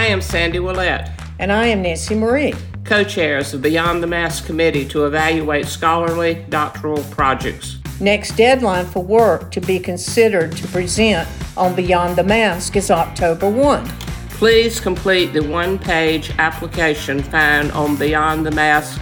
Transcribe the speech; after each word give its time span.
I 0.00 0.06
am 0.06 0.22
Sandy 0.22 0.58
Willette. 0.58 1.12
And 1.38 1.52
I 1.52 1.66
am 1.66 1.82
Nancy 1.82 2.14
Marie, 2.14 2.54
co 2.84 3.04
chairs 3.04 3.52
of 3.52 3.60
Beyond 3.60 4.02
the 4.02 4.06
Mask 4.06 4.46
Committee 4.46 4.88
to 4.88 5.04
evaluate 5.04 5.66
scholarly 5.66 6.46
doctoral 6.48 7.02
projects. 7.10 7.76
Next 8.00 8.34
deadline 8.34 8.86
for 8.86 9.04
work 9.04 9.50
to 9.50 9.60
be 9.60 9.78
considered 9.78 10.56
to 10.56 10.66
present 10.68 11.28
on 11.54 11.76
Beyond 11.76 12.16
the 12.16 12.22
Mask 12.22 12.76
is 12.76 12.90
October 12.90 13.50
1. 13.50 13.86
Please 14.30 14.80
complete 14.80 15.34
the 15.34 15.42
one 15.42 15.78
page 15.78 16.32
application 16.38 17.22
found 17.22 17.70
on 17.72 17.94
Beyond 17.96 18.46
the 18.46 18.52
Mask 18.52 18.98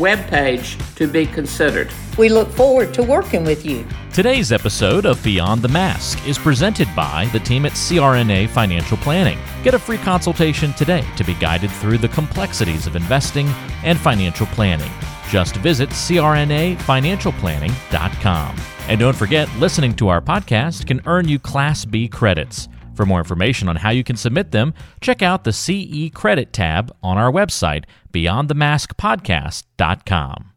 webpage 0.00 0.76
to 0.96 1.06
be 1.06 1.26
considered. 1.26 1.92
We 2.18 2.28
look 2.28 2.50
forward 2.50 2.92
to 2.94 3.04
working 3.04 3.44
with 3.44 3.64
you. 3.64 3.86
Today's 4.12 4.50
episode 4.50 5.06
of 5.06 5.22
Beyond 5.22 5.62
the 5.62 5.68
Mask 5.68 6.26
is 6.26 6.36
presented 6.36 6.88
by 6.96 7.26
the 7.32 7.38
team 7.38 7.64
at 7.64 7.70
CRNA 7.72 8.48
Financial 8.48 8.96
Planning. 8.96 9.38
Get 9.62 9.74
a 9.74 9.78
free 9.78 9.98
consultation 9.98 10.72
today 10.72 11.04
to 11.16 11.22
be 11.22 11.34
guided 11.34 11.70
through 11.70 11.98
the 11.98 12.08
complexities 12.08 12.88
of 12.88 12.96
investing 12.96 13.46
and 13.84 13.96
financial 13.96 14.46
planning. 14.46 14.90
Just 15.28 15.54
visit 15.58 15.90
crnafinancialplanning.com. 15.90 18.56
And 18.88 18.98
don't 18.98 19.16
forget, 19.16 19.48
listening 19.58 19.94
to 19.94 20.08
our 20.08 20.20
podcast 20.20 20.88
can 20.88 21.00
earn 21.06 21.28
you 21.28 21.38
Class 21.38 21.84
B 21.84 22.08
credits. 22.08 22.68
For 22.96 23.06
more 23.06 23.20
information 23.20 23.68
on 23.68 23.76
how 23.76 23.90
you 23.90 24.02
can 24.02 24.16
submit 24.16 24.50
them, 24.50 24.74
check 25.00 25.22
out 25.22 25.44
the 25.44 25.52
CE 25.52 26.10
Credit 26.12 26.52
tab 26.52 26.92
on 27.00 27.16
our 27.16 27.30
website, 27.30 27.84
beyondthemaskpodcast.com. 28.12 30.50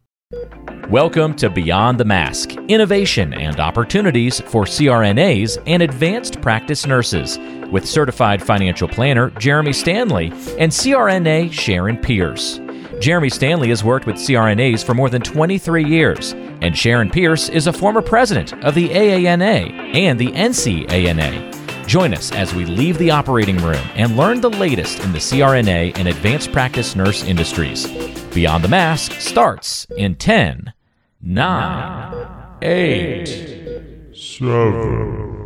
Welcome 0.89 1.35
to 1.37 1.49
Beyond 1.49 1.99
the 1.99 2.05
Mask 2.05 2.51
Innovation 2.67 3.33
and 3.33 3.59
Opportunities 3.59 4.41
for 4.41 4.65
CRNAs 4.65 5.61
and 5.65 5.81
Advanced 5.81 6.41
Practice 6.41 6.85
Nurses 6.85 7.39
with 7.71 7.87
certified 7.87 8.41
financial 8.43 8.87
planner 8.87 9.31
Jeremy 9.31 9.73
Stanley 9.73 10.27
and 10.59 10.71
CRNA 10.71 11.51
Sharon 11.51 11.97
Pierce. 11.97 12.59
Jeremy 12.99 13.29
Stanley 13.29 13.69
has 13.69 13.83
worked 13.83 14.05
with 14.05 14.17
CRNAs 14.17 14.83
for 14.83 14.93
more 14.93 15.09
than 15.09 15.21
23 15.21 15.83
years, 15.83 16.33
and 16.61 16.77
Sharon 16.77 17.09
Pierce 17.09 17.49
is 17.49 17.67
a 17.67 17.73
former 17.73 18.01
president 18.01 18.53
of 18.63 18.75
the 18.75 18.89
AANA 18.89 19.95
and 19.95 20.19
the 20.19 20.31
NCANA. 20.31 21.62
Join 21.85 22.13
us 22.13 22.31
as 22.31 22.53
we 22.53 22.65
leave 22.65 22.97
the 22.97 23.11
operating 23.11 23.57
room 23.57 23.83
and 23.95 24.17
learn 24.17 24.41
the 24.41 24.49
latest 24.49 24.99
in 25.03 25.11
the 25.11 25.19
CRNA 25.19 25.97
and 25.97 26.07
advanced 26.07 26.51
practice 26.51 26.95
nurse 26.95 27.23
industries. 27.23 27.87
Beyond 28.33 28.63
the 28.63 28.69
Mask 28.69 29.13
starts 29.13 29.85
in 29.97 30.15
10, 30.15 30.73
9, 31.21 32.27
8, 32.61 34.15
7. 34.15 35.42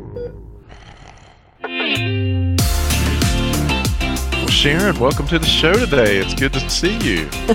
Sharon, 4.57 4.99
welcome 4.99 5.27
to 5.27 5.37
the 5.37 5.45
show 5.45 5.71
today. 5.73 6.17
It's 6.17 6.33
good 6.33 6.51
to 6.53 6.67
see 6.67 6.97
you. 6.97 7.29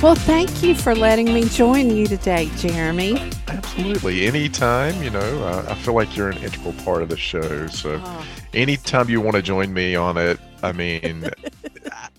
well, 0.00 0.14
thank 0.14 0.62
you 0.62 0.76
for 0.76 0.94
letting 0.94 1.34
me 1.34 1.46
join 1.46 1.90
you 1.90 2.06
today, 2.06 2.48
Jeremy. 2.56 3.18
Absolutely. 3.48 4.26
Anytime, 4.26 5.02
you 5.02 5.10
know, 5.10 5.42
I, 5.42 5.72
I 5.72 5.74
feel 5.74 5.94
like 5.94 6.16
you're 6.16 6.30
an 6.30 6.38
integral 6.38 6.72
part 6.84 7.02
of 7.02 7.08
the 7.08 7.16
show. 7.16 7.66
So 7.66 8.00
oh. 8.00 8.26
anytime 8.54 9.10
you 9.10 9.20
want 9.20 9.34
to 9.34 9.42
join 9.42 9.74
me 9.74 9.96
on 9.96 10.16
it, 10.16 10.38
I 10.62 10.70
mean, 10.70 11.28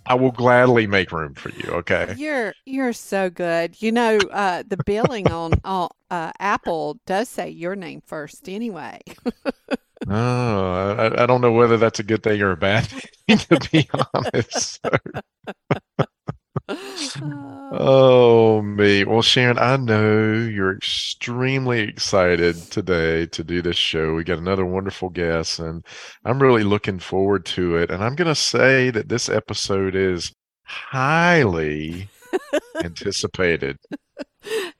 I 0.05 0.15
will 0.15 0.31
gladly 0.31 0.87
make 0.87 1.13
room 1.13 1.33
for 1.33 1.47
you. 1.51 1.69
Okay. 1.69 2.13
You're 2.17 2.53
you're 2.65 2.91
so 2.91 3.29
good. 3.29 3.81
You 3.81 3.93
know, 3.93 4.17
uh, 4.29 4.63
the 4.67 4.77
billing 4.85 5.31
on, 5.31 5.53
on 5.63 5.87
uh, 6.11 6.33
Apple 6.37 6.99
does 7.05 7.29
say 7.29 7.47
your 7.47 7.77
name 7.77 8.01
first 8.05 8.49
anyway. 8.49 8.99
Oh, 10.07 10.93
I, 10.97 11.23
I, 11.23 11.25
don't 11.25 11.41
know 11.41 11.51
whether 11.51 11.77
that's 11.77 11.99
a 11.99 12.03
good 12.03 12.21
thing 12.21 12.41
or 12.41 12.51
a 12.51 12.57
bad 12.57 12.85
thing, 13.27 13.37
to 13.37 13.69
be 13.71 13.89
honest. 14.13 14.79
oh, 17.71 18.61
me. 18.61 19.05
Well, 19.05 19.21
Sharon, 19.21 19.57
I 19.57 19.77
know 19.77 20.33
you're 20.33 20.75
extremely 20.75 21.81
excited 21.81 22.55
today 22.71 23.25
to 23.27 23.43
do 23.43 23.61
this 23.61 23.77
show. 23.77 24.13
We 24.13 24.23
got 24.23 24.37
another 24.37 24.65
wonderful 24.65 25.09
guest, 25.09 25.59
and 25.59 25.85
I'm 26.23 26.41
really 26.41 26.63
looking 26.63 26.99
forward 26.99 27.45
to 27.47 27.77
it. 27.77 27.89
And 27.89 28.03
I'm 28.03 28.15
going 28.15 28.27
to 28.27 28.35
say 28.35 28.89
that 28.91 29.09
this 29.09 29.29
episode 29.29 29.95
is 29.95 30.31
highly 30.63 32.09
anticipated. 32.83 33.77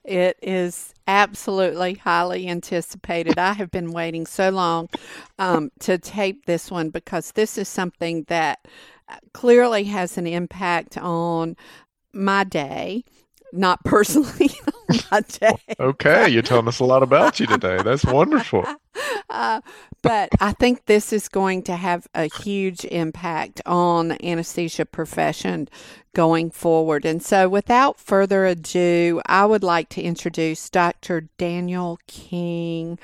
It 0.03 0.37
is 0.41 0.93
absolutely 1.07 1.95
highly 1.95 2.47
anticipated. 2.47 3.37
I 3.37 3.53
have 3.53 3.71
been 3.71 3.91
waiting 3.91 4.25
so 4.25 4.49
long 4.49 4.89
um, 5.37 5.71
to 5.81 5.97
tape 5.97 6.45
this 6.45 6.71
one 6.71 6.89
because 6.89 7.31
this 7.33 7.57
is 7.57 7.67
something 7.67 8.23
that 8.27 8.59
uh, 9.09 9.17
clearly 9.33 9.83
has 9.85 10.17
an 10.17 10.27
impact 10.27 10.97
on 10.97 11.55
my 12.13 12.43
day 12.43 13.03
not 13.53 13.81
personally 13.85 14.51
Okay, 15.79 16.29
you're 16.29 16.41
telling 16.41 16.67
us 16.67 16.79
a 16.79 16.85
lot 16.85 17.03
about 17.03 17.39
you 17.39 17.45
today. 17.45 17.77
That's 17.83 18.05
wonderful. 18.05 18.65
Uh, 19.29 19.61
but 20.01 20.29
I 20.39 20.53
think 20.53 20.85
this 20.85 21.11
is 21.11 21.27
going 21.29 21.63
to 21.63 21.75
have 21.75 22.07
a 22.15 22.29
huge 22.41 22.85
impact 22.85 23.61
on 23.65 24.09
the 24.09 24.25
anesthesia 24.25 24.85
profession 24.85 25.67
going 26.15 26.49
forward. 26.49 27.05
And 27.05 27.21
so, 27.21 27.47
without 27.47 27.99
further 27.99 28.45
ado, 28.45 29.21
I 29.25 29.45
would 29.45 29.63
like 29.63 29.89
to 29.89 30.01
introduce 30.01 30.69
Dr. 30.69 31.29
Daniel 31.37 31.99
King, 32.07 32.97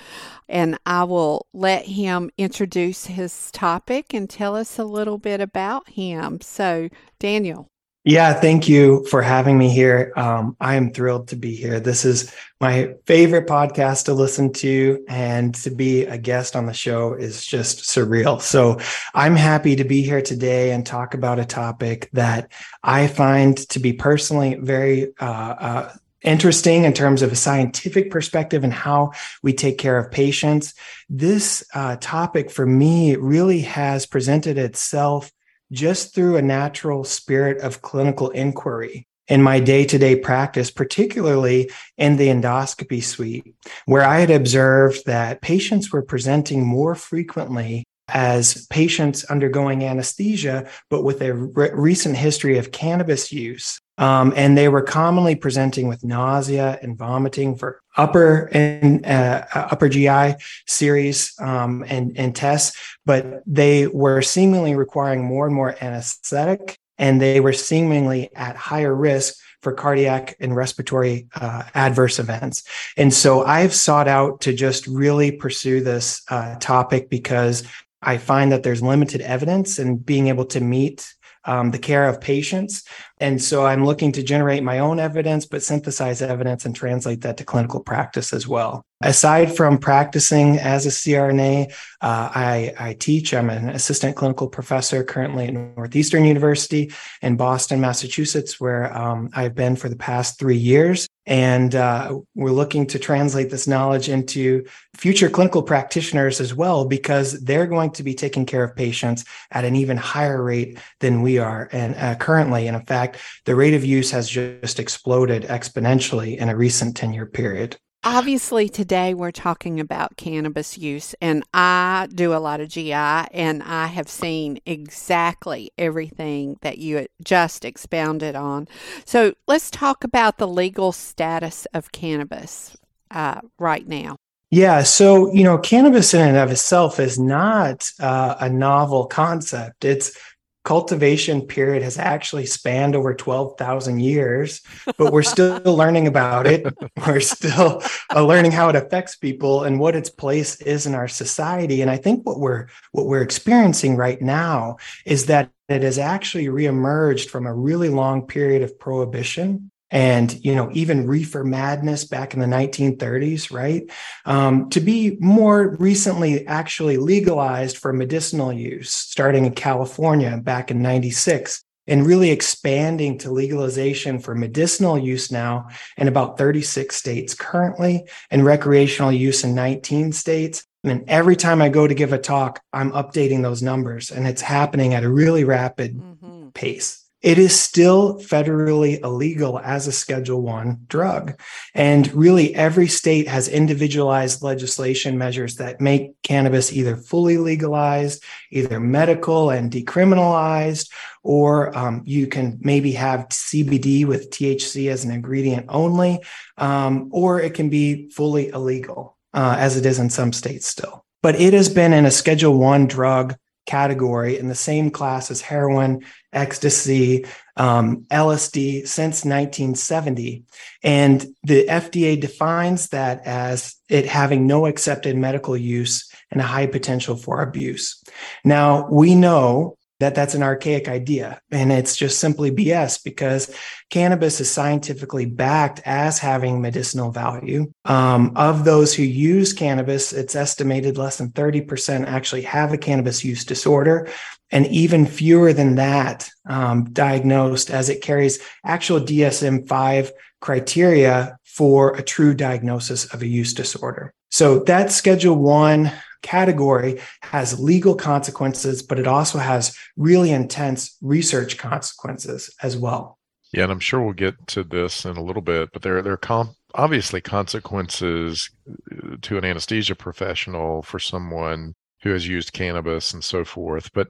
and 0.50 0.80
I 0.86 1.04
will 1.04 1.46
let 1.54 1.86
him 1.86 2.32
introduce 2.38 3.06
his 3.06 3.52
topic 3.52 4.14
and 4.14 4.30
tell 4.30 4.56
us 4.56 4.80
a 4.80 4.86
little 4.86 5.18
bit 5.18 5.42
about 5.42 5.90
him. 5.90 6.42
So, 6.42 6.90
Daniel. 7.20 7.68
Yeah, 8.06 8.34
thank 8.34 8.68
you 8.68 9.06
for 9.06 9.22
having 9.22 9.58
me 9.58 9.70
here. 9.70 10.12
Um, 10.18 10.58
I 10.60 10.76
am 10.76 10.92
thrilled 10.92 11.30
to 11.30 11.38
be 11.38 11.56
here. 11.56 11.80
This 11.80 12.04
is 12.04 12.34
my 12.60 12.96
favorite 13.06 13.48
podcast 13.48 14.06
to 14.06 14.14
listen 14.14 14.52
to, 14.54 15.06
and 15.08 15.56
to 15.56 15.70
be 15.70 16.04
a 16.04 16.18
guest 16.18 16.58
on 16.58 16.66
the 16.66 16.74
show 16.74 17.14
is 17.14 17.46
just 17.46 17.80
surreal. 17.80 18.42
So 18.42 18.78
I'm 19.14 19.38
happy 19.38 19.78
to 19.78 19.86
be 19.86 20.02
here 20.02 20.22
today 20.22 20.72
and 20.72 20.86
talk 20.86 21.14
about 21.14 21.40
a 21.40 21.46
topic 21.46 22.10
that 22.12 22.52
I 22.84 23.08
find 23.08 23.58
to 23.70 23.80
be 23.80 23.94
personally 23.94 24.56
very 24.56 25.14
uh, 25.22 25.26
uh, 25.26 25.94
interesting 26.24 26.84
in 26.84 26.92
terms 26.92 27.22
of 27.22 27.32
a 27.32 27.38
scientific 27.38 28.12
perspective 28.12 28.66
and 28.66 28.74
how 28.74 29.12
we 29.44 29.54
take 29.54 29.78
care 29.78 29.98
of 29.98 30.12
patients. 30.12 30.74
This 31.10 31.64
uh, 31.74 31.96
topic 32.02 32.52
for 32.52 32.66
me 32.66 33.16
really 33.16 33.62
has 33.62 34.06
presented 34.06 34.58
itself 34.58 35.32
just 35.74 36.16
through 36.16 36.38
a 36.38 36.42
natural 36.42 37.04
spirit 37.04 37.60
of 37.62 37.82
clinical 37.82 38.30
inquiry 38.30 39.08
in 39.28 39.42
my 39.42 39.60
day 39.60 39.86
to 39.86 39.98
day 39.98 40.16
practice, 40.16 40.70
particularly 40.70 41.70
in 41.98 42.18
the 42.18 42.28
endoscopy 42.28 43.04
suite, 43.04 43.56
where 43.86 44.04
I 44.04 44.20
had 44.20 44.32
observed 44.32 45.06
that 45.06 45.42
patients 45.42 45.92
were 45.92 46.02
presenting 46.02 46.66
more 46.66 46.96
frequently 46.96 47.86
as 48.10 48.68
patients 48.68 49.24
undergoing 49.26 49.84
anesthesia, 49.84 50.70
but 50.90 51.04
with 51.04 51.22
a 51.22 51.34
re- 51.34 51.72
recent 51.74 52.18
history 52.18 52.58
of 52.58 52.72
cannabis 52.72 53.32
use. 53.32 53.80
Um, 53.98 54.34
and 54.36 54.58
they 54.58 54.70
were 54.70 54.82
commonly 54.82 55.36
presenting 55.36 55.88
with 55.88 56.04
nausea 56.04 56.80
and 56.82 56.98
vomiting 56.98 57.56
for 57.56 57.82
upper 57.96 58.50
and 58.52 59.06
uh, 59.06 59.46
upper 59.54 59.88
GI 59.88 60.36
series 60.66 61.34
um, 61.40 61.86
and, 61.88 62.18
and 62.18 62.36
tests, 62.36 62.76
but 63.06 63.44
they 63.46 63.88
were 63.88 64.22
seemingly 64.22 64.76
requiring 64.76 65.24
more 65.24 65.46
and 65.46 65.56
more 65.56 65.76
anesthetic, 65.80 66.80
and 66.98 67.22
they 67.22 67.40
were 67.40 67.54
seemingly 67.54 68.34
at 68.36 68.56
higher 68.56 68.96
risk 68.96 69.36
for 69.62 69.74
cardiac 69.74 70.36
and 70.40 70.56
respiratory 70.56 71.28
uh, 71.36 71.64
adverse 71.74 72.20
events. 72.20 72.64
And 72.98 73.14
so 73.14 73.44
I've 73.46 73.74
sought 73.74 74.08
out 74.08 74.42
to 74.42 74.54
just 74.54 74.86
really 74.88 75.32
pursue 75.32 75.82
this 75.82 76.22
uh, 76.30 76.56
topic 76.60 77.10
because 77.10 77.64
I 78.02 78.18
find 78.18 78.52
that 78.52 78.64
there's 78.64 78.82
limited 78.82 79.22
evidence 79.22 79.80
and 79.80 80.06
being 80.06 80.28
able 80.28 80.46
to 80.46 80.60
meet 80.60 81.14
um, 81.46 81.72
the 81.72 81.80
care 81.80 82.08
of 82.08 82.22
patients. 82.22 82.84
And 83.20 83.42
so 83.42 83.66
I'm 83.66 83.86
looking 83.86 84.12
to 84.14 84.24
generate 84.24 84.64
my 84.64 84.80
own 84.80 85.00
evidence, 85.00 85.46
but 85.46 85.64
synthesize 85.64 86.22
evidence 86.22 86.66
and 86.66 86.76
translate 86.76 87.22
that 87.22 87.38
to 87.38 87.46
clinical 87.46 87.80
practice 87.80 88.34
as 88.34 88.48
well. 88.48 88.86
Aside 89.02 89.56
from 89.56 89.80
practicing 89.80 90.58
as 90.58 90.86
a 90.86 90.90
CRNA, 90.90 91.72
uh, 92.02 92.32
I, 92.34 92.74
I, 92.80 92.94
teach. 92.94 93.34
I'm 93.34 93.50
an 93.50 93.70
assistant 93.70 94.16
clinical 94.16 94.48
professor 94.48 95.04
currently 95.04 95.48
at 95.48 95.54
Northeastern 95.54 96.24
University 96.24 96.92
in 97.22 97.36
Boston, 97.36 97.82
Massachusetts, 97.82 98.62
where 98.62 98.96
um, 98.96 99.30
I've 99.34 99.56
been 99.56 99.76
for 99.76 99.90
the 99.90 99.98
past 99.98 100.40
three 100.40 100.58
years. 100.58 101.08
And 101.26 101.74
uh, 101.74 102.20
we're 102.36 102.52
looking 102.52 102.86
to 102.88 103.00
translate 103.00 103.50
this 103.50 103.68
knowledge 103.68 104.10
into 104.10 104.66
future 104.96 105.30
clinical 105.30 105.64
practitioners 105.64 106.42
as 106.42 106.54
well, 106.54 106.86
because 106.86 107.42
they're 107.42 107.68
going 107.68 107.92
to 107.92 108.04
be 108.04 108.14
taking 108.14 108.46
care 108.46 108.64
of 108.64 108.76
patients 108.76 109.24
at 109.52 109.64
an 109.64 109.76
even 109.76 109.96
higher 109.96 110.42
rate 110.42 110.80
than 111.00 111.22
we 111.22 111.40
are 111.40 111.70
and 111.72 111.96
uh, 111.96 112.16
currently. 112.16 112.68
And 112.68 112.76
in 112.76 112.86
fact, 112.86 113.13
the 113.46 113.56
rate 113.56 113.74
of 113.74 113.86
use 113.86 114.12
has 114.12 114.30
just 114.30 114.80
exploded 114.80 115.44
exponentially 115.44 116.38
in 116.38 116.50
a 116.50 116.56
recent 116.56 116.96
10 116.96 117.14
year 117.14 117.26
period. 117.26 117.78
obviously 118.04 118.68
today 118.68 119.14
we're 119.14 119.32
talking 119.32 119.80
about 119.80 120.18
cannabis 120.18 120.78
use 120.78 121.16
and 121.22 121.44
i 121.54 122.08
do 122.14 122.34
a 122.34 122.40
lot 122.40 122.60
of 122.60 122.70
gi 122.70 122.92
and 122.92 123.64
i 123.64 123.88
have 123.88 124.10
seen 124.10 124.60
exactly 124.66 125.72
everything 125.78 126.58
that 126.62 126.78
you 126.78 127.08
just 127.24 127.64
expounded 127.64 128.36
on 128.36 128.68
so 129.06 129.34
let's 129.48 129.72
talk 129.72 130.04
about 130.04 130.38
the 130.38 130.48
legal 130.48 130.92
status 130.92 131.66
of 131.74 131.92
cannabis 131.92 132.76
uh, 133.12 133.40
right 133.60 133.88
now 133.88 134.16
yeah, 134.54 134.84
so 134.84 135.34
you 135.34 135.44
know, 135.44 135.58
cannabis 135.58 136.14
in 136.14 136.22
and 136.22 136.38
of 136.38 136.52
itself 136.52 137.00
is 137.00 137.18
not 137.18 137.90
uh, 138.00 138.36
a 138.40 138.48
novel 138.52 139.08
concept. 139.08 139.84
Its 139.84 140.16
cultivation 140.64 141.42
period 141.42 141.84
has 141.84 141.98
actually 141.98 142.46
spanned 142.46 142.96
over 142.96 143.14
12,000 143.14 144.00
years, 144.00 144.62
but 144.98 145.12
we're 145.12 145.24
still 145.24 145.60
learning 145.66 146.08
about 146.08 146.48
it. 146.48 146.66
We're 147.06 147.20
still 147.20 147.82
uh, 148.14 148.26
learning 148.26 148.54
how 148.54 148.70
it 148.70 148.76
affects 148.76 149.16
people 149.16 149.64
and 149.64 149.80
what 149.80 149.96
its 149.96 150.10
place 150.10 150.62
is 150.62 150.86
in 150.86 150.96
our 150.96 151.08
society. 151.08 151.82
And 151.82 151.92
I 151.92 151.98
think 151.98 152.26
what 152.26 152.40
we're 152.40 152.68
what 152.92 153.08
we're 153.08 153.22
experiencing 153.22 153.98
right 153.98 154.22
now 154.22 154.78
is 155.06 155.26
that 155.26 155.50
it 155.68 155.82
has 155.84 155.98
actually 155.98 156.46
reemerged 156.46 157.30
from 157.30 157.46
a 157.46 157.54
really 157.54 157.90
long 157.90 158.28
period 158.28 158.62
of 158.62 158.80
prohibition 158.80 159.72
and 159.94 160.44
you 160.44 160.54
know 160.54 160.70
even 160.74 161.08
reefer 161.08 161.46
madness 161.46 162.04
back 162.04 162.34
in 162.34 162.42
the 162.42 162.46
1930s 162.46 163.54
right? 163.54 163.90
Um, 164.26 164.70
to 164.72 164.82
be 164.82 165.18
more 165.22 165.78
recently 165.80 166.46
actually 166.48 166.98
legalized 166.98 167.78
for 167.78 167.94
medicinal 167.94 168.52
use 168.52 168.92
starting 168.92 169.46
in 169.46 169.54
california 169.54 170.38
back 170.38 170.72
in 170.72 170.82
96 170.82 171.64
and 171.88 172.06
really 172.06 172.32
expanding 172.32 173.18
to 173.20 173.32
legalization 173.32 174.18
for 174.18 174.34
medicinal 174.34 174.98
use 174.98 175.32
now 175.32 175.68
in 175.98 176.08
about 176.08 176.38
36 176.38 176.96
states 176.96 177.34
currently 177.34 178.08
and 178.32 178.46
recreational 178.46 179.12
use 179.12 179.44
in 179.44 179.54
19 179.54 180.14
states. 180.14 180.64
And 180.86 181.04
every 181.10 181.36
time 181.36 181.62
I 181.62 181.68
go 181.68 181.86
to 181.86 181.94
give 181.94 182.14
a 182.14 182.18
talk, 182.18 182.62
I'm 182.72 182.92
updating 182.92 183.42
those 183.42 183.62
numbers 183.62 184.12
and 184.12 184.26
it's 184.26 184.42
happening 184.42 184.94
at 184.94 185.04
a 185.04 185.10
really 185.10 185.44
rapid 185.44 185.98
mm-hmm. 185.98 186.50
pace 186.50 187.03
it 187.24 187.40
is 187.40 187.60
still 187.60 188.20
federally 188.20 189.02
illegal 189.04 189.58
as 189.60 189.88
a 189.88 189.92
schedule 189.92 190.42
1 190.42 190.86
drug. 190.88 191.40
And 191.74 192.14
really 192.14 192.54
every 192.54 192.88
state 192.88 193.28
has 193.28 193.48
individualized 193.48 194.44
legislation 194.44 195.18
measures 195.18 195.56
that 195.56 195.82
make 195.82 196.22
cannabis 196.22 196.72
either 196.74 196.96
fully 196.96 197.38
legalized 197.38 198.24
either 198.52 198.80
medical 198.80 199.50
and 199.50 199.72
decriminalized 199.72 200.92
or 201.24 201.76
um, 201.78 202.04
you 202.06 202.28
can 202.28 202.60
maybe 202.62 202.92
have 202.92 203.30
cbd 203.30 204.06
with 204.06 204.30
thc 204.30 204.90
as 204.92 205.06
an 205.06 205.12
ingredient 205.12 205.66
only 205.70 206.20
um, 206.58 207.10
or 207.12 207.40
it 207.40 207.54
can 207.54 207.70
be 207.70 208.10
fully 208.10 208.50
illegal 208.50 209.18
uh, 209.34 209.56
as 209.58 209.78
it 209.78 209.86
is 209.86 210.00
in 210.00 210.10
some 210.10 210.34
states 210.34 210.68
still. 210.68 211.06
But 211.22 211.40
it 211.40 211.54
has 211.54 211.70
been 211.70 211.94
in 211.94 212.06
a 212.06 212.12
schedule 212.12 212.58
1 212.58 212.88
drug 212.88 213.36
category 213.66 214.38
in 214.38 214.48
the 214.48 214.56
same 214.56 214.90
class 214.90 215.32
as 215.32 215.42
heroin, 215.42 216.04
ecstasy, 216.32 217.26
um, 217.56 218.06
LSD 218.12 218.88
since 218.88 219.24
1970. 219.26 220.44
And 220.84 221.26
the 221.44 221.66
FDA 221.68 222.20
defines 222.20 222.90
that 222.90 223.26
as 223.26 223.76
it 223.90 224.06
having 224.08 224.48
no 224.48 224.66
accepted 224.66 225.16
medical 225.16 225.56
use 225.56 226.12
and 226.32 226.42
a 226.42 226.46
high 226.46 226.68
potential 226.68 227.16
for 227.16 227.42
abuse. 227.42 228.04
Now, 228.44 228.88
we 228.90 229.16
know 229.16 229.78
that 230.04 230.16
that's 230.16 230.36
an 230.36 230.44
archaic 230.44 230.90
idea 230.90 231.40
and 231.50 231.72
it's 231.72 231.96
just 231.96 232.20
simply 232.20 232.52
BS 232.52 233.02
because 233.04 233.56
cannabis 233.90 234.42
is 234.42 234.52
scientifically 234.52 235.26
backed 235.26 235.80
as 235.86 236.20
having 236.20 236.62
medicinal 236.62 237.10
value. 237.10 237.72
Um, 237.86 238.34
of 238.36 238.66
those 238.66 238.94
who 238.94 239.04
use 239.04 239.54
cannabis, 239.54 240.12
it's 240.12 240.36
estimated 240.36 240.98
less 240.98 241.20
than 241.20 241.30
30% 241.30 242.06
actually 242.06 242.42
have 242.42 242.74
a 242.74 242.78
cannabis 242.78 243.24
use 243.24 243.46
disorder, 243.46 244.10
and 244.52 244.68
even 244.68 245.06
fewer 245.06 245.54
than 245.54 245.76
that 245.76 246.30
um, 246.46 246.92
diagnosed 246.92 247.70
as 247.70 247.88
it 247.88 248.02
carries 248.02 248.40
actual 248.66 249.00
DSM 249.00 249.68
5 249.70 250.12
criteria 250.42 251.38
for 251.46 251.96
a 251.96 252.04
true 252.04 252.34
diagnosis 252.34 253.06
of 253.14 253.22
a 253.22 253.28
use 253.28 253.54
disorder. 253.54 254.14
So 254.32 254.60
that's 254.60 254.96
Schedule 254.96 255.36
1 255.36 255.92
category 256.24 257.00
has 257.22 257.60
legal 257.60 257.96
consequences, 257.96 258.82
but 258.82 258.98
it 258.98 259.06
also 259.06 259.38
has 259.38 259.78
really 259.96 260.32
intense 260.32 260.98
research 261.02 261.58
consequences 261.60 262.50
as 262.64 262.76
well. 262.76 263.20
Yeah, 263.54 263.64
and 263.64 263.72
I'm 263.72 263.80
sure 263.80 264.02
we'll 264.02 264.14
get 264.14 264.36
to 264.48 264.64
this 264.64 265.06
in 265.06 265.16
a 265.16 265.24
little 265.24 265.44
bit, 265.44 265.70
but 265.72 265.84
there, 265.84 266.02
there 266.02 266.14
are 266.14 266.18
com- 266.18 266.56
obviously 266.74 267.22
consequences 267.22 268.50
uh, 268.68 269.18
to 269.22 269.38
an 269.38 269.46
anesthesia 269.46 269.94
professional 269.94 270.82
for 270.82 270.98
someone 270.98 271.76
who 272.02 272.10
has 272.10 272.28
used 272.28 272.52
cannabis 272.54 273.14
and 273.14 273.24
so 273.24 273.46
forth. 273.46 273.94
But 273.94 274.10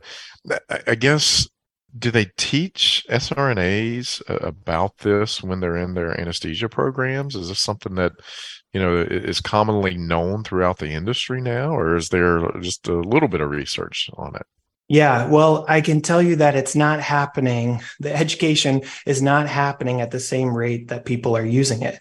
I 0.87 0.95
guess, 0.95 1.47
do 1.97 2.09
they 2.09 2.27
teach 2.37 3.05
SRNAs 3.09 4.21
uh, 4.29 4.47
about 4.47 4.97
this 4.99 5.43
when 5.43 5.59
they're 5.59 5.77
in 5.77 5.93
their 5.93 6.19
anesthesia 6.19 6.69
programs? 6.69 7.35
Is 7.35 7.49
this 7.49 7.59
something 7.59 7.95
that 7.95 8.13
you 8.73 8.81
know 8.81 8.97
is 8.97 9.39
commonly 9.39 9.95
known 9.95 10.43
throughout 10.43 10.79
the 10.79 10.89
industry 10.89 11.41
now 11.41 11.69
or 11.69 11.95
is 11.95 12.09
there 12.09 12.51
just 12.59 12.87
a 12.87 12.93
little 12.93 13.29
bit 13.29 13.41
of 13.41 13.49
research 13.49 14.09
on 14.17 14.35
it 14.35 14.45
yeah, 14.89 15.27
well, 15.27 15.65
I 15.69 15.81
can 15.81 16.01
tell 16.01 16.21
you 16.21 16.35
that 16.35 16.55
it's 16.55 16.75
not 16.75 16.99
happening. 16.99 17.81
The 17.99 18.13
education 18.13 18.81
is 19.05 19.21
not 19.21 19.47
happening 19.47 20.01
at 20.01 20.11
the 20.11 20.19
same 20.19 20.55
rate 20.55 20.89
that 20.89 21.05
people 21.05 21.37
are 21.37 21.45
using 21.45 21.83
it. 21.83 21.99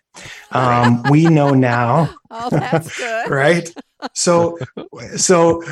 Um, 0.51 1.03
we 1.09 1.27
know 1.27 1.51
now. 1.51 2.13
oh, 2.31 2.51
that's 2.51 2.99
good. 2.99 3.31
right. 3.31 3.73
So, 4.15 4.59
so 5.17 5.63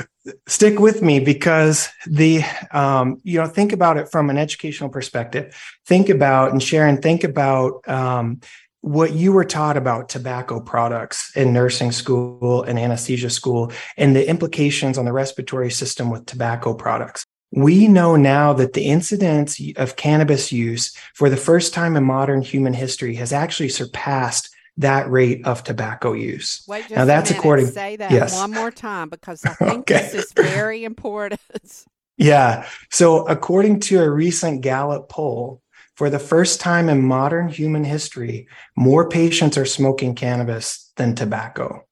stick 0.47 0.79
with 0.79 1.03
me 1.03 1.19
because 1.19 1.89
the, 2.07 2.43
um, 2.71 3.21
you 3.25 3.41
know, 3.41 3.49
think 3.49 3.73
about 3.73 3.97
it 3.97 4.09
from 4.09 4.31
an 4.31 4.39
educational 4.39 4.89
perspective. 4.89 5.55
Think 5.87 6.09
about 6.09 6.53
and 6.53 6.63
Sharon, 6.63 7.03
think 7.03 7.25
about 7.25 7.87
um, 7.89 8.41
what 8.83 9.13
you 9.13 9.33
were 9.33 9.45
taught 9.45 9.77
about 9.77 10.09
tobacco 10.09 10.61
products 10.61 11.35
in 11.37 11.53
nursing 11.53 11.93
school 11.93 12.63
and 12.63 12.79
anesthesia 12.79 13.31
school 13.31 13.73
and 13.97 14.17
the 14.17 14.29
implications 14.29 14.97
on 14.97 15.05
the 15.05 15.13
respiratory 15.13 15.71
system 15.71 16.11
with 16.11 16.25
tobacco 16.27 16.73
products. 16.73 17.25
We 17.53 17.89
know 17.89 18.17
now 18.17 18.53
that 18.55 18.75
the 18.75 18.85
incidence 18.85 19.61
of 19.77 19.97
cannabis 19.97 20.53
use 20.53 20.97
for 21.15 21.29
the 21.29 21.37
first 21.37 21.75
time 21.75 21.97
in 21.97 22.05
modern 22.05 22.43
human 22.43 22.73
history 22.73 23.17
has 23.17 23.33
actually 23.33 23.71
surpassed 23.71 24.55
that 24.77 25.11
rate 25.11 25.45
of 25.45 25.63
tobacco 25.63 26.13
use. 26.13 26.65
Wait 26.67 26.83
just 26.83 26.95
now 26.95 27.05
that's 27.05 27.31
according 27.31 27.67
say 27.67 27.97
that 27.97 28.11
yes. 28.11 28.35
one 28.37 28.53
more 28.53 28.71
time 28.71 29.09
because 29.09 29.45
I 29.45 29.55
think 29.55 29.91
okay. 29.91 30.09
this 30.11 30.15
is 30.15 30.33
very 30.33 30.85
important. 30.85 31.41
yeah. 32.17 32.67
So 32.91 33.27
according 33.27 33.81
to 33.81 34.01
a 34.01 34.09
recent 34.09 34.63
Gallup 34.63 35.09
poll, 35.09 35.61
for 36.01 36.09
the 36.09 36.19
first 36.19 36.63
time 36.63 36.89
in 36.89 37.03
modern 37.03 37.47
human 37.47 37.85
history, 37.85 38.49
more 38.75 39.07
patients 39.07 39.59
are 39.59 39.67
smoking 39.67 40.15
cannabis 40.15 40.91
than 40.97 41.15
tobacco. 41.15 41.85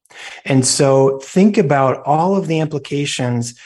And 0.46 0.66
so 0.66 1.18
think 1.18 1.58
about 1.58 2.02
all 2.06 2.34
of 2.34 2.46
the 2.46 2.58
implications 2.58 3.60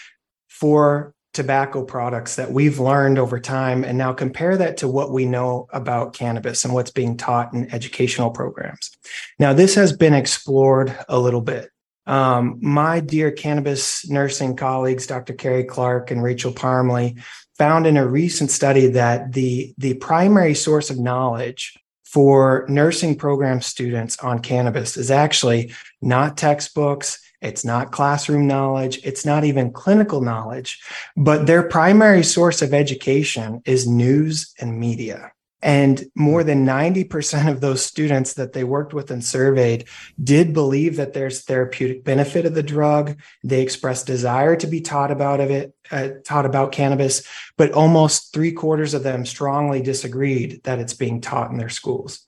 for 0.48 1.14
tobacco 1.32 1.84
products 1.84 2.34
that 2.34 2.50
we've 2.50 2.80
learned 2.80 3.20
over 3.20 3.38
time 3.38 3.84
and 3.84 3.96
now 3.96 4.12
compare 4.12 4.56
that 4.56 4.78
to 4.78 4.88
what 4.88 5.12
we 5.12 5.26
know 5.26 5.68
about 5.72 6.12
cannabis 6.12 6.64
and 6.64 6.74
what's 6.74 6.90
being 6.90 7.16
taught 7.16 7.52
in 7.52 7.72
educational 7.72 8.32
programs. 8.32 8.90
Now, 9.38 9.52
this 9.52 9.76
has 9.76 9.96
been 9.96 10.12
explored 10.12 10.92
a 11.08 11.20
little 11.20 11.40
bit. 11.40 11.70
Um, 12.04 12.58
my 12.60 12.98
dear 12.98 13.30
cannabis 13.30 14.08
nursing 14.10 14.56
colleagues, 14.56 15.06
Dr. 15.06 15.34
Carey 15.34 15.62
Clark 15.62 16.10
and 16.10 16.20
Rachel 16.20 16.50
Parmley, 16.50 17.16
found 17.58 17.86
in 17.86 17.96
a 17.96 18.06
recent 18.06 18.50
study 18.50 18.88
that 18.88 19.32
the, 19.32 19.74
the 19.78 19.94
primary 19.94 20.54
source 20.54 20.90
of 20.90 20.98
knowledge 20.98 21.78
for 22.04 22.66
nursing 22.68 23.16
program 23.16 23.60
students 23.62 24.18
on 24.18 24.38
cannabis 24.38 24.96
is 24.96 25.10
actually 25.10 25.72
not 26.02 26.36
textbooks, 26.36 27.18
it's 27.40 27.64
not 27.64 27.90
classroom 27.90 28.46
knowledge, 28.46 29.00
it's 29.02 29.24
not 29.24 29.44
even 29.44 29.72
clinical 29.72 30.20
knowledge, 30.20 30.80
but 31.16 31.46
their 31.46 31.62
primary 31.62 32.22
source 32.22 32.60
of 32.60 32.74
education 32.74 33.62
is 33.64 33.88
news 33.88 34.52
and 34.60 34.78
media. 34.78 35.32
And 35.62 36.04
more 36.16 36.42
than 36.42 36.66
90% 36.66 37.48
of 37.48 37.60
those 37.60 37.84
students 37.84 38.34
that 38.34 38.52
they 38.52 38.64
worked 38.64 38.92
with 38.92 39.10
and 39.10 39.24
surveyed 39.24 39.86
did 40.22 40.52
believe 40.52 40.96
that 40.96 41.12
there's 41.12 41.44
therapeutic 41.44 42.02
benefit 42.02 42.44
of 42.44 42.54
the 42.54 42.62
drug. 42.64 43.20
They 43.44 43.62
expressed 43.62 44.06
desire 44.06 44.56
to 44.56 44.66
be 44.66 44.80
taught 44.80 45.12
about 45.12 45.40
of 45.40 45.50
it, 45.50 45.74
uh, 45.90 46.08
taught 46.24 46.46
about 46.46 46.72
cannabis, 46.72 47.26
but 47.56 47.72
almost 47.72 48.32
three 48.32 48.52
quarters 48.52 48.92
of 48.92 49.04
them 49.04 49.24
strongly 49.24 49.80
disagreed 49.82 50.62
that 50.64 50.80
it's 50.80 50.94
being 50.94 51.20
taught 51.20 51.52
in 51.52 51.58
their 51.58 51.68
schools. 51.68 52.26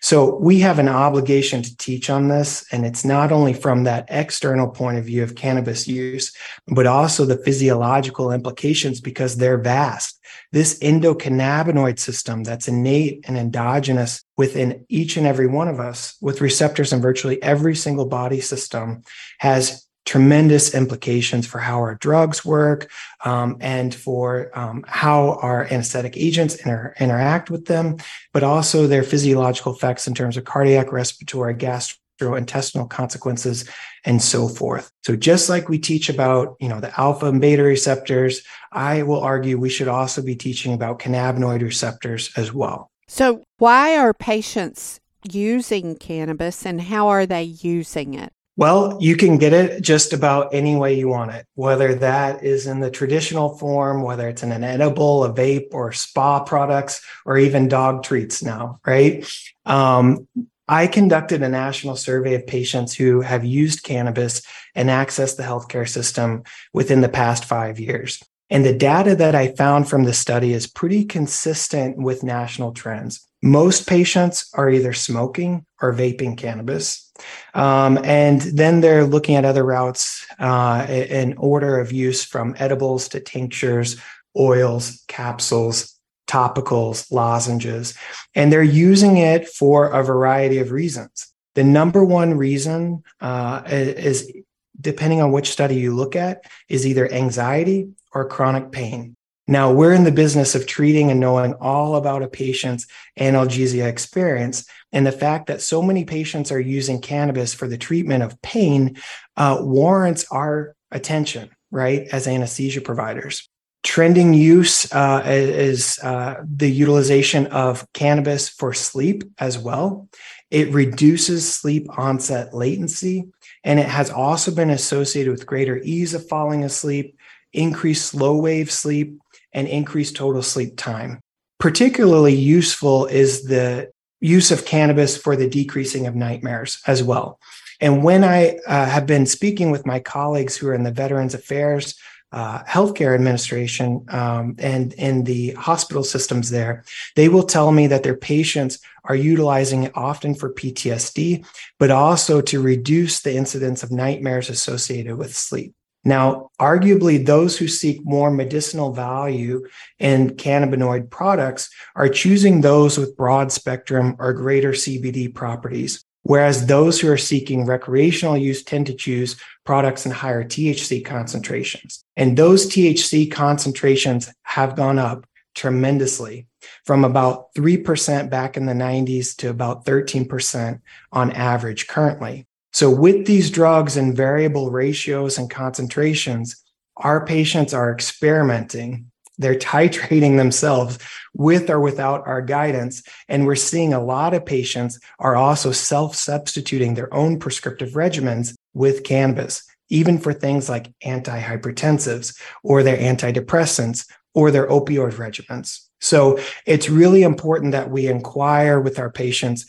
So 0.00 0.36
we 0.36 0.60
have 0.60 0.78
an 0.78 0.88
obligation 0.88 1.62
to 1.62 1.76
teach 1.76 2.10
on 2.10 2.28
this. 2.28 2.64
And 2.72 2.84
it's 2.84 3.04
not 3.04 3.32
only 3.32 3.52
from 3.52 3.84
that 3.84 4.06
external 4.08 4.68
point 4.68 4.98
of 4.98 5.04
view 5.04 5.22
of 5.22 5.34
cannabis 5.34 5.88
use, 5.88 6.34
but 6.68 6.86
also 6.86 7.24
the 7.24 7.38
physiological 7.38 8.32
implications 8.32 9.00
because 9.00 9.36
they're 9.36 9.58
vast. 9.58 10.20
This 10.52 10.78
endocannabinoid 10.78 11.98
system 11.98 12.44
that's 12.44 12.68
innate 12.68 13.24
and 13.26 13.36
endogenous 13.36 14.22
within 14.36 14.84
each 14.88 15.16
and 15.16 15.26
every 15.26 15.46
one 15.46 15.68
of 15.68 15.80
us 15.80 16.16
with 16.20 16.40
receptors 16.40 16.92
in 16.92 17.00
virtually 17.00 17.42
every 17.42 17.74
single 17.74 18.06
body 18.06 18.40
system 18.40 19.02
has 19.38 19.83
tremendous 20.04 20.74
implications 20.74 21.46
for 21.46 21.58
how 21.58 21.78
our 21.78 21.94
drugs 21.96 22.44
work 22.44 22.90
um, 23.24 23.56
and 23.60 23.94
for 23.94 24.50
um, 24.58 24.84
how 24.86 25.38
our 25.40 25.64
anesthetic 25.64 26.16
agents 26.16 26.56
inter- 26.56 26.94
interact 27.00 27.50
with 27.50 27.66
them, 27.66 27.96
but 28.32 28.42
also 28.42 28.86
their 28.86 29.02
physiological 29.02 29.72
effects 29.72 30.06
in 30.06 30.14
terms 30.14 30.36
of 30.36 30.44
cardiac, 30.44 30.92
respiratory, 30.92 31.54
gastrointestinal 31.54 32.88
consequences, 32.88 33.68
and 34.04 34.20
so 34.20 34.46
forth. 34.46 34.90
So 35.04 35.16
just 35.16 35.48
like 35.48 35.68
we 35.68 35.78
teach 35.78 36.08
about, 36.08 36.56
you 36.60 36.68
know, 36.68 36.80
the 36.80 36.98
alpha 37.00 37.26
and 37.26 37.40
beta 37.40 37.62
receptors, 37.62 38.42
I 38.72 39.02
will 39.02 39.20
argue 39.20 39.58
we 39.58 39.70
should 39.70 39.88
also 39.88 40.20
be 40.20 40.36
teaching 40.36 40.74
about 40.74 40.98
cannabinoid 40.98 41.62
receptors 41.62 42.30
as 42.36 42.52
well. 42.52 42.90
So 43.08 43.42
why 43.58 43.96
are 43.96 44.12
patients 44.12 45.00
using 45.30 45.96
cannabis 45.96 46.66
and 46.66 46.82
how 46.82 47.08
are 47.08 47.24
they 47.24 47.42
using 47.42 48.14
it? 48.14 48.32
Well, 48.56 48.98
you 49.00 49.16
can 49.16 49.38
get 49.38 49.52
it 49.52 49.82
just 49.82 50.12
about 50.12 50.54
any 50.54 50.76
way 50.76 50.94
you 50.94 51.08
want 51.08 51.32
it, 51.32 51.44
whether 51.54 51.92
that 51.96 52.44
is 52.44 52.68
in 52.68 52.78
the 52.78 52.90
traditional 52.90 53.58
form, 53.58 54.02
whether 54.02 54.28
it's 54.28 54.44
in 54.44 54.52
an 54.52 54.62
edible, 54.62 55.24
a 55.24 55.32
vape, 55.32 55.68
or 55.72 55.90
spa 55.90 56.44
products, 56.44 57.04
or 57.26 57.36
even 57.36 57.66
dog 57.66 58.04
treats 58.04 58.44
now, 58.44 58.78
right? 58.86 59.28
Um, 59.66 60.28
I 60.68 60.86
conducted 60.86 61.42
a 61.42 61.48
national 61.48 61.96
survey 61.96 62.34
of 62.34 62.46
patients 62.46 62.94
who 62.94 63.20
have 63.22 63.44
used 63.44 63.82
cannabis 63.82 64.40
and 64.74 64.88
accessed 64.88 65.36
the 65.36 65.42
healthcare 65.42 65.88
system 65.88 66.44
within 66.72 67.00
the 67.00 67.08
past 67.08 67.44
five 67.44 67.80
years. 67.80 68.22
And 68.50 68.64
the 68.64 68.74
data 68.74 69.16
that 69.16 69.34
I 69.34 69.48
found 69.48 69.88
from 69.88 70.04
the 70.04 70.14
study 70.14 70.52
is 70.52 70.66
pretty 70.66 71.04
consistent 71.04 71.96
with 71.96 72.22
national 72.22 72.72
trends. 72.72 73.26
Most 73.44 73.86
patients 73.86 74.48
are 74.54 74.70
either 74.70 74.94
smoking 74.94 75.66
or 75.82 75.92
vaping 75.92 76.38
cannabis. 76.38 77.12
Um, 77.52 77.98
and 78.02 78.40
then 78.40 78.80
they're 78.80 79.04
looking 79.04 79.34
at 79.34 79.44
other 79.44 79.62
routes 79.62 80.24
uh, 80.38 80.86
in 80.88 81.36
order 81.36 81.78
of 81.78 81.92
use 81.92 82.24
from 82.24 82.56
edibles 82.58 83.06
to 83.10 83.20
tinctures, 83.20 84.00
oils, 84.34 85.04
capsules, 85.08 85.94
topicals, 86.26 87.12
lozenges. 87.12 87.92
And 88.34 88.50
they're 88.50 88.62
using 88.62 89.18
it 89.18 89.46
for 89.46 89.90
a 89.90 90.02
variety 90.02 90.56
of 90.56 90.72
reasons. 90.72 91.30
The 91.54 91.64
number 91.64 92.02
one 92.02 92.38
reason 92.38 93.02
uh, 93.20 93.60
is, 93.66 94.32
depending 94.80 95.20
on 95.20 95.32
which 95.32 95.52
study 95.52 95.74
you 95.74 95.94
look 95.94 96.16
at, 96.16 96.46
is 96.70 96.86
either 96.86 97.12
anxiety 97.12 97.90
or 98.14 98.26
chronic 98.26 98.72
pain. 98.72 99.16
Now, 99.46 99.72
we're 99.72 99.92
in 99.92 100.04
the 100.04 100.12
business 100.12 100.54
of 100.54 100.66
treating 100.66 101.10
and 101.10 101.20
knowing 101.20 101.54
all 101.54 101.96
about 101.96 102.22
a 102.22 102.28
patient's 102.28 102.86
analgesia 103.18 103.86
experience. 103.86 104.66
And 104.90 105.06
the 105.06 105.12
fact 105.12 105.48
that 105.48 105.60
so 105.60 105.82
many 105.82 106.04
patients 106.04 106.50
are 106.50 106.60
using 106.60 107.00
cannabis 107.00 107.52
for 107.52 107.68
the 107.68 107.76
treatment 107.76 108.22
of 108.22 108.40
pain 108.40 108.96
uh, 109.36 109.58
warrants 109.60 110.24
our 110.30 110.74
attention, 110.90 111.50
right, 111.70 112.06
as 112.10 112.26
anesthesia 112.26 112.80
providers. 112.80 113.48
Trending 113.82 114.32
use 114.32 114.90
uh, 114.94 115.22
is 115.26 115.98
uh, 116.02 116.42
the 116.42 116.70
utilization 116.70 117.48
of 117.48 117.86
cannabis 117.92 118.48
for 118.48 118.72
sleep 118.72 119.24
as 119.38 119.58
well. 119.58 120.08
It 120.50 120.72
reduces 120.72 121.52
sleep 121.52 121.86
onset 121.98 122.54
latency, 122.54 123.26
and 123.62 123.78
it 123.78 123.86
has 123.86 124.08
also 124.08 124.54
been 124.54 124.70
associated 124.70 125.32
with 125.32 125.44
greater 125.44 125.76
ease 125.82 126.14
of 126.14 126.26
falling 126.28 126.64
asleep, 126.64 127.18
increased 127.52 128.06
slow 128.06 128.40
wave 128.40 128.70
sleep, 128.70 129.20
and 129.54 129.66
increase 129.68 130.12
total 130.12 130.42
sleep 130.42 130.76
time. 130.76 131.20
Particularly 131.58 132.34
useful 132.34 133.06
is 133.06 133.44
the 133.44 133.90
use 134.20 134.50
of 134.50 134.64
cannabis 134.64 135.16
for 135.16 135.36
the 135.36 135.48
decreasing 135.48 136.06
of 136.06 136.14
nightmares 136.14 136.80
as 136.86 137.02
well. 137.02 137.38
And 137.80 138.02
when 138.02 138.24
I 138.24 138.58
uh, 138.66 138.86
have 138.86 139.06
been 139.06 139.26
speaking 139.26 139.70
with 139.70 139.86
my 139.86 140.00
colleagues 140.00 140.56
who 140.56 140.68
are 140.68 140.74
in 140.74 140.84
the 140.84 140.90
Veterans 140.90 141.34
Affairs 141.34 141.94
uh, 142.32 142.64
Healthcare 142.64 143.14
Administration 143.14 144.04
um, 144.08 144.56
and 144.58 144.92
in 144.94 145.22
the 145.22 145.50
hospital 145.52 146.02
systems 146.02 146.50
there, 146.50 146.84
they 147.14 147.28
will 147.28 147.44
tell 147.44 147.70
me 147.70 147.86
that 147.86 148.02
their 148.02 148.16
patients 148.16 148.80
are 149.04 149.14
utilizing 149.14 149.84
it 149.84 149.92
often 149.94 150.34
for 150.34 150.52
PTSD, 150.52 151.46
but 151.78 151.92
also 151.92 152.40
to 152.40 152.60
reduce 152.60 153.20
the 153.20 153.36
incidence 153.36 153.82
of 153.84 153.92
nightmares 153.92 154.50
associated 154.50 155.16
with 155.16 155.34
sleep. 155.34 155.74
Now, 156.04 156.50
arguably, 156.60 157.24
those 157.24 157.56
who 157.56 157.66
seek 157.66 158.04
more 158.04 158.30
medicinal 158.30 158.92
value 158.92 159.66
in 159.98 160.30
cannabinoid 160.30 161.10
products 161.10 161.70
are 161.96 162.08
choosing 162.08 162.60
those 162.60 162.98
with 162.98 163.16
broad 163.16 163.50
spectrum 163.50 164.16
or 164.18 164.34
greater 164.34 164.72
CBD 164.72 165.34
properties, 165.34 166.04
whereas 166.22 166.66
those 166.66 167.00
who 167.00 167.10
are 167.10 167.16
seeking 167.16 167.64
recreational 167.64 168.36
use 168.36 168.62
tend 168.62 168.86
to 168.86 168.94
choose 168.94 169.36
products 169.64 170.04
in 170.04 170.12
higher 170.12 170.44
THC 170.44 171.04
concentrations. 171.04 172.04
And 172.16 172.36
those 172.36 172.66
THC 172.66 173.30
concentrations 173.32 174.30
have 174.42 174.76
gone 174.76 174.98
up 174.98 175.26
tremendously 175.54 176.46
from 176.84 177.04
about 177.04 177.54
3% 177.54 178.28
back 178.28 178.56
in 178.56 178.66
the 178.66 178.72
90s 178.72 179.36
to 179.36 179.48
about 179.48 179.84
13% 179.84 180.80
on 181.12 181.32
average 181.32 181.86
currently. 181.86 182.46
So 182.74 182.90
with 182.90 183.24
these 183.24 183.52
drugs 183.52 183.96
in 183.96 184.16
variable 184.16 184.72
ratios 184.72 185.38
and 185.38 185.48
concentrations, 185.48 186.56
our 186.96 187.24
patients 187.24 187.72
are 187.72 187.92
experimenting. 187.92 189.12
They're 189.38 189.54
titrating 189.54 190.36
themselves 190.36 190.98
with 191.34 191.70
or 191.70 191.78
without 191.78 192.26
our 192.26 192.42
guidance. 192.42 193.04
And 193.28 193.46
we're 193.46 193.54
seeing 193.54 193.94
a 193.94 194.02
lot 194.02 194.34
of 194.34 194.44
patients 194.44 194.98
are 195.20 195.36
also 195.36 195.70
self 195.70 196.16
substituting 196.16 196.94
their 196.94 197.12
own 197.14 197.38
prescriptive 197.38 197.90
regimens 197.90 198.54
with 198.74 199.04
cannabis, 199.04 199.62
even 199.88 200.18
for 200.18 200.32
things 200.32 200.68
like 200.68 200.92
antihypertensives 201.04 202.36
or 202.64 202.82
their 202.82 202.98
antidepressants 202.98 204.10
or 204.34 204.50
their 204.50 204.66
opioid 204.66 205.12
regimens. 205.12 205.80
So 206.00 206.40
it's 206.66 206.90
really 206.90 207.22
important 207.22 207.72
that 207.72 207.90
we 207.90 208.08
inquire 208.08 208.80
with 208.80 208.98
our 208.98 209.10
patients 209.10 209.64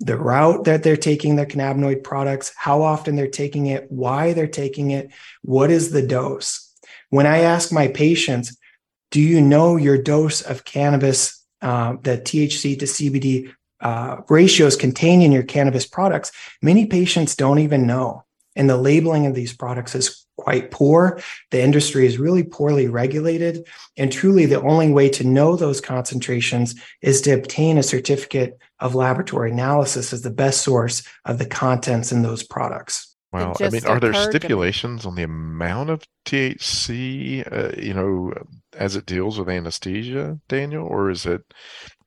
the 0.00 0.16
route 0.16 0.64
that 0.64 0.82
they're 0.82 0.96
taking 0.96 1.36
their 1.36 1.46
cannabinoid 1.46 2.02
products, 2.02 2.52
how 2.56 2.82
often 2.82 3.16
they're 3.16 3.28
taking 3.28 3.66
it, 3.66 3.86
why 3.90 4.32
they're 4.32 4.46
taking 4.46 4.90
it, 4.90 5.10
what 5.42 5.70
is 5.70 5.90
the 5.90 6.04
dose. 6.04 6.74
When 7.10 7.26
I 7.26 7.40
ask 7.40 7.70
my 7.70 7.88
patients, 7.88 8.56
do 9.10 9.20
you 9.20 9.40
know 9.40 9.76
your 9.76 10.00
dose 10.00 10.40
of 10.40 10.64
cannabis, 10.64 11.44
uh, 11.60 11.96
the 12.02 12.16
THC 12.16 12.78
to 12.78 12.86
CBD 12.86 13.52
uh, 13.80 14.22
ratios 14.28 14.76
contained 14.76 15.22
in 15.22 15.32
your 15.32 15.42
cannabis 15.42 15.86
products? 15.86 16.32
Many 16.62 16.86
patients 16.86 17.36
don't 17.36 17.58
even 17.58 17.86
know. 17.86 18.24
And 18.56 18.70
the 18.70 18.76
labeling 18.76 19.26
of 19.26 19.34
these 19.34 19.52
products 19.52 19.94
is 19.94 20.19
quite 20.40 20.70
poor. 20.70 21.20
The 21.50 21.62
industry 21.62 22.06
is 22.06 22.18
really 22.18 22.42
poorly 22.42 22.88
regulated. 22.88 23.68
And 23.96 24.10
truly, 24.10 24.46
the 24.46 24.62
only 24.62 24.90
way 24.90 25.08
to 25.10 25.24
know 25.24 25.54
those 25.54 25.80
concentrations 25.80 26.74
is 27.02 27.20
to 27.22 27.32
obtain 27.32 27.78
a 27.78 27.82
certificate 27.82 28.58
of 28.80 28.94
laboratory 28.94 29.50
analysis 29.50 30.12
as 30.12 30.22
the 30.22 30.30
best 30.30 30.62
source 30.62 31.02
of 31.24 31.38
the 31.38 31.46
contents 31.46 32.10
in 32.10 32.22
those 32.22 32.42
products. 32.42 33.14
Wow. 33.32 33.54
I 33.60 33.68
mean, 33.68 33.86
are 33.86 34.00
there 34.00 34.14
stipulations 34.14 35.06
on 35.06 35.14
the 35.14 35.22
amount 35.22 35.90
of 35.90 36.02
THC, 36.24 37.46
uh, 37.52 37.80
you 37.80 37.94
know, 37.94 38.32
as 38.74 38.96
it 38.96 39.06
deals 39.06 39.38
with 39.38 39.48
anesthesia, 39.48 40.40
Daniel, 40.48 40.84
or 40.84 41.10
is 41.10 41.26
it 41.26 41.42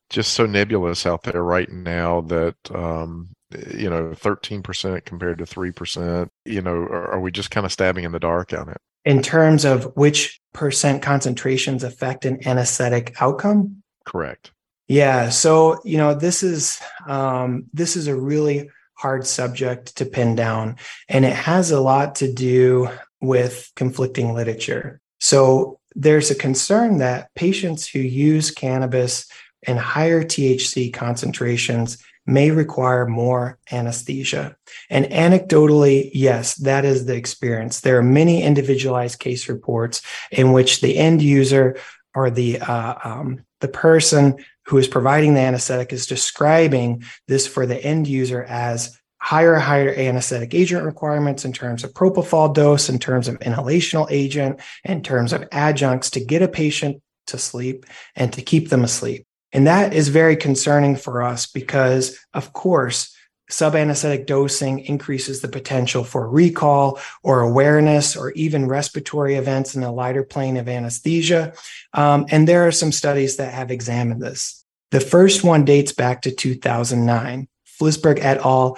just 0.09 0.33
so 0.33 0.45
nebulous 0.45 1.05
out 1.05 1.23
there 1.23 1.41
right 1.41 1.71
now 1.71 2.21
that 2.21 2.55
um, 2.73 3.29
you 3.75 3.89
know 3.89 4.09
13% 4.09 5.05
compared 5.05 5.37
to 5.37 5.45
3% 5.45 6.29
you 6.45 6.61
know 6.61 6.71
are, 6.71 7.13
are 7.13 7.19
we 7.19 7.31
just 7.31 7.51
kind 7.51 7.65
of 7.65 7.71
stabbing 7.71 8.03
in 8.03 8.11
the 8.11 8.19
dark 8.19 8.53
on 8.53 8.69
it? 8.69 8.77
In 9.05 9.21
terms 9.21 9.65
of 9.65 9.91
which 9.95 10.39
percent 10.53 11.01
concentrations 11.01 11.83
affect 11.83 12.25
an 12.25 12.45
anesthetic 12.47 13.15
outcome? 13.21 13.83
Correct. 14.05 14.51
Yeah 14.87 15.29
so 15.29 15.79
you 15.83 15.97
know 15.97 16.13
this 16.13 16.43
is 16.43 16.79
um, 17.07 17.65
this 17.73 17.95
is 17.95 18.07
a 18.07 18.15
really 18.15 18.69
hard 18.95 19.25
subject 19.27 19.97
to 19.97 20.05
pin 20.05 20.35
down 20.35 20.77
and 21.09 21.25
it 21.25 21.35
has 21.35 21.71
a 21.71 21.81
lot 21.81 22.15
to 22.15 22.31
do 22.31 22.89
with 23.21 23.71
conflicting 23.75 24.33
literature. 24.33 24.99
So 25.19 25.79
there's 25.95 26.31
a 26.31 26.35
concern 26.35 26.97
that 26.97 27.33
patients 27.35 27.87
who 27.87 27.99
use 27.99 28.51
cannabis 28.51 29.25
in 29.63 29.77
higher 29.77 30.23
THC 30.23 30.93
concentrations 30.93 31.97
may 32.25 32.51
require 32.51 33.05
more 33.05 33.59
anesthesia. 33.71 34.55
And 34.89 35.05
anecdotally, 35.05 36.09
yes, 36.13 36.55
that 36.55 36.85
is 36.85 37.05
the 37.05 37.15
experience. 37.15 37.81
There 37.81 37.97
are 37.97 38.03
many 38.03 38.43
individualized 38.43 39.19
case 39.19 39.49
reports 39.49 40.01
in 40.31 40.51
which 40.51 40.81
the 40.81 40.97
end 40.97 41.21
user 41.21 41.77
or 42.15 42.29
the 42.29 42.59
uh, 42.59 42.95
um, 43.03 43.43
the 43.59 43.67
person 43.67 44.43
who 44.65 44.77
is 44.77 44.87
providing 44.87 45.33
the 45.33 45.41
anesthetic 45.41 45.91
is 45.91 46.05
describing 46.05 47.03
this 47.27 47.47
for 47.47 47.65
the 47.65 47.83
end 47.83 48.07
user 48.07 48.43
as 48.43 48.97
higher 49.17 49.55
higher 49.55 49.93
anesthetic 49.95 50.53
agent 50.53 50.85
requirements 50.85 51.45
in 51.45 51.53
terms 51.53 51.83
of 51.83 51.93
propofol 51.93 52.53
dose, 52.53 52.89
in 52.89 52.99
terms 52.99 53.27
of 53.27 53.39
inhalational 53.39 54.07
agent, 54.09 54.59
in 54.83 55.01
terms 55.01 55.33
of 55.33 55.47
adjuncts 55.51 56.09
to 56.11 56.23
get 56.23 56.41
a 56.41 56.47
patient 56.47 57.01
to 57.27 57.37
sleep 57.37 57.85
and 58.15 58.33
to 58.33 58.41
keep 58.41 58.69
them 58.69 58.83
asleep. 58.83 59.25
And 59.53 59.67
that 59.67 59.93
is 59.93 60.09
very 60.09 60.35
concerning 60.35 60.95
for 60.95 61.21
us 61.21 61.45
because, 61.45 62.19
of 62.33 62.53
course, 62.53 63.15
subanesthetic 63.51 64.25
dosing 64.25 64.79
increases 64.79 65.41
the 65.41 65.47
potential 65.47 66.03
for 66.03 66.27
recall 66.27 66.99
or 67.21 67.41
awareness 67.41 68.15
or 68.15 68.31
even 68.31 68.67
respiratory 68.67 69.35
events 69.35 69.75
in 69.75 69.81
the 69.81 69.91
lighter 69.91 70.23
plane 70.23 70.57
of 70.57 70.67
anesthesia. 70.67 71.53
Um, 71.93 72.25
and 72.31 72.47
there 72.47 72.67
are 72.67 72.71
some 72.71 72.91
studies 72.91 73.37
that 73.37 73.53
have 73.53 73.69
examined 73.69 74.21
this. 74.21 74.65
The 74.91 74.99
first 74.99 75.43
one 75.43 75.65
dates 75.65 75.91
back 75.91 76.23
to 76.23 76.31
2009. 76.31 77.47
Flisberg 77.79 78.19
et 78.19 78.37
al 78.37 78.77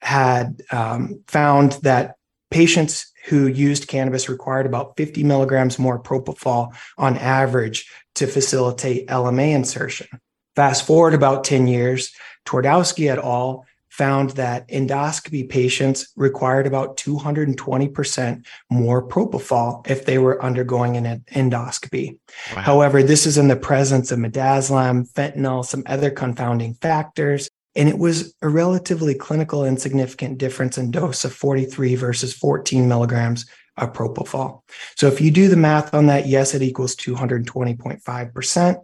had 0.00 0.62
um, 0.70 1.22
found 1.28 1.72
that 1.82 2.16
patients 2.50 3.12
who 3.26 3.48
used 3.48 3.88
cannabis 3.88 4.28
required 4.28 4.66
about 4.66 4.96
50 4.96 5.24
milligrams 5.24 5.78
more 5.78 6.00
propofol 6.00 6.72
on 6.96 7.16
average 7.16 7.90
to 8.16 8.26
facilitate 8.26 9.08
LMA 9.08 9.54
insertion. 9.54 10.08
Fast 10.56 10.86
forward 10.86 11.14
about 11.14 11.44
10 11.44 11.66
years, 11.66 12.12
Twardowski 12.46 13.10
et 13.10 13.18
al. 13.18 13.64
found 13.88 14.30
that 14.30 14.68
endoscopy 14.68 15.48
patients 15.48 16.12
required 16.16 16.66
about 16.66 16.96
220% 16.96 18.46
more 18.70 19.06
propofol 19.06 19.88
if 19.88 20.06
they 20.06 20.18
were 20.18 20.42
undergoing 20.42 20.96
an 20.96 21.24
endoscopy. 21.32 22.18
Wow. 22.54 22.62
However, 22.62 23.02
this 23.02 23.26
is 23.26 23.38
in 23.38 23.48
the 23.48 23.56
presence 23.56 24.10
of 24.10 24.18
midazolam, 24.18 25.10
fentanyl, 25.12 25.64
some 25.64 25.82
other 25.86 26.10
confounding 26.10 26.74
factors. 26.74 27.48
And 27.74 27.88
it 27.90 27.98
was 27.98 28.34
a 28.40 28.48
relatively 28.48 29.14
clinical 29.14 29.64
insignificant 29.64 30.38
difference 30.38 30.78
in 30.78 30.90
dose 30.90 31.26
of 31.26 31.34
43 31.34 31.94
versus 31.96 32.32
14 32.32 32.88
milligrams 32.88 33.44
of 33.76 33.92
propofol. 33.92 34.62
So 34.96 35.06
if 35.08 35.20
you 35.20 35.30
do 35.30 35.48
the 35.48 35.56
math 35.56 35.94
on 35.94 36.06
that, 36.06 36.26
yes, 36.26 36.54
it 36.54 36.62
equals 36.62 36.96
220.5%, 36.96 38.76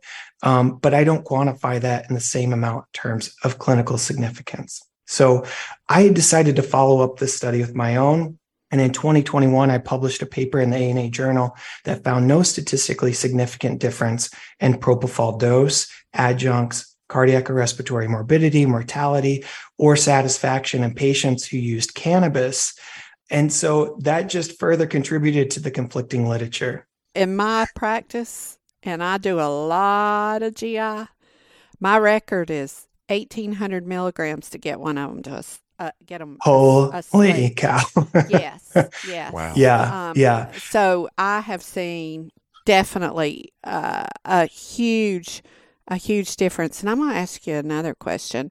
um, 0.42 0.76
but 0.76 0.94
I 0.94 1.04
don't 1.04 1.24
quantify 1.24 1.80
that 1.80 2.08
in 2.08 2.14
the 2.14 2.20
same 2.20 2.52
amount 2.52 2.86
in 2.94 3.00
terms 3.00 3.34
of 3.44 3.58
clinical 3.58 3.98
significance. 3.98 4.82
So 5.06 5.44
I 5.88 6.08
decided 6.08 6.56
to 6.56 6.62
follow 6.62 7.00
up 7.00 7.18
this 7.18 7.36
study 7.36 7.60
with 7.60 7.74
my 7.74 7.96
own. 7.96 8.38
And 8.70 8.80
in 8.80 8.92
2021, 8.92 9.70
I 9.70 9.76
published 9.78 10.22
a 10.22 10.26
paper 10.26 10.58
in 10.58 10.70
the 10.70 10.78
ANA 10.78 11.10
journal 11.10 11.54
that 11.84 12.04
found 12.04 12.26
no 12.26 12.42
statistically 12.42 13.12
significant 13.12 13.80
difference 13.80 14.30
in 14.60 14.74
propofol 14.74 15.38
dose, 15.38 15.90
adjuncts, 16.14 16.92
cardiac 17.12 17.50
or 17.50 17.54
respiratory 17.54 18.08
morbidity, 18.08 18.64
mortality, 18.64 19.44
or 19.76 19.96
satisfaction 19.96 20.82
in 20.82 20.94
patients 20.94 21.46
who 21.46 21.58
used 21.58 21.94
cannabis. 21.94 22.72
And 23.32 23.50
so 23.50 23.96
that 24.00 24.28
just 24.28 24.58
further 24.58 24.86
contributed 24.86 25.50
to 25.52 25.60
the 25.60 25.70
conflicting 25.70 26.28
literature. 26.28 26.86
In 27.14 27.34
my 27.34 27.66
practice, 27.74 28.58
and 28.82 29.02
I 29.02 29.16
do 29.16 29.40
a 29.40 29.48
lot 29.48 30.42
of 30.42 30.54
GI, 30.54 31.06
my 31.80 31.98
record 31.98 32.50
is 32.50 32.86
1800 33.08 33.86
milligrams 33.86 34.50
to 34.50 34.58
get 34.58 34.78
one 34.80 34.98
of 34.98 35.10
them 35.10 35.22
to 35.22 35.44
uh, 35.78 35.90
get 36.04 36.18
them. 36.18 36.36
Holy 36.42 37.50
cow. 37.56 37.80
yes. 38.28 38.70
Yes. 39.08 39.32
Wow. 39.32 39.54
Yeah. 39.56 40.10
Um, 40.10 40.16
yeah. 40.16 40.52
So 40.52 41.08
I 41.16 41.40
have 41.40 41.62
seen 41.62 42.30
definitely 42.66 43.52
uh, 43.64 44.06
a 44.26 44.44
huge 44.46 45.42
a 45.88 45.96
huge 45.96 46.36
difference. 46.36 46.80
And 46.80 46.90
I'm 46.90 46.98
going 46.98 47.10
to 47.10 47.16
ask 47.16 47.46
you 47.46 47.54
another 47.54 47.94
question. 47.94 48.50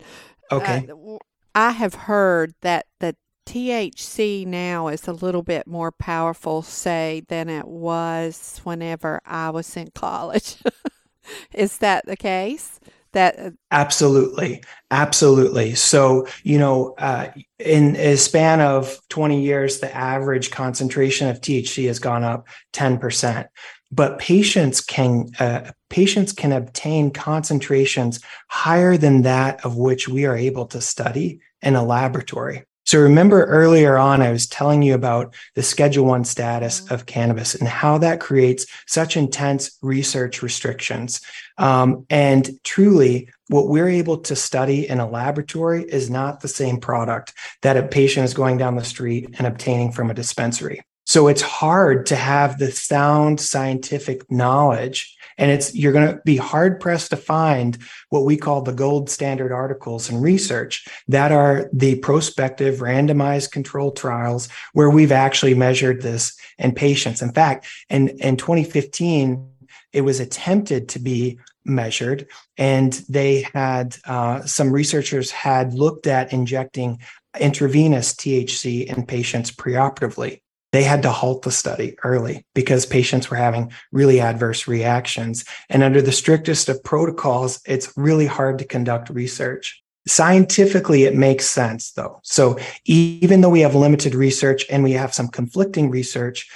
Okay. 0.52 0.88
Uh, 0.90 1.18
I 1.54 1.72
have 1.72 1.94
heard 1.94 2.54
that 2.62 2.88
the 3.00 3.16
THC 3.46 4.46
now 4.46 4.88
is 4.88 5.08
a 5.08 5.14
little 5.14 5.44
bit 5.44 5.68
more 5.68 5.92
powerful, 5.92 6.62
say, 6.62 7.24
than 7.28 7.50
it 7.50 7.68
was 7.68 8.62
whenever 8.64 9.22
I 9.26 9.50
was 9.50 9.76
in 9.76 9.90
college. 9.94 10.58
is 11.54 11.78
that 11.80 12.06
the 12.06 12.18
case? 12.18 12.80
That 13.14 13.38
uh, 13.38 13.52
absolutely, 13.72 14.64
absolutely. 14.90 15.76
So 15.76 16.28
you 16.44 16.58
know, 16.58 16.94
uh, 16.98 17.28
in 17.60 17.98
a 17.98 18.16
span 18.16 18.62
of 18.62 18.98
twenty 19.10 19.42
years, 19.42 19.80
the 19.80 19.94
average 19.94 20.52
concentration 20.52 21.28
of 21.28 21.42
THC 21.42 21.88
has 21.88 22.00
gone 22.00 22.24
up 22.24 22.48
ten 22.72 22.98
percent 22.98 23.48
but 23.92 24.20
patients 24.20 24.82
can 24.82 25.30
uh, 25.40 25.72
patients 25.90 26.32
can 26.32 26.52
obtain 26.52 27.12
concentrations 27.12 28.22
higher 28.48 28.98
than 28.98 29.24
that 29.24 29.64
of 29.66 29.76
which 29.76 30.08
we 30.08 30.26
are 30.26 30.38
able 30.38 30.66
to 30.68 30.82
study 30.82 31.40
in 31.62 31.76
a 31.76 31.84
laboratory 31.84 32.64
so 32.86 33.00
remember 33.00 33.46
earlier 33.46 33.98
on 33.98 34.22
i 34.22 34.32
was 34.32 34.48
telling 34.48 34.82
you 34.82 34.94
about 34.94 35.34
the 35.56 35.64
schedule 35.64 36.06
1 36.06 36.24
status 36.26 36.90
of 36.92 37.06
cannabis 37.06 37.56
and 37.56 37.68
how 37.68 37.98
that 37.98 38.20
creates 38.20 38.66
such 38.88 39.18
intense 39.18 39.78
research 39.82 40.42
restrictions. 40.42 41.22
Um, 41.58 42.06
and 42.10 42.50
truly 42.64 43.30
what 43.48 43.68
we're 43.68 43.90
able 43.90 44.18
to 44.20 44.36
study 44.36 44.88
in 44.88 45.00
a 45.00 45.10
laboratory 45.10 45.84
is 45.84 46.10
not 46.10 46.40
the 46.40 46.48
same 46.48 46.80
product 46.80 47.34
that 47.62 47.78
a 47.78 47.84
patient 47.84 48.26
is 48.26 48.34
going 48.34 48.58
down 48.58 48.76
the 48.76 48.84
street 48.84 49.36
and 49.38 49.48
obtaining 49.48 49.92
from 49.92 50.10
a 50.10 50.14
dispensary 50.14 50.82
so 51.12 51.28
it's 51.28 51.42
hard 51.42 52.06
to 52.06 52.16
have 52.16 52.58
the 52.58 52.72
sound 52.72 53.42
scientific 53.42 54.32
knowledge. 54.32 55.14
And 55.38 55.52
it's 55.52 55.76
you're 55.76 55.92
going 55.92 56.08
to 56.08 56.22
be 56.24 56.38
hard 56.38 56.80
pressed 56.80 57.10
to 57.10 57.18
find 57.18 57.78
what 58.12 58.24
we 58.24 58.38
call 58.38 58.62
the 58.62 58.72
gold 58.72 59.10
standard 59.10 59.52
articles 59.52 60.10
in 60.10 60.22
research 60.22 60.88
that 61.10 61.34
are 61.34 61.70
the 61.74 61.96
prospective 61.96 62.80
randomized 62.80 63.52
control 63.52 63.92
trials 63.92 64.48
where 64.72 64.90
we've 64.90 65.12
actually 65.12 65.54
measured 65.54 66.02
this 66.02 66.34
in 66.58 66.74
patients. 66.74 67.22
In 67.22 67.34
fact, 67.34 67.68
in, 67.90 68.08
in 68.20 68.38
2015, 68.38 69.50
it 69.92 70.02
was 70.02 70.22
attempted 70.22 70.88
to 70.88 71.00
be 71.00 71.38
measured 71.66 72.26
and 72.58 72.94
they 73.10 73.46
had 73.54 73.98
uh, 74.06 74.44
some 74.44 74.72
researchers 74.72 75.30
had 75.30 75.74
looked 75.74 76.08
at 76.08 76.32
injecting 76.32 77.00
intravenous 77.38 78.14
THC 78.14 78.86
in 78.86 79.06
patients 79.06 79.52
preoperatively 79.52 80.40
they 80.72 80.84
had 80.84 81.02
to 81.04 81.12
halt 81.12 81.42
the 81.42 81.52
study 81.52 81.96
early 82.04 82.46
because 82.56 82.86
patients 82.86 83.30
were 83.30 83.38
having 83.38 83.72
really 83.92 84.22
adverse 84.22 84.68
reactions. 84.68 85.46
And 85.70 85.84
under 85.84 86.02
the 86.02 86.12
strictest 86.12 86.70
of 86.70 86.84
protocols, 86.84 87.62
it's 87.66 87.94
really 87.98 88.26
hard 88.26 88.60
to 88.60 88.66
conduct 88.66 89.10
research. 89.10 89.82
Scientifically, 90.08 91.04
it 91.04 91.16
makes 91.16 91.46
sense 91.46 91.92
though. 91.92 92.20
So 92.24 92.58
even 92.86 93.42
though 93.42 93.50
we 93.50 93.60
have 93.62 93.76
limited 93.76 94.16
research 94.16 94.66
and 94.70 94.84
we 94.84 94.94
have 94.94 95.14
some 95.14 95.28
conflicting 95.28 95.90
research, 95.92 96.50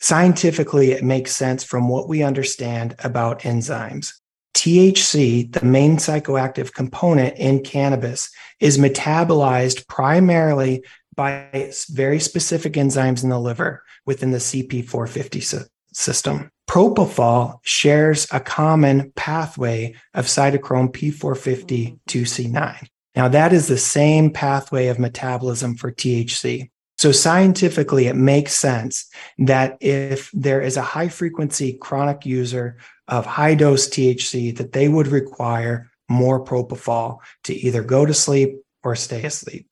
scientifically, 0.00 0.92
it 0.92 1.02
makes 1.02 1.34
sense 1.34 1.64
from 1.64 1.88
what 1.88 2.08
we 2.08 2.22
understand 2.22 2.94
about 3.02 3.40
enzymes. 3.40 4.12
THC, 4.54 5.50
the 5.50 5.64
main 5.64 5.96
psychoactive 5.96 6.72
component 6.72 7.36
in 7.38 7.64
cannabis, 7.64 8.30
is 8.60 8.78
metabolized 8.78 9.88
primarily 9.88 10.84
by 11.14 11.72
very 11.90 12.18
specific 12.18 12.74
enzymes 12.74 13.22
in 13.22 13.30
the 13.30 13.38
liver 13.38 13.82
within 14.06 14.30
the 14.30 14.38
CP450 14.38 15.68
system. 15.92 16.50
Propofol 16.68 17.58
shares 17.62 18.26
a 18.32 18.40
common 18.40 19.12
pathway 19.14 19.94
of 20.14 20.26
cytochrome 20.26 20.90
P450 20.90 21.66
mm. 21.66 21.98
to 22.08 22.22
C9. 22.22 22.86
Now, 23.14 23.28
that 23.28 23.52
is 23.52 23.68
the 23.68 23.76
same 23.76 24.30
pathway 24.30 24.86
of 24.86 24.98
metabolism 24.98 25.74
for 25.76 25.92
THC. 25.92 26.70
So, 26.96 27.12
scientifically, 27.12 28.06
it 28.06 28.16
makes 28.16 28.54
sense 28.54 29.10
that 29.38 29.76
if 29.80 30.30
there 30.32 30.60
is 30.62 30.76
a 30.76 30.82
high 30.82 31.08
frequency 31.08 31.74
chronic 31.74 32.24
user 32.24 32.78
of 33.08 33.26
high 33.26 33.54
dose 33.54 33.88
THC, 33.88 34.56
that 34.56 34.72
they 34.72 34.88
would 34.88 35.08
require 35.08 35.90
more 36.08 36.42
propofol 36.42 37.18
to 37.44 37.54
either 37.54 37.82
go 37.82 38.06
to 38.06 38.14
sleep 38.14 38.56
or 38.82 38.96
stay 38.96 39.24
asleep. 39.24 39.71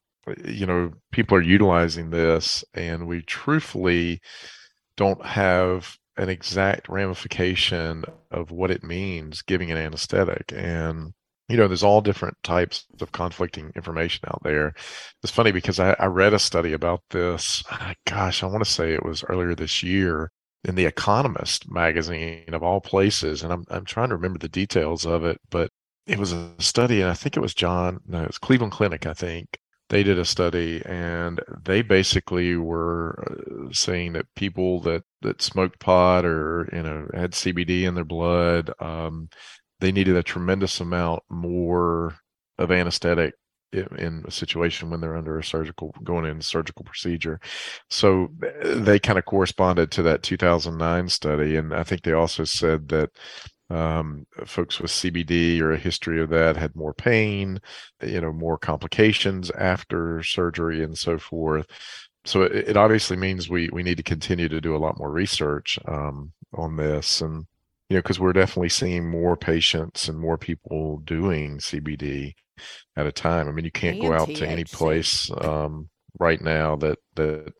you 0.45 0.65
know 0.65 0.91
people 1.11 1.37
are 1.37 1.41
utilizing 1.41 2.09
this 2.09 2.63
and 2.73 3.07
we 3.07 3.21
truthfully 3.23 4.21
don't 4.97 5.25
have 5.25 5.97
an 6.17 6.29
exact 6.29 6.89
ramification 6.89 8.03
of 8.31 8.51
what 8.51 8.71
it 8.71 8.83
means 8.83 9.41
giving 9.41 9.71
an 9.71 9.77
anesthetic 9.77 10.51
and 10.55 11.13
you 11.51 11.57
know, 11.57 11.67
there's 11.67 11.83
all 11.83 11.99
different 11.99 12.37
types 12.43 12.85
of 13.01 13.11
conflicting 13.11 13.73
information 13.75 14.21
out 14.27 14.41
there. 14.41 14.73
It's 15.21 15.33
funny 15.33 15.51
because 15.51 15.79
I, 15.81 15.95
I 15.99 16.05
read 16.05 16.33
a 16.33 16.39
study 16.39 16.71
about 16.71 17.01
this. 17.09 17.61
Gosh, 18.07 18.41
I 18.41 18.45
want 18.47 18.63
to 18.63 18.69
say 18.71 18.93
it 18.93 19.05
was 19.05 19.23
earlier 19.25 19.53
this 19.53 19.83
year 19.83 20.31
in 20.63 20.75
the 20.75 20.85
Economist 20.85 21.69
magazine 21.69 22.53
of 22.53 22.63
all 22.63 22.79
places, 22.79 23.43
and 23.43 23.51
I'm 23.51 23.65
I'm 23.69 23.85
trying 23.85 24.09
to 24.09 24.15
remember 24.15 24.39
the 24.39 24.47
details 24.49 25.05
of 25.05 25.25
it, 25.25 25.39
but 25.49 25.69
it 26.07 26.17
was 26.19 26.31
a 26.31 26.53
study, 26.59 27.01
and 27.01 27.09
I 27.09 27.15
think 27.15 27.35
it 27.35 27.41
was 27.41 27.53
John, 27.53 27.99
no, 28.07 28.21
it 28.23 28.27
was 28.27 28.37
Cleveland 28.37 28.71
Clinic, 28.73 29.05
I 29.05 29.13
think. 29.13 29.47
They 29.91 30.03
did 30.03 30.17
a 30.17 30.23
study, 30.23 30.81
and 30.85 31.41
they 31.65 31.81
basically 31.81 32.55
were 32.55 33.25
uh, 33.29 33.73
saying 33.73 34.13
that 34.13 34.25
people 34.37 34.79
that 34.83 35.03
that 35.21 35.41
smoked 35.41 35.81
pot 35.81 36.23
or 36.23 36.69
you 36.71 36.81
know 36.81 37.09
had 37.13 37.33
CBD 37.33 37.83
in 37.83 37.95
their 37.95 38.05
blood, 38.05 38.71
um, 38.79 39.27
they 39.81 39.91
needed 39.91 40.15
a 40.15 40.23
tremendous 40.23 40.79
amount 40.79 41.23
more 41.29 42.15
of 42.57 42.71
anesthetic 42.71 43.33
in 43.73 44.23
a 44.25 44.31
situation 44.31 44.89
when 44.89 45.01
they're 45.01 45.17
under 45.17 45.37
a 45.39 45.43
surgical 45.43 45.93
going 46.05 46.25
in 46.25 46.39
surgical 46.39 46.85
procedure. 46.85 47.41
So 47.89 48.29
they 48.63 48.97
kind 48.97 49.19
of 49.19 49.25
corresponded 49.25 49.91
to 49.91 50.03
that 50.03 50.23
2009 50.23 51.09
study 51.09 51.57
and 51.57 51.73
i 51.73 51.83
think 51.83 52.03
they 52.03 52.13
also 52.13 52.43
said 52.43 52.87
that 52.89 53.09
um, 53.71 54.25
folks 54.45 54.79
with 54.79 54.91
cbd 54.91 55.61
or 55.61 55.71
a 55.71 55.77
history 55.77 56.21
of 56.21 56.29
that 56.29 56.57
had 56.57 56.75
more 56.75 56.93
pain 56.93 57.59
you 58.03 58.19
know 58.19 58.33
more 58.33 58.57
complications 58.57 59.49
after 59.51 60.21
surgery 60.23 60.83
and 60.83 60.97
so 60.97 61.17
forth 61.17 61.67
so 62.25 62.43
it, 62.43 62.69
it 62.69 62.77
obviously 62.77 63.17
means 63.17 63.49
we 63.49 63.69
we 63.71 63.83
need 63.83 63.97
to 63.97 64.03
continue 64.03 64.49
to 64.49 64.61
do 64.61 64.75
a 64.75 64.79
lot 64.79 64.97
more 64.97 65.11
research 65.11 65.79
um, 65.87 66.31
on 66.53 66.75
this 66.75 67.21
and 67.21 67.45
you 67.91 67.97
know, 67.97 68.01
because 68.03 68.21
we're 68.21 68.31
definitely 68.31 68.69
seeing 68.69 69.09
more 69.09 69.35
patients 69.35 70.07
and 70.07 70.17
more 70.17 70.37
people 70.37 70.99
doing 71.03 71.57
CBD 71.57 72.35
at 72.95 73.05
a 73.05 73.11
time. 73.11 73.49
I 73.49 73.51
mean, 73.51 73.65
you 73.65 73.71
can't 73.71 73.97
and 73.97 74.07
go 74.07 74.13
out 74.13 74.29
THC. 74.29 74.37
to 74.37 74.47
any 74.47 74.63
place 74.63 75.29
um, 75.41 75.89
right 76.19 76.41
now 76.41 76.75
that 76.77 76.99
that 77.15 77.53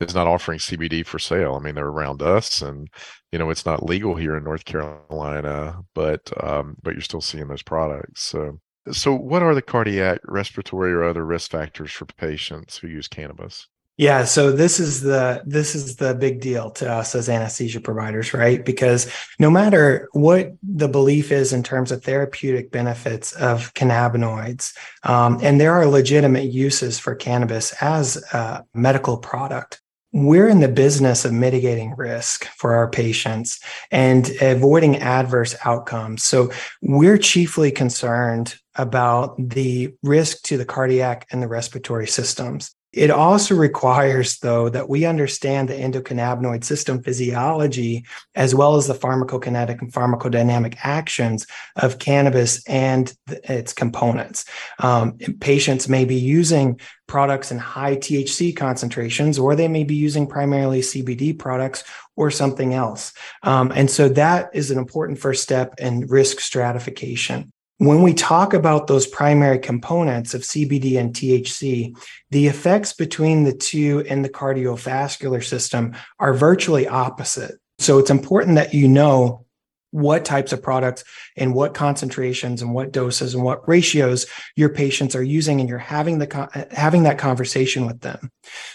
is 0.00 0.14
not 0.14 0.26
offering 0.26 0.58
CBD 0.58 1.04
for 1.04 1.18
sale. 1.18 1.54
I 1.54 1.60
mean, 1.60 1.74
they're 1.74 1.86
around 1.86 2.22
us, 2.22 2.62
and 2.62 2.88
you 3.32 3.38
know, 3.38 3.50
it's 3.50 3.66
not 3.66 3.84
legal 3.84 4.16
here 4.16 4.36
in 4.36 4.44
North 4.44 4.64
Carolina, 4.64 5.80
but 5.94 6.30
um, 6.44 6.76
but 6.82 6.92
you're 6.94 7.00
still 7.02 7.20
seeing 7.20 7.48
those 7.48 7.62
products. 7.62 8.22
So, 8.24 8.60
so 8.92 9.14
what 9.14 9.42
are 9.42 9.54
the 9.54 9.62
cardiac, 9.62 10.20
respiratory, 10.24 10.92
or 10.92 11.04
other 11.04 11.24
risk 11.26 11.50
factors 11.50 11.92
for 11.92 12.06
patients 12.06 12.78
who 12.78 12.88
use 12.88 13.08
cannabis? 13.08 13.68
Yeah, 13.98 14.26
so 14.26 14.52
this 14.52 14.78
is 14.78 15.00
the 15.00 15.42
this 15.46 15.74
is 15.74 15.96
the 15.96 16.14
big 16.14 16.42
deal 16.42 16.70
to 16.72 16.90
us 16.90 17.14
as 17.14 17.30
anesthesia 17.30 17.80
providers, 17.80 18.34
right? 18.34 18.62
Because 18.62 19.10
no 19.38 19.50
matter 19.50 20.10
what 20.12 20.52
the 20.62 20.88
belief 20.88 21.32
is 21.32 21.54
in 21.54 21.62
terms 21.62 21.90
of 21.90 22.04
therapeutic 22.04 22.70
benefits 22.70 23.32
of 23.32 23.72
cannabinoids, 23.72 24.76
um, 25.04 25.38
and 25.42 25.58
there 25.58 25.72
are 25.72 25.86
legitimate 25.86 26.52
uses 26.52 26.98
for 26.98 27.14
cannabis 27.14 27.72
as 27.80 28.16
a 28.34 28.66
medical 28.74 29.16
product, 29.16 29.80
we're 30.12 30.48
in 30.48 30.60
the 30.60 30.68
business 30.68 31.24
of 31.24 31.32
mitigating 31.32 31.94
risk 31.96 32.44
for 32.56 32.74
our 32.74 32.90
patients 32.90 33.60
and 33.90 34.30
avoiding 34.40 34.96
adverse 34.96 35.56
outcomes. 35.64 36.22
So 36.22 36.50
we're 36.82 37.18
chiefly 37.18 37.70
concerned 37.70 38.56
about 38.76 39.36
the 39.38 39.94
risk 40.02 40.42
to 40.44 40.56
the 40.58 40.64
cardiac 40.64 41.26
and 41.30 41.42
the 41.42 41.48
respiratory 41.48 42.06
systems. 42.06 42.74
It 42.96 43.10
also 43.10 43.54
requires, 43.54 44.38
though, 44.38 44.70
that 44.70 44.88
we 44.88 45.04
understand 45.04 45.68
the 45.68 45.74
endocannabinoid 45.74 46.64
system 46.64 47.02
physiology 47.02 48.06
as 48.34 48.54
well 48.54 48.76
as 48.76 48.86
the 48.86 48.94
pharmacokinetic 48.94 49.82
and 49.82 49.92
pharmacodynamic 49.92 50.78
actions 50.82 51.46
of 51.76 51.98
cannabis 51.98 52.64
and 52.66 53.12
its 53.28 53.74
components. 53.74 54.46
Um, 54.78 55.18
patients 55.40 55.90
may 55.90 56.06
be 56.06 56.14
using 56.14 56.80
products 57.06 57.52
in 57.52 57.58
high 57.58 57.96
THC 57.96 58.56
concentrations, 58.56 59.38
or 59.38 59.54
they 59.54 59.68
may 59.68 59.84
be 59.84 59.94
using 59.94 60.26
primarily 60.26 60.80
CBD 60.80 61.38
products 61.38 61.84
or 62.16 62.30
something 62.30 62.72
else. 62.72 63.12
Um, 63.42 63.72
and 63.76 63.90
so 63.90 64.08
that 64.08 64.48
is 64.54 64.70
an 64.70 64.78
important 64.78 65.18
first 65.18 65.42
step 65.42 65.74
in 65.78 66.06
risk 66.06 66.40
stratification. 66.40 67.52
When 67.78 68.02
we 68.02 68.14
talk 68.14 68.54
about 68.54 68.86
those 68.86 69.06
primary 69.06 69.58
components 69.58 70.32
of 70.32 70.42
CBD 70.42 70.98
and 70.98 71.12
THC, 71.12 71.94
the 72.30 72.46
effects 72.46 72.94
between 72.94 73.44
the 73.44 73.52
two 73.52 74.00
in 74.00 74.22
the 74.22 74.30
cardiovascular 74.30 75.44
system 75.44 75.94
are 76.18 76.32
virtually 76.32 76.88
opposite. 76.88 77.56
So 77.78 77.98
it's 77.98 78.10
important 78.10 78.54
that 78.54 78.72
you 78.72 78.88
know 78.88 79.44
what 79.90 80.24
types 80.24 80.52
of 80.52 80.62
products 80.62 81.04
and 81.36 81.54
what 81.54 81.74
concentrations 81.74 82.60
and 82.60 82.74
what 82.74 82.92
doses 82.92 83.34
and 83.34 83.42
what 83.42 83.66
ratios 83.68 84.26
your 84.54 84.68
patients 84.68 85.14
are 85.14 85.22
using 85.22 85.60
and 85.60 85.68
you're 85.68 85.78
having 85.78 86.18
the 86.18 86.68
having 86.70 87.04
that 87.04 87.18
conversation 87.18 87.86
with 87.86 88.00
them. 88.00 88.30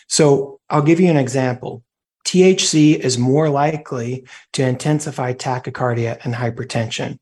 So 0.08 0.60
I'll 0.70 0.82
give 0.82 1.00
you 1.00 1.10
an 1.10 1.18
example. 1.18 1.84
THC 2.32 2.98
is 2.98 3.18
more 3.18 3.50
likely 3.50 4.26
to 4.54 4.66
intensify 4.66 5.34
tachycardia 5.34 6.18
and 6.24 6.34
hypertension, 6.34 7.18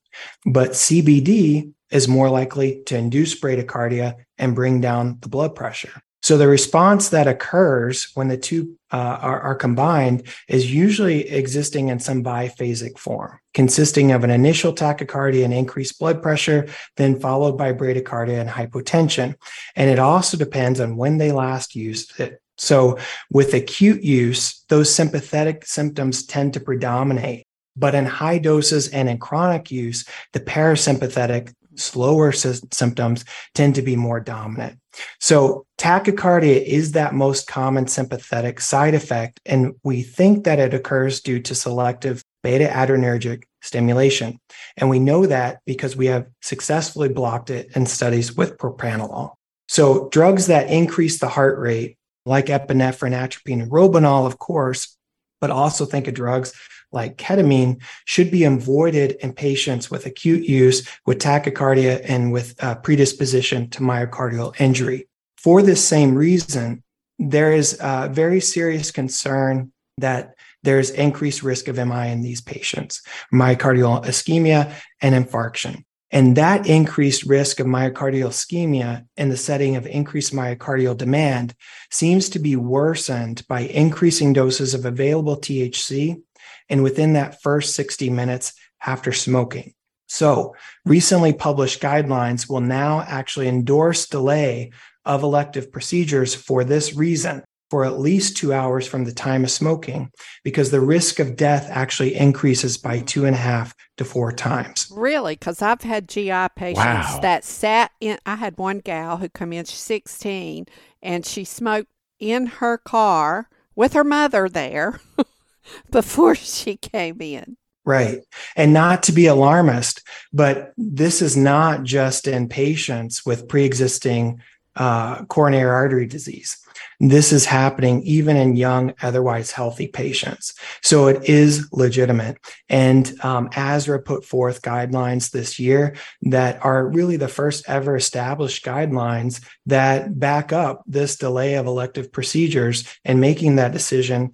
but 0.46 0.74
CBD 0.74 1.74
is 1.90 2.08
more 2.08 2.30
likely 2.30 2.84
to 2.86 2.96
induce 2.96 3.40
bradycardia 3.40 4.18
and 4.38 4.54
bring 4.54 4.82
down 4.82 5.18
the 5.22 5.28
blood 5.28 5.56
pressure. 5.56 6.04
So 6.22 6.38
the 6.38 6.48
response 6.48 7.10
that 7.10 7.28
occurs 7.28 8.12
when 8.14 8.28
the 8.28 8.38
two 8.38 8.78
uh, 8.92 9.18
are, 9.20 9.40
are, 9.40 9.56
combined 9.56 10.28
is 10.48 10.72
usually 10.72 11.28
existing 11.30 11.88
in 11.88 12.00
some 12.00 12.24
biphasic 12.24 13.00
form, 13.00 13.40
consisting 13.56 14.12
of 14.12 14.24
an 14.24 14.30
initial 14.30 14.74
tachycardia 14.74 15.44
and 15.44 15.54
increased 15.56 15.98
blood 15.98 16.22
pressure, 16.22 16.68
then 16.98 17.20
followed 17.20 17.58
by 17.58 17.74
bradycardia 17.74 18.40
and 18.40 18.50
hypotension. 18.50 19.34
And 19.76 19.90
it 19.90 19.98
also 19.98 20.38
depends 20.38 20.80
on 20.80 20.98
when 20.98 21.18
they 21.18 21.32
last 21.32 21.76
used 21.76 22.20
it. 22.20 22.42
So 22.60 23.00
with 23.32 23.54
acute 23.54 24.04
use, 24.04 24.64
those 24.70 24.94
sympathetic 24.94 25.66
symptoms 25.66 26.26
tend 26.26 26.54
to 26.54 26.60
predominate. 26.60 27.46
But 27.76 27.96
in 27.96 28.06
high 28.06 28.40
doses 28.40 28.90
and 28.90 29.08
in 29.08 29.18
chronic 29.18 29.72
use, 29.72 30.06
the 30.34 30.42
parasympathetic 30.42 31.54
slower 31.76 32.34
sy- 32.34 32.60
symptoms 32.72 33.24
tend 33.56 33.76
to 33.76 33.82
be 33.82 33.96
more 33.96 34.20
dominant. 34.20 34.80
So 35.22 35.66
tachycardia 35.78 36.62
is 36.62 36.92
that 36.92 37.14
most 37.14 37.48
common 37.48 37.88
sympathetic 37.88 38.60
side 38.60 38.94
effect. 38.94 39.40
And 39.46 39.76
we 39.84 40.02
think 40.04 40.44
that 40.44 40.60
it 40.60 40.74
occurs 40.74 41.22
due 41.22 41.40
to 41.42 41.56
selective 41.56 42.24
beta 42.44 42.68
adrenergic 42.68 43.44
stimulation. 43.62 44.40
And 44.76 44.90
we 44.90 45.00
know 45.00 45.26
that 45.26 45.60
because 45.66 45.96
we 45.96 46.08
have 46.08 46.28
successfully 46.42 47.10
blocked 47.10 47.50
it 47.50 47.70
in 47.76 47.86
studies 47.86 48.36
with 48.36 48.58
propranolol. 48.58 49.34
So 49.68 50.10
drugs 50.10 50.48
that 50.48 50.70
increase 50.70 51.20
the 51.20 51.30
heart 51.30 51.60
rate 51.60 51.98
like 52.30 52.46
epinephrine, 52.46 53.14
atropine, 53.14 53.62
and 53.62 53.72
Robinul, 53.72 54.26
of 54.28 54.38
course, 54.38 54.96
but 55.42 55.50
also 55.50 55.86
think 55.86 56.08
of 56.08 56.14
drugs 56.14 56.54
like 56.92 57.18
ketamine 57.18 57.82
should 58.06 58.32
be 58.32 58.44
avoided 58.44 59.12
in 59.22 59.34
patients 59.34 59.92
with 59.92 60.06
acute 60.06 60.44
use 60.44 60.88
with 61.06 61.20
tachycardia 61.20 62.02
and 62.04 62.32
with 62.32 62.62
uh, 62.64 62.76
predisposition 62.76 63.70
to 63.70 63.82
myocardial 63.82 64.60
injury. 64.60 65.08
For 65.38 65.62
this 65.62 65.86
same 65.86 66.16
reason, 66.16 66.84
there 67.18 67.54
is 67.54 67.78
a 67.80 68.10
very 68.12 68.42
serious 68.42 68.92
concern 68.92 69.72
that 69.98 70.36
there's 70.64 70.90
increased 70.90 71.44
risk 71.44 71.68
of 71.68 71.78
MI 71.78 72.10
in 72.10 72.22
these 72.22 72.42
patients, 72.42 73.02
myocardial 73.34 74.04
ischemia 74.06 74.74
and 75.02 75.16
infarction. 75.16 75.84
And 76.12 76.36
that 76.38 76.68
increased 76.68 77.24
risk 77.24 77.60
of 77.60 77.68
myocardial 77.68 78.30
ischemia 78.30 79.06
in 79.16 79.30
the 79.30 79.38
setting 79.38 79.76
of 79.76 79.86
increased 79.86 80.34
myocardial 80.34 80.98
demand 80.98 81.54
seems 81.92 82.30
to 82.30 82.40
be 82.40 82.56
worsened 82.56 83.46
by 83.48 83.62
increasing 83.62 84.34
doses 84.34 84.74
of 84.74 84.86
available 84.86 85.38
THC 85.38 86.22
and 86.68 86.82
within 86.82 87.14
that 87.14 87.42
first 87.42 87.76
60 87.76 88.10
minutes 88.10 88.54
after 88.84 89.12
smoking. 89.12 89.74
So, 90.08 90.56
recently 90.86 91.34
published 91.34 91.82
guidelines 91.82 92.50
will 92.50 92.62
now 92.62 93.02
actually 93.02 93.48
endorse 93.48 94.08
delay 94.08 94.72
of 95.06 95.22
elective 95.22 95.72
procedures 95.72 96.34
for 96.34 96.64
this 96.64 96.96
reason 96.96 97.44
for 97.70 97.86
at 97.86 98.00
least 98.00 98.36
two 98.36 98.52
hours 98.52 98.88
from 98.88 99.06
the 99.06 99.14
time 99.14 99.44
of 99.44 99.52
smoking 99.52 100.10
because 100.44 100.72
the 100.72 100.82
risk 100.82 101.20
of 101.20 101.36
death 101.36 101.68
actually 101.70 102.16
increases 102.16 102.78
by 102.78 103.00
two 103.00 103.26
and 103.26 103.36
a 103.36 103.40
half 103.40 103.74
to 104.00 104.06
four 104.06 104.32
times. 104.32 104.90
Really? 104.92 105.36
Because 105.36 105.62
I've 105.62 105.82
had 105.82 106.08
GI 106.08 106.48
patients 106.56 106.78
wow. 106.78 107.20
that 107.22 107.44
sat 107.44 107.92
in. 108.00 108.18
I 108.26 108.36
had 108.36 108.58
one 108.58 108.80
gal 108.80 109.18
who 109.18 109.28
come 109.28 109.52
in, 109.52 109.66
she's 109.66 109.78
16, 109.78 110.66
and 111.04 111.26
she 111.26 111.44
smoked 111.44 111.92
in 112.18 112.48
her 112.48 112.78
car 112.78 113.50
with 113.76 113.94
her 113.94 114.06
mother 114.06 114.48
there 114.48 115.02
before 115.92 116.34
she 116.34 116.78
came 116.78 117.22
in. 117.22 117.58
Right. 117.86 118.20
And 118.56 118.74
not 118.74 119.04
to 119.04 119.12
be 119.12 119.26
alarmist, 119.26 120.02
but 120.32 120.74
this 120.78 121.22
is 121.22 121.36
not 121.36 121.84
just 121.84 122.26
in 122.26 122.48
patients 122.48 123.26
with 123.26 123.50
pre 123.50 123.66
existing 123.66 124.42
uh, 124.76 125.26
coronary 125.26 125.70
artery 125.70 126.06
disease. 126.06 126.58
This 127.00 127.32
is 127.32 127.46
happening 127.46 128.02
even 128.04 128.36
in 128.36 128.56
young, 128.56 128.94
otherwise 129.02 129.52
healthy 129.52 129.88
patients. 129.88 130.54
So 130.82 131.08
it 131.08 131.24
is 131.30 131.68
legitimate. 131.72 132.38
And 132.68 133.14
um, 133.24 133.50
ASRA 133.50 134.04
put 134.04 134.26
forth 134.26 134.62
guidelines 134.62 135.32
this 135.32 135.60
year 135.60 135.96
that 136.24 136.64
are 136.64 136.88
really 136.88 137.18
the 137.18 137.28
first 137.28 137.68
ever 137.70 137.96
established 137.96 138.66
guidelines 138.66 139.44
that 139.66 140.20
back 140.20 140.52
up 140.52 140.84
this 140.88 141.16
delay 141.16 141.56
of 141.56 141.68
elective 141.68 142.12
procedures 142.12 142.86
and 143.06 143.22
making 143.22 143.56
that 143.56 143.72
decision 143.72 144.32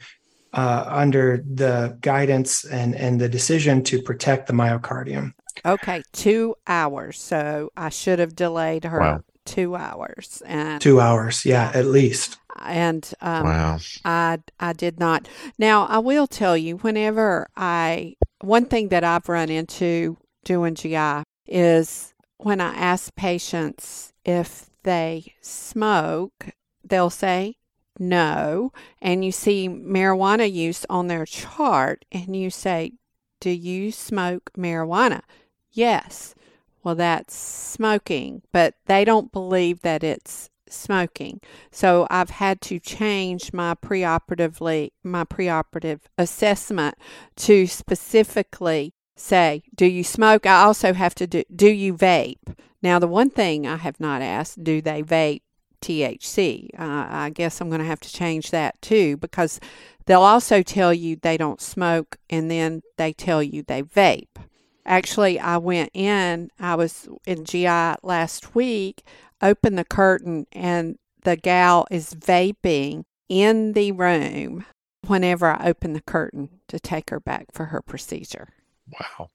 uh, 0.53 0.85
under 0.87 1.43
the 1.53 1.97
guidance 2.01 2.63
and, 2.63 2.95
and 2.95 3.19
the 3.19 3.29
decision 3.29 3.83
to 3.83 4.01
protect 4.01 4.47
the 4.47 4.53
myocardium. 4.53 5.33
Okay, 5.65 6.01
two 6.13 6.55
hours. 6.65 7.19
So 7.19 7.69
I 7.77 7.89
should 7.89 8.19
have 8.19 8.35
delayed 8.35 8.85
her 8.85 8.99
wow. 8.99 9.21
Two 9.45 9.75
hours. 9.75 10.41
And 10.45 10.81
two 10.81 10.99
hours, 10.99 11.45
yeah, 11.45 11.71
at 11.73 11.85
least. 11.85 12.37
And 12.59 13.09
um, 13.21 13.43
wow, 13.43 13.77
I 14.03 14.39
I 14.59 14.73
did 14.73 14.99
not. 14.99 15.27
Now 15.57 15.85
I 15.85 15.99
will 15.99 16.27
tell 16.27 16.57
you, 16.57 16.77
whenever 16.77 17.47
I 17.55 18.15
one 18.41 18.65
thing 18.65 18.89
that 18.89 19.03
I've 19.03 19.29
run 19.29 19.49
into 19.49 20.17
doing 20.43 20.75
GI 20.75 21.23
is 21.47 22.13
when 22.37 22.61
I 22.61 22.73
ask 22.75 23.15
patients 23.15 24.13
if 24.23 24.69
they 24.83 25.33
smoke, 25.41 26.49
they'll 26.83 27.09
say 27.09 27.57
no, 27.97 28.71
and 29.01 29.23
you 29.23 29.31
see 29.31 29.69
marijuana 29.69 30.51
use 30.51 30.85
on 30.89 31.07
their 31.07 31.25
chart, 31.25 32.05
and 32.11 32.35
you 32.35 32.49
say, 32.49 32.93
Do 33.39 33.49
you 33.49 33.91
smoke 33.91 34.51
marijuana? 34.57 35.21
Yes. 35.71 36.34
Well, 36.85 36.93
that's 36.93 37.35
smoking, 37.35 38.43
but 38.53 38.75
they 38.85 39.03
don't 39.05 39.31
believe 39.31 39.81
that 39.81 40.03
it's 40.03 40.51
smoking. 40.69 41.41
So 41.71 42.05
I've 42.11 42.29
had 42.29 42.61
to 42.61 42.79
change 42.79 43.51
my 43.51 43.73
preoperatively 43.73 44.91
my 45.03 45.23
preoperative 45.23 46.01
assessment 46.19 46.93
to 47.37 47.65
specifically 47.65 48.93
say, 49.15 49.63
do 49.73 49.87
you 49.87 50.03
smoke? 50.03 50.45
I 50.45 50.61
also 50.61 50.93
have 50.93 51.15
to 51.15 51.25
do 51.25 51.43
do 51.55 51.69
you 51.69 51.95
vape? 51.95 52.55
Now 52.83 52.99
the 52.99 53.07
one 53.07 53.31
thing 53.31 53.65
I 53.65 53.77
have 53.77 53.99
not 53.99 54.21
asked, 54.21 54.63
do 54.63 54.79
they 54.79 55.01
vape 55.01 55.41
THC. 55.81 56.69
Uh, 56.79 57.07
I 57.09 57.31
guess 57.31 57.61
I'm 57.61 57.69
going 57.69 57.81
to 57.81 57.87
have 57.87 57.99
to 58.01 58.13
change 58.13 58.51
that 58.51 58.79
too 58.83 59.17
because 59.17 59.59
they'll 60.05 60.21
also 60.21 60.61
tell 60.61 60.93
you 60.93 61.15
they 61.15 61.37
don't 61.37 61.61
smoke 61.61 62.17
and 62.29 62.51
then 62.51 62.83
they 62.97 63.11
tell 63.11 63.41
you 63.41 63.63
they 63.63 63.81
vape. 63.81 64.37
Actually, 64.85 65.39
I 65.39 65.57
went 65.57 65.89
in, 65.93 66.51
I 66.59 66.75
was 66.75 67.07
in 67.25 67.45
GI 67.45 67.95
last 68.03 68.55
week, 68.55 69.03
opened 69.41 69.77
the 69.77 69.85
curtain, 69.85 70.45
and 70.51 70.97
the 71.23 71.35
gal 71.35 71.87
is 71.89 72.13
vaping 72.13 73.05
in 73.27 73.73
the 73.73 73.91
room 73.91 74.65
whenever 75.07 75.47
I 75.47 75.67
open 75.67 75.93
the 75.93 76.01
curtain 76.01 76.49
to 76.67 76.79
take 76.79 77.09
her 77.09 77.19
back 77.19 77.47
for 77.51 77.65
her 77.65 77.81
procedure. 77.81 78.49
Wow. 78.91 79.29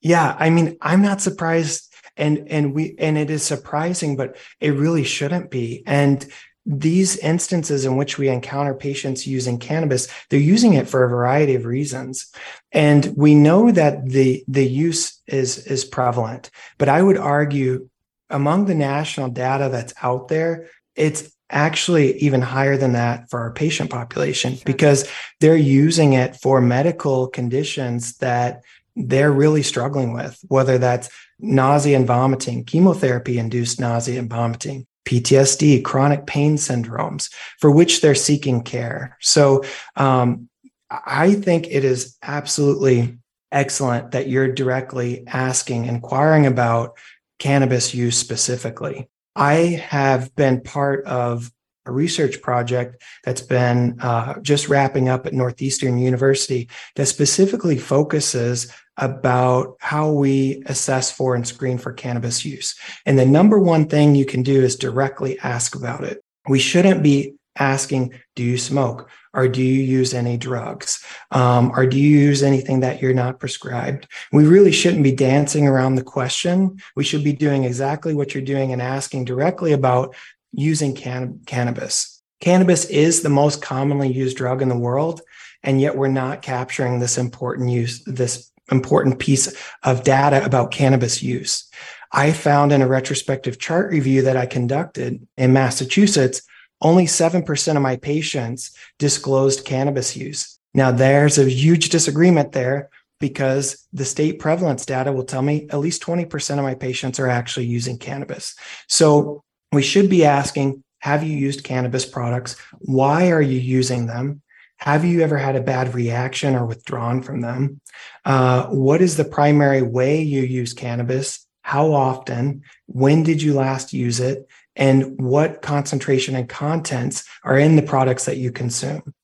Yeah, 0.00 0.36
I 0.38 0.50
mean, 0.50 0.76
I'm 0.82 1.02
not 1.02 1.20
surprised 1.20 1.92
and 2.16 2.46
and 2.48 2.74
we 2.74 2.94
and 2.98 3.16
it 3.16 3.30
is 3.30 3.42
surprising 3.42 4.16
but 4.16 4.36
it 4.60 4.70
really 4.70 5.04
shouldn't 5.04 5.50
be 5.50 5.82
and 5.86 6.26
these 6.64 7.16
instances 7.18 7.84
in 7.84 7.96
which 7.96 8.18
we 8.18 8.28
encounter 8.28 8.74
patients 8.74 9.26
using 9.26 9.58
cannabis 9.58 10.06
they're 10.30 10.38
using 10.38 10.74
it 10.74 10.88
for 10.88 11.02
a 11.02 11.08
variety 11.08 11.54
of 11.56 11.64
reasons 11.64 12.32
and 12.70 13.12
we 13.16 13.34
know 13.34 13.72
that 13.72 14.08
the 14.08 14.44
the 14.46 14.64
use 14.64 15.20
is 15.26 15.66
is 15.66 15.84
prevalent 15.84 16.50
but 16.78 16.88
i 16.88 17.02
would 17.02 17.18
argue 17.18 17.88
among 18.30 18.66
the 18.66 18.74
national 18.74 19.28
data 19.28 19.68
that's 19.70 19.92
out 20.02 20.28
there 20.28 20.68
it's 20.94 21.32
actually 21.50 22.16
even 22.18 22.40
higher 22.40 22.76
than 22.76 22.92
that 22.92 23.28
for 23.28 23.40
our 23.40 23.52
patient 23.52 23.90
population 23.90 24.54
sure. 24.54 24.62
because 24.64 25.08
they're 25.40 25.56
using 25.56 26.14
it 26.14 26.36
for 26.36 26.60
medical 26.60 27.26
conditions 27.26 28.16
that 28.18 28.62
they're 28.96 29.32
really 29.32 29.62
struggling 29.62 30.12
with, 30.12 30.38
whether 30.48 30.78
that's 30.78 31.10
nausea 31.38 31.96
and 31.96 32.06
vomiting, 32.06 32.64
chemotherapy 32.64 33.38
induced 33.38 33.80
nausea 33.80 34.18
and 34.18 34.30
vomiting, 34.30 34.86
PTSD, 35.04 35.82
chronic 35.84 36.26
pain 36.26 36.56
syndromes 36.56 37.30
for 37.58 37.70
which 37.70 38.00
they're 38.00 38.14
seeking 38.14 38.62
care. 38.62 39.16
So 39.20 39.64
um, 39.96 40.48
I 40.90 41.34
think 41.34 41.66
it 41.68 41.84
is 41.84 42.16
absolutely 42.22 43.18
excellent 43.50 44.12
that 44.12 44.28
you're 44.28 44.52
directly 44.52 45.26
asking, 45.26 45.86
inquiring 45.86 46.46
about 46.46 46.96
cannabis 47.38 47.94
use 47.94 48.16
specifically. 48.16 49.08
I 49.34 49.82
have 49.88 50.34
been 50.36 50.60
part 50.60 51.04
of 51.06 51.50
a 51.86 51.92
research 51.92 52.40
project 52.42 53.02
that's 53.24 53.40
been 53.42 53.98
uh, 54.00 54.38
just 54.40 54.68
wrapping 54.68 55.08
up 55.08 55.26
at 55.26 55.32
Northeastern 55.32 55.98
University 55.98 56.68
that 56.96 57.06
specifically 57.06 57.78
focuses 57.78 58.72
about 58.96 59.76
how 59.80 60.12
we 60.12 60.62
assess 60.66 61.10
for 61.10 61.34
and 61.34 61.46
screen 61.46 61.78
for 61.78 61.92
cannabis 61.92 62.44
use. 62.44 62.74
And 63.06 63.18
the 63.18 63.26
number 63.26 63.58
one 63.58 63.88
thing 63.88 64.14
you 64.14 64.26
can 64.26 64.42
do 64.42 64.62
is 64.62 64.76
directly 64.76 65.38
ask 65.40 65.74
about 65.74 66.04
it. 66.04 66.22
We 66.48 66.58
shouldn't 66.58 67.02
be 67.02 67.34
asking, 67.56 68.14
do 68.36 68.42
you 68.42 68.58
smoke? 68.58 69.10
Or 69.34 69.48
do 69.48 69.62
you 69.62 69.82
use 69.82 70.12
any 70.12 70.36
drugs? 70.36 71.02
Um, 71.30 71.72
or 71.74 71.86
do 71.86 71.98
you 71.98 72.18
use 72.18 72.42
anything 72.42 72.80
that 72.80 73.00
you're 73.00 73.14
not 73.14 73.40
prescribed? 73.40 74.06
We 74.30 74.46
really 74.46 74.72
shouldn't 74.72 75.02
be 75.02 75.12
dancing 75.12 75.66
around 75.66 75.94
the 75.94 76.04
question. 76.04 76.78
We 76.96 77.04
should 77.04 77.24
be 77.24 77.32
doing 77.32 77.64
exactly 77.64 78.14
what 78.14 78.34
you're 78.34 78.44
doing 78.44 78.72
and 78.72 78.82
asking 78.82 79.24
directly 79.24 79.72
about 79.72 80.14
using 80.52 80.94
can- 80.94 81.40
cannabis. 81.46 82.22
Cannabis 82.40 82.84
is 82.86 83.22
the 83.22 83.28
most 83.28 83.62
commonly 83.62 84.12
used 84.12 84.36
drug 84.36 84.62
in 84.62 84.68
the 84.68 84.76
world, 84.76 85.20
and 85.62 85.80
yet 85.80 85.96
we're 85.96 86.08
not 86.08 86.42
capturing 86.42 86.98
this 86.98 87.18
important 87.18 87.70
use, 87.70 88.02
this 88.04 88.50
important 88.70 89.18
piece 89.18 89.54
of 89.82 90.02
data 90.02 90.44
about 90.44 90.72
cannabis 90.72 91.22
use. 91.22 91.68
I 92.10 92.32
found 92.32 92.72
in 92.72 92.82
a 92.82 92.88
retrospective 92.88 93.58
chart 93.58 93.90
review 93.90 94.22
that 94.22 94.36
I 94.36 94.46
conducted 94.46 95.26
in 95.36 95.52
Massachusetts, 95.52 96.42
only 96.80 97.06
7% 97.06 97.76
of 97.76 97.82
my 97.82 97.96
patients 97.96 98.76
disclosed 98.98 99.64
cannabis 99.64 100.16
use. 100.16 100.58
Now, 100.74 100.90
there's 100.90 101.38
a 101.38 101.48
huge 101.48 101.90
disagreement 101.90 102.52
there 102.52 102.90
because 103.20 103.86
the 103.92 104.04
state 104.04 104.40
prevalence 104.40 104.84
data 104.84 105.12
will 105.12 105.24
tell 105.24 105.42
me 105.42 105.68
at 105.70 105.78
least 105.78 106.02
20% 106.02 106.58
of 106.58 106.64
my 106.64 106.74
patients 106.74 107.20
are 107.20 107.28
actually 107.28 107.66
using 107.66 107.96
cannabis. 107.96 108.56
So 108.88 109.44
we 109.72 109.82
should 109.82 110.08
be 110.08 110.24
asking 110.24 110.84
Have 111.00 111.24
you 111.24 111.36
used 111.36 111.64
cannabis 111.64 112.06
products? 112.06 112.56
Why 112.78 113.30
are 113.30 113.42
you 113.42 113.58
using 113.58 114.06
them? 114.06 114.42
Have 114.78 115.04
you 115.04 115.22
ever 115.22 115.38
had 115.38 115.56
a 115.56 115.62
bad 115.62 115.94
reaction 115.94 116.54
or 116.54 116.66
withdrawn 116.66 117.22
from 117.22 117.40
them? 117.40 117.80
Uh, 118.24 118.66
what 118.66 119.00
is 119.00 119.16
the 119.16 119.24
primary 119.24 119.82
way 119.82 120.20
you 120.20 120.42
use 120.42 120.74
cannabis? 120.74 121.46
How 121.62 121.92
often? 121.92 122.62
When 122.86 123.22
did 123.22 123.40
you 123.40 123.54
last 123.54 123.92
use 123.92 124.18
it? 124.18 124.48
And 124.74 125.20
what 125.20 125.62
concentration 125.62 126.34
and 126.34 126.48
contents 126.48 127.24
are 127.44 127.58
in 127.58 127.76
the 127.76 127.82
products 127.82 128.24
that 128.24 128.38
you 128.38 128.50
consume? 128.50 129.14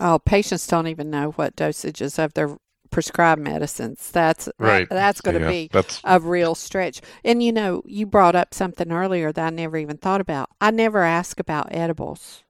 Oh, 0.00 0.18
patients 0.18 0.66
don't 0.66 0.86
even 0.86 1.10
know 1.10 1.32
what 1.32 1.54
dosages 1.54 2.22
of 2.22 2.34
their 2.34 2.56
prescribed 2.90 3.42
medicines. 3.42 4.10
That's 4.10 4.48
right. 4.58 4.88
That, 4.88 4.94
that's 4.94 5.20
going 5.20 5.38
to 5.38 5.44
yeah, 5.44 5.50
be 5.50 5.70
that's... 5.72 6.00
a 6.04 6.20
real 6.20 6.54
stretch. 6.54 7.00
And 7.24 7.42
you 7.42 7.52
know, 7.52 7.82
you 7.86 8.06
brought 8.06 8.36
up 8.36 8.54
something 8.54 8.92
earlier 8.92 9.32
that 9.32 9.46
I 9.46 9.50
never 9.50 9.76
even 9.76 9.96
thought 9.96 10.20
about. 10.20 10.50
I 10.60 10.70
never 10.70 11.02
ask 11.02 11.40
about 11.40 11.68
edibles. 11.70 12.44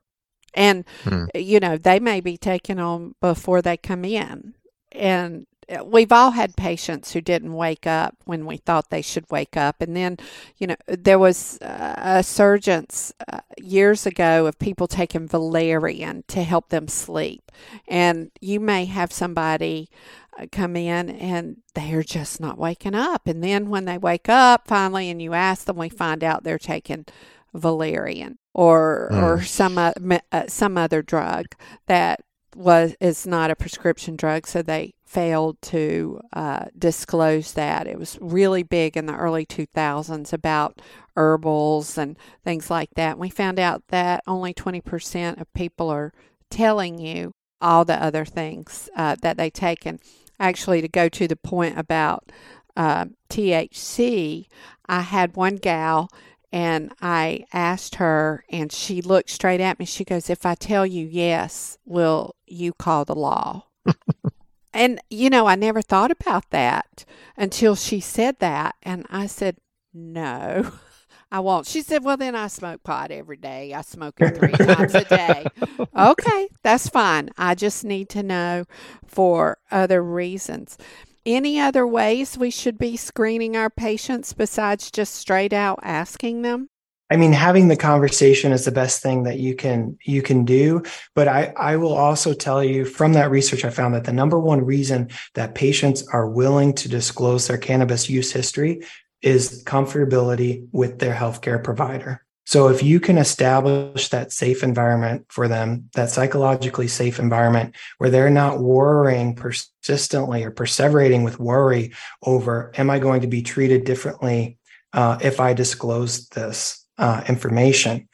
And, 0.54 0.84
hmm. 1.02 1.24
you 1.34 1.60
know, 1.60 1.76
they 1.76 1.98
may 1.98 2.20
be 2.20 2.36
taken 2.36 2.78
on 2.78 3.14
before 3.20 3.60
they 3.60 3.76
come 3.76 4.04
in. 4.04 4.54
And 4.92 5.46
uh, 5.68 5.84
we've 5.84 6.12
all 6.12 6.32
had 6.32 6.56
patients 6.56 7.12
who 7.12 7.20
didn't 7.20 7.54
wake 7.54 7.86
up 7.86 8.16
when 8.24 8.46
we 8.46 8.58
thought 8.58 8.90
they 8.90 9.02
should 9.02 9.30
wake 9.30 9.56
up. 9.56 9.80
And 9.80 9.96
then, 9.96 10.18
you 10.56 10.68
know, 10.68 10.76
there 10.86 11.18
was 11.18 11.58
a 11.60 12.22
surgence 12.22 13.12
uh, 13.26 13.40
years 13.58 14.06
ago 14.06 14.46
of 14.46 14.58
people 14.58 14.86
taking 14.86 15.26
valerian 15.26 16.22
to 16.28 16.42
help 16.42 16.68
them 16.68 16.86
sleep. 16.86 17.50
And 17.88 18.30
you 18.40 18.60
may 18.60 18.84
have 18.84 19.12
somebody 19.12 19.88
uh, 20.23 20.23
come 20.52 20.76
in 20.76 21.10
and 21.10 21.58
they're 21.74 22.02
just 22.02 22.40
not 22.40 22.58
waking 22.58 22.94
up. 22.94 23.26
And 23.26 23.42
then 23.42 23.68
when 23.68 23.84
they 23.84 23.98
wake 23.98 24.28
up 24.28 24.66
finally 24.66 25.10
and 25.10 25.20
you 25.20 25.32
ask 25.32 25.66
them, 25.66 25.76
we 25.76 25.88
find 25.88 26.24
out 26.24 26.44
they're 26.44 26.58
taking 26.58 27.06
valerian 27.54 28.36
or 28.52 29.08
mm. 29.12 29.22
or 29.22 29.42
some 29.42 29.78
uh, 29.78 29.92
uh, 30.32 30.44
some 30.48 30.76
other 30.76 31.02
drug 31.02 31.46
that 31.86 32.20
was 32.54 32.94
is 33.00 33.26
not 33.26 33.50
a 33.50 33.56
prescription 33.56 34.16
drug 34.16 34.46
so 34.46 34.60
they 34.60 34.94
failed 35.04 35.60
to 35.62 36.20
uh, 36.32 36.64
disclose 36.76 37.52
that 37.52 37.86
it 37.86 37.98
was 37.98 38.18
really 38.20 38.62
big 38.62 38.96
in 38.96 39.06
the 39.06 39.14
early 39.14 39.46
2000s 39.46 40.32
about 40.32 40.80
herbals 41.16 41.96
and 41.96 42.16
things 42.44 42.70
like 42.70 42.90
that 42.96 43.12
and 43.12 43.20
we 43.20 43.30
found 43.30 43.58
out 43.60 43.82
that 43.88 44.22
only 44.26 44.52
20% 44.52 45.40
of 45.40 45.52
people 45.52 45.88
are 45.88 46.12
telling 46.50 46.98
you 46.98 47.32
all 47.60 47.84
the 47.84 48.02
other 48.02 48.24
things 48.24 48.88
uh, 48.96 49.16
that 49.22 49.36
they 49.36 49.50
take 49.50 49.86
and 49.86 50.00
actually 50.38 50.80
to 50.80 50.88
go 50.88 51.08
to 51.08 51.28
the 51.28 51.36
point 51.36 51.78
about 51.78 52.30
uh, 52.76 53.06
THC 53.30 54.46
I 54.86 55.00
had 55.00 55.36
one 55.36 55.56
gal 55.56 56.10
And 56.52 56.92
I 57.00 57.46
asked 57.52 57.96
her, 57.96 58.44
and 58.48 58.70
she 58.70 59.02
looked 59.02 59.30
straight 59.30 59.60
at 59.60 59.80
me. 59.80 59.86
She 59.86 60.04
goes, 60.04 60.30
If 60.30 60.46
I 60.46 60.54
tell 60.54 60.86
you 60.86 61.04
yes, 61.04 61.78
will 61.84 62.36
you 62.46 62.72
call 62.72 63.04
the 63.04 63.16
law? 63.16 63.64
and, 64.72 65.00
you 65.10 65.30
know, 65.30 65.46
I 65.46 65.56
never 65.56 65.82
thought 65.82 66.12
about 66.12 66.50
that 66.50 67.04
until 67.36 67.74
she 67.74 67.98
said 67.98 68.38
that. 68.38 68.76
And 68.84 69.04
I 69.10 69.26
said, 69.26 69.56
No. 69.92 70.72
I 71.34 71.40
won't. 71.40 71.66
She 71.66 71.82
said, 71.82 72.04
Well, 72.04 72.16
then 72.16 72.36
I 72.36 72.46
smoke 72.46 72.84
pot 72.84 73.10
every 73.10 73.36
day. 73.36 73.74
I 73.74 73.80
smoke 73.80 74.20
it 74.20 74.38
three 74.38 74.52
times 74.52 74.94
a 74.94 75.04
day. 75.04 75.46
Okay, 75.96 76.48
that's 76.62 76.88
fine. 76.88 77.30
I 77.38 77.54
just 77.54 77.84
need 77.84 78.08
to 78.10 78.22
know 78.22 78.64
for 79.06 79.58
other 79.70 80.02
reasons. 80.02 80.76
Any 81.24 81.58
other 81.58 81.86
ways 81.86 82.36
we 82.36 82.50
should 82.50 82.78
be 82.78 82.96
screening 82.96 83.56
our 83.56 83.70
patients 83.70 84.32
besides 84.32 84.90
just 84.90 85.14
straight 85.14 85.52
out 85.52 85.78
asking 85.82 86.42
them? 86.42 86.68
I 87.10 87.16
mean, 87.16 87.32
having 87.32 87.68
the 87.68 87.76
conversation 87.76 88.50
is 88.50 88.64
the 88.64 88.72
best 88.72 89.02
thing 89.02 89.22
that 89.24 89.38
you 89.38 89.54
can 89.54 89.98
you 90.04 90.22
can 90.22 90.44
do. 90.44 90.82
But 91.14 91.28
I, 91.28 91.52
I 91.56 91.76
will 91.76 91.94
also 91.94 92.32
tell 92.32 92.62
you 92.62 92.84
from 92.84 93.12
that 93.12 93.30
research, 93.30 93.64
I 93.64 93.70
found 93.70 93.94
that 93.94 94.04
the 94.04 94.12
number 94.12 94.38
one 94.38 94.64
reason 94.64 95.10
that 95.34 95.54
patients 95.54 96.06
are 96.08 96.28
willing 96.28 96.74
to 96.74 96.88
disclose 96.88 97.46
their 97.46 97.58
cannabis 97.58 98.08
use 98.08 98.32
history 98.32 98.82
is 99.24 99.64
comfortability 99.64 100.68
with 100.70 100.98
their 100.98 101.14
healthcare 101.14 101.62
provider. 101.62 102.20
So 102.46 102.68
if 102.68 102.82
you 102.82 103.00
can 103.00 103.16
establish 103.16 104.10
that 104.10 104.30
safe 104.30 104.62
environment 104.62 105.24
for 105.30 105.48
them, 105.48 105.88
that 105.94 106.10
psychologically 106.10 106.88
safe 106.88 107.18
environment 107.18 107.74
where 107.96 108.10
they're 108.10 108.28
not 108.28 108.60
worrying 108.60 109.34
persistently 109.34 110.44
or 110.44 110.50
perseverating 110.50 111.24
with 111.24 111.40
worry 111.40 111.94
over, 112.22 112.70
am 112.76 112.90
I 112.90 112.98
going 112.98 113.22
to 113.22 113.26
be 113.26 113.40
treated 113.40 113.84
differently 113.84 114.58
uh, 114.92 115.18
if 115.22 115.40
I 115.40 115.54
disclose 115.54 116.28
this 116.28 116.86
uh, 116.98 117.24
information? 117.26 118.08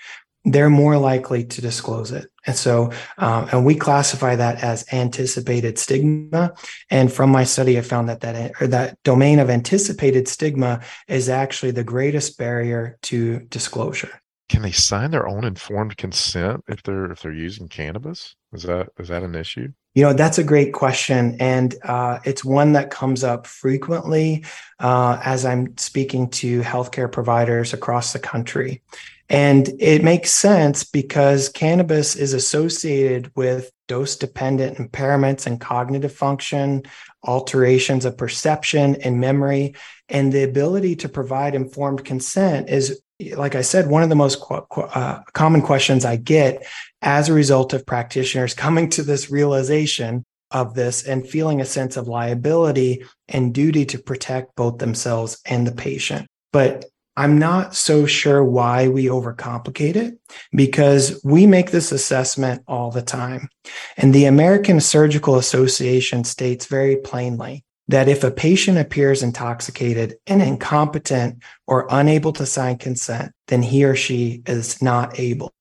They're 0.44 0.70
more 0.70 0.96
likely 0.96 1.44
to 1.44 1.60
disclose 1.60 2.12
it. 2.12 2.26
And 2.46 2.56
so, 2.56 2.92
um, 3.18 3.48
and 3.52 3.66
we 3.66 3.74
classify 3.74 4.36
that 4.36 4.62
as 4.64 4.86
anticipated 4.92 5.78
stigma. 5.78 6.54
And 6.88 7.12
from 7.12 7.30
my 7.30 7.44
study, 7.44 7.76
I 7.76 7.82
found 7.82 8.08
that 8.08 8.20
that 8.20 8.52
or 8.60 8.66
that 8.68 9.02
domain 9.02 9.38
of 9.38 9.50
anticipated 9.50 10.28
stigma 10.28 10.80
is 11.08 11.28
actually 11.28 11.72
the 11.72 11.84
greatest 11.84 12.38
barrier 12.38 12.98
to 13.02 13.40
disclosure. 13.40 14.20
Can 14.48 14.62
they 14.62 14.72
sign 14.72 15.10
their 15.10 15.28
own 15.28 15.44
informed 15.44 15.96
consent 15.96 16.64
if 16.66 16.82
they're 16.82 17.12
if 17.12 17.20
they're 17.20 17.32
using 17.32 17.68
cannabis? 17.68 18.34
Is 18.52 18.62
that 18.64 18.88
is 18.98 19.08
that 19.08 19.22
an 19.22 19.34
issue? 19.34 19.68
You 19.94 20.04
know, 20.04 20.12
that's 20.12 20.38
a 20.38 20.44
great 20.44 20.72
question. 20.72 21.36
And 21.40 21.74
uh, 21.84 22.20
it's 22.24 22.44
one 22.44 22.72
that 22.72 22.90
comes 22.90 23.24
up 23.24 23.46
frequently 23.46 24.44
uh, 24.78 25.20
as 25.24 25.44
I'm 25.44 25.76
speaking 25.78 26.30
to 26.30 26.60
healthcare 26.60 27.10
providers 27.10 27.72
across 27.72 28.12
the 28.12 28.20
country. 28.20 28.82
And 29.30 29.70
it 29.78 30.02
makes 30.02 30.32
sense 30.32 30.82
because 30.82 31.48
cannabis 31.48 32.16
is 32.16 32.32
associated 32.32 33.30
with 33.36 33.70
dose 33.86 34.16
dependent 34.16 34.78
impairments 34.78 35.46
in 35.46 35.58
cognitive 35.58 36.12
function, 36.12 36.82
alterations 37.22 38.04
of 38.04 38.18
perception 38.18 38.96
and 38.96 39.20
memory. 39.20 39.76
And 40.08 40.32
the 40.32 40.42
ability 40.42 40.96
to 40.96 41.08
provide 41.08 41.54
informed 41.54 42.04
consent 42.04 42.70
is, 42.70 43.00
like 43.36 43.54
I 43.54 43.62
said, 43.62 43.88
one 43.88 44.02
of 44.02 44.08
the 44.08 44.16
most 44.16 44.40
qu- 44.40 44.82
uh, 44.82 45.20
common 45.32 45.62
questions 45.62 46.04
I 46.04 46.16
get 46.16 46.66
as 47.00 47.28
a 47.28 47.32
result 47.32 47.72
of 47.72 47.86
practitioners 47.86 48.52
coming 48.66 48.90
to 48.90 49.04
this 49.04 49.30
realization 49.30 50.24
of 50.50 50.74
this 50.74 51.04
and 51.04 51.24
feeling 51.24 51.60
a 51.60 51.64
sense 51.64 51.96
of 51.96 52.08
liability 52.08 53.04
and 53.28 53.54
duty 53.54 53.84
to 53.86 53.98
protect 53.98 54.56
both 54.56 54.78
themselves 54.78 55.40
and 55.46 55.64
the 55.64 55.72
patient. 55.72 56.26
But 56.52 56.86
I'm 57.16 57.38
not 57.38 57.74
so 57.74 58.06
sure 58.06 58.42
why 58.42 58.88
we 58.88 59.06
overcomplicate 59.06 59.96
it 59.96 60.18
because 60.52 61.20
we 61.24 61.46
make 61.46 61.70
this 61.70 61.92
assessment 61.92 62.62
all 62.66 62.90
the 62.90 63.02
time. 63.02 63.48
And 63.96 64.14
the 64.14 64.26
American 64.26 64.80
Surgical 64.80 65.36
Association 65.36 66.24
states 66.24 66.66
very 66.66 66.96
plainly 66.96 67.64
that 67.88 68.08
if 68.08 68.22
a 68.22 68.30
patient 68.30 68.78
appears 68.78 69.22
intoxicated 69.22 70.16
and 70.26 70.40
incompetent 70.40 71.42
or 71.66 71.88
unable 71.90 72.32
to 72.34 72.46
sign 72.46 72.78
consent, 72.78 73.32
then 73.48 73.62
he 73.62 73.84
or 73.84 73.96
she 73.96 74.42
is 74.46 74.80
not 74.80 75.18
able. 75.18 75.52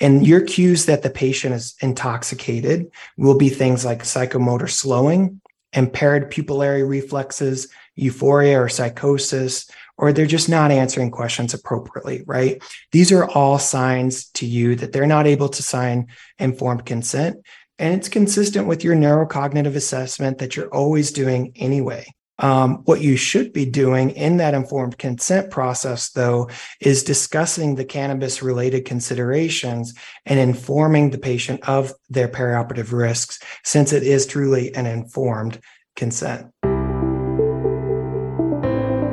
And 0.00 0.26
your 0.26 0.42
cues 0.42 0.86
that 0.86 1.02
the 1.02 1.10
patient 1.10 1.54
is 1.54 1.74
intoxicated 1.80 2.90
will 3.16 3.38
be 3.38 3.48
things 3.48 3.84
like 3.84 4.02
psychomotor 4.02 4.68
slowing, 4.68 5.40
impaired 5.72 6.30
pupillary 6.30 6.86
reflexes, 6.86 7.68
euphoria 8.00 8.60
or 8.60 8.68
psychosis, 8.68 9.70
or 9.96 10.12
they're 10.12 10.26
just 10.26 10.48
not 10.48 10.70
answering 10.70 11.10
questions 11.10 11.52
appropriately, 11.52 12.22
right? 12.26 12.62
These 12.92 13.12
are 13.12 13.28
all 13.28 13.58
signs 13.58 14.26
to 14.30 14.46
you 14.46 14.74
that 14.76 14.92
they're 14.92 15.06
not 15.06 15.26
able 15.26 15.50
to 15.50 15.62
sign 15.62 16.08
informed 16.38 16.86
consent. 16.86 17.36
And 17.78 17.94
it's 17.94 18.08
consistent 18.08 18.66
with 18.66 18.84
your 18.84 18.94
neurocognitive 18.94 19.74
assessment 19.74 20.38
that 20.38 20.56
you're 20.56 20.74
always 20.74 21.12
doing 21.12 21.52
anyway. 21.56 22.06
Um, 22.38 22.76
what 22.84 23.02
you 23.02 23.16
should 23.16 23.52
be 23.52 23.66
doing 23.66 24.10
in 24.10 24.38
that 24.38 24.54
informed 24.54 24.96
consent 24.96 25.50
process, 25.50 26.10
though, 26.10 26.48
is 26.80 27.04
discussing 27.04 27.74
the 27.74 27.84
cannabis 27.84 28.42
related 28.42 28.86
considerations 28.86 29.92
and 30.24 30.40
informing 30.40 31.10
the 31.10 31.18
patient 31.18 31.68
of 31.68 31.92
their 32.08 32.28
perioperative 32.28 32.92
risks, 32.92 33.40
since 33.62 33.92
it 33.92 34.02
is 34.02 34.26
truly 34.26 34.74
an 34.74 34.86
informed 34.86 35.60
consent. 35.96 36.50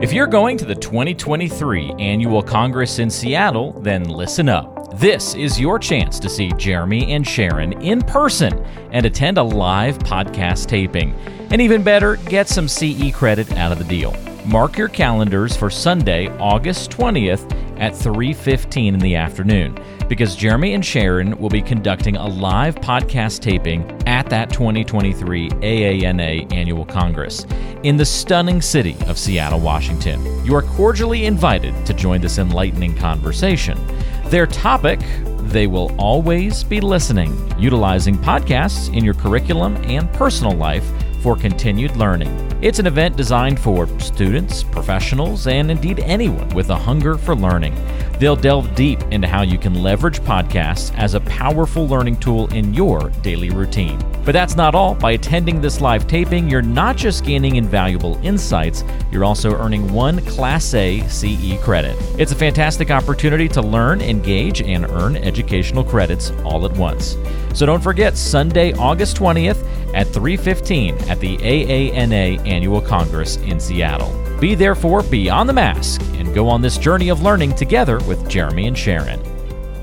If 0.08 0.14
you're 0.14 0.26
going 0.26 0.58
to 0.60 0.64
the 0.64 0.74
2023 0.74 1.96
Annual 2.00 2.42
Congress 2.44 3.00
in 3.00 3.10
Seattle, 3.10 3.74
then 3.82 4.06
listen 4.06 4.48
up. 4.48 4.98
This 4.98 5.36
is 5.36 5.60
your 5.60 5.78
chance 5.78 6.18
to 6.22 6.30
see 6.30 6.54
Jeremy 6.54 7.12
and 7.12 7.28
Sharon 7.28 7.74
in 7.82 8.02
person 8.02 8.58
and 8.94 9.06
attend 9.06 9.38
a 9.38 9.44
live 9.44 10.00
podcast 10.00 10.68
taping. 10.68 11.14
And 11.52 11.62
even 11.62 11.84
better, 11.84 12.16
get 12.16 12.48
some 12.48 12.70
CE 12.70 13.12
credit 13.14 13.52
out 13.58 13.74
of 13.74 13.80
the 13.80 13.84
deal. 13.84 14.16
Mark 14.46 14.78
your 14.78 14.88
calendars 14.88 15.58
for 15.58 15.70
Sunday, 15.70 16.30
August 16.38 16.90
20th 16.90 17.44
at 17.78 17.94
3:15 17.94 18.94
in 18.94 19.02
the 19.02 19.18
afternoon 19.18 19.78
because 20.08 20.36
Jeremy 20.36 20.74
and 20.74 20.86
Sharon 20.86 21.38
will 21.38 21.50
be 21.50 21.62
conducting 21.62 22.16
a 22.16 22.28
live 22.28 22.76
podcast 22.76 23.42
taping 23.42 23.84
at 24.08 24.30
that 24.30 24.50
2023 24.50 25.50
AANA 25.50 26.52
Annual 26.54 26.86
Congress 26.86 27.46
in 27.84 27.98
the 27.98 28.06
stunning 28.06 28.62
city 28.62 28.96
of 29.08 29.18
Seattle, 29.18 29.60
Washington. 29.60 30.46
You 30.46 30.56
are 30.56 30.62
cordially 30.62 31.26
invited 31.26 31.86
to 31.86 31.94
join 31.94 32.22
this 32.22 32.38
enlightening 32.38 32.96
conversation. 32.96 33.78
Their 34.26 34.48
topic 34.48 35.00
they 35.48 35.68
will 35.68 35.96
always 35.98 36.64
be 36.64 36.82
listening, 36.82 37.34
utilizing 37.58 38.18
podcasts 38.18 38.94
in 38.94 39.06
your 39.06 39.14
curriculum 39.14 39.78
and 39.86 40.12
personal 40.14 40.54
life 40.54 40.92
for 41.28 41.36
continued 41.36 41.94
learning. 41.98 42.30
It's 42.62 42.80
an 42.80 42.88
event 42.88 43.18
designed 43.18 43.60
for 43.60 43.86
students, 44.00 44.64
professionals, 44.64 45.46
and 45.46 45.70
indeed 45.70 46.00
anyone 46.00 46.48
with 46.56 46.70
a 46.70 46.76
hunger 46.78 47.18
for 47.18 47.36
learning. 47.36 47.76
They'll 48.18 48.38
delve 48.38 48.74
deep 48.76 49.02
into 49.12 49.28
how 49.28 49.42
you 49.42 49.58
can 49.58 49.84
leverage 49.84 50.22
podcasts 50.22 50.98
as 50.98 51.16
a 51.16 51.20
powerful 51.20 51.86
learning 51.86 52.22
tool 52.22 52.48
in 52.54 52.74
your 52.74 53.10
daily 53.24 53.50
routine. 53.50 54.00
But 54.24 54.32
that's 54.32 54.56
not 54.56 54.74
all. 54.74 54.96
By 54.96 55.12
attending 55.12 55.60
this 55.60 55.82
live 55.82 56.08
taping, 56.08 56.50
you're 56.50 56.62
not 56.62 56.96
just 56.96 57.26
gaining 57.26 57.58
invaluable 57.58 58.18
insights, 58.24 58.86
you're 59.12 59.26
also 59.26 59.54
earning 59.54 59.92
one 59.92 60.22
Class 60.28 60.74
A 60.76 61.06
CE 61.10 61.62
credit. 61.62 61.98
It's 62.18 62.32
a 62.32 62.36
fantastic 62.36 62.90
opportunity 62.90 63.50
to 63.50 63.62
learn, 63.62 64.00
engage, 64.00 64.62
and 64.62 64.86
earn 64.86 65.18
educational 65.18 65.84
credits 65.84 66.32
all 66.46 66.66
at 66.66 66.72
once. 66.78 67.18
So 67.54 67.66
don't 67.66 67.82
forget 67.82 68.16
Sunday, 68.18 68.72
August 68.74 69.18
20th 69.18 69.87
at 69.98 70.06
3:15 70.08 71.10
at 71.10 71.20
the 71.20 71.38
AANA 71.38 72.48
Annual 72.48 72.82
Congress 72.82 73.38
in 73.38 73.60
Seattle. 73.60 74.14
Be 74.40 74.54
there 74.54 74.76
for 74.76 75.02
Beyond 75.02 75.50
the 75.50 75.54
Mask 75.54 76.00
and 76.14 76.34
go 76.36 76.48
on 76.48 76.62
this 76.62 76.78
journey 76.78 77.10
of 77.10 77.24
learning 77.24 77.56
together 77.56 78.00
with 78.08 78.30
Jeremy 78.30 78.68
and 78.68 78.78
Sharon. 78.78 79.20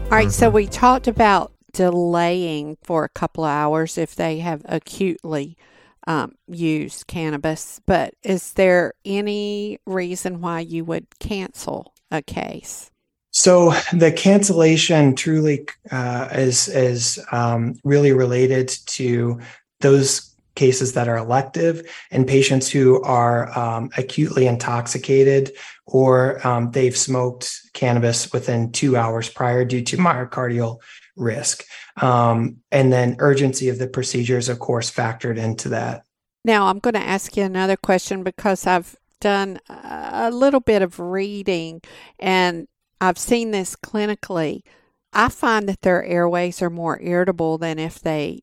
All 0.05 0.11
right, 0.11 0.31
so 0.31 0.48
we 0.48 0.68
talked 0.68 1.09
about 1.09 1.53
delaying 1.72 2.79
for 2.85 3.03
a 3.03 3.09
couple 3.09 3.42
of 3.42 3.50
hours 3.50 3.98
if 3.98 4.14
they 4.14 4.38
have 4.38 4.62
acutely 4.66 5.57
um, 6.07 6.37
used 6.46 7.09
cannabis, 7.09 7.81
but 7.85 8.14
is 8.22 8.53
there 8.53 8.92
any 9.05 9.81
reason 9.85 10.40
why 10.40 10.61
you 10.61 10.85
would 10.85 11.18
cancel 11.18 11.92
a 12.12 12.22
case? 12.22 12.92
So 13.33 13.72
the 13.92 14.12
cancellation 14.12 15.16
truly 15.16 15.66
uh, 15.90 16.29
is 16.33 16.68
is 16.68 17.18
um, 17.33 17.74
really 17.83 18.12
related 18.12 18.68
to 18.68 19.40
those 19.85 20.35
cases 20.55 20.94
that 20.94 21.09
are 21.09 21.16
elective 21.16 21.88
and 22.11 22.27
patients 22.27 22.70
who 22.70 23.03
are 23.03 23.57
um, 23.59 23.90
acutely 23.97 24.47
intoxicated 24.47 25.53
or 25.87 26.44
um, 26.47 26.70
they've 26.70 26.97
smoked 26.97 27.61
cannabis 27.75 28.33
within 28.33 28.73
two 28.73 28.97
hours 28.97 29.29
prior 29.29 29.64
due 29.64 29.83
to 29.83 29.97
myocardial 29.97 30.81
risk. 31.16 31.64
Um, 32.01 32.57
and 32.73 32.92
then 32.92 33.16
urgency 33.18 33.68
of 33.68 33.79
the 33.79 33.87
procedures, 33.87 34.49
of 34.49 34.59
course, 34.59 34.90
factored 34.90 35.37
into 35.37 35.69
that. 35.71 36.04
Now, 36.44 36.67
I'm 36.67 36.79
going 36.79 36.94
to 36.94 37.00
ask 37.00 37.37
you 37.37 37.42
another 37.42 37.77
question 37.77 38.23
because 38.23 38.67
I've 38.67 38.96
done 39.21 39.58
a 39.69 40.31
little 40.31 40.61
bit 40.61 40.83
of 40.83 41.00
reading 41.00 41.81
and 42.19 42.69
I've 43.00 43.19
seen 43.19 43.50
this 43.50 43.77
clinically. 43.77 44.63
I 45.13 45.29
find 45.29 45.69
that 45.69 45.83
their 45.83 46.04
airways 46.04 46.61
are 46.61 46.71
more 46.71 47.00
irritable 47.00 47.58
than 47.58 47.79
if 47.79 48.00
they 48.00 48.40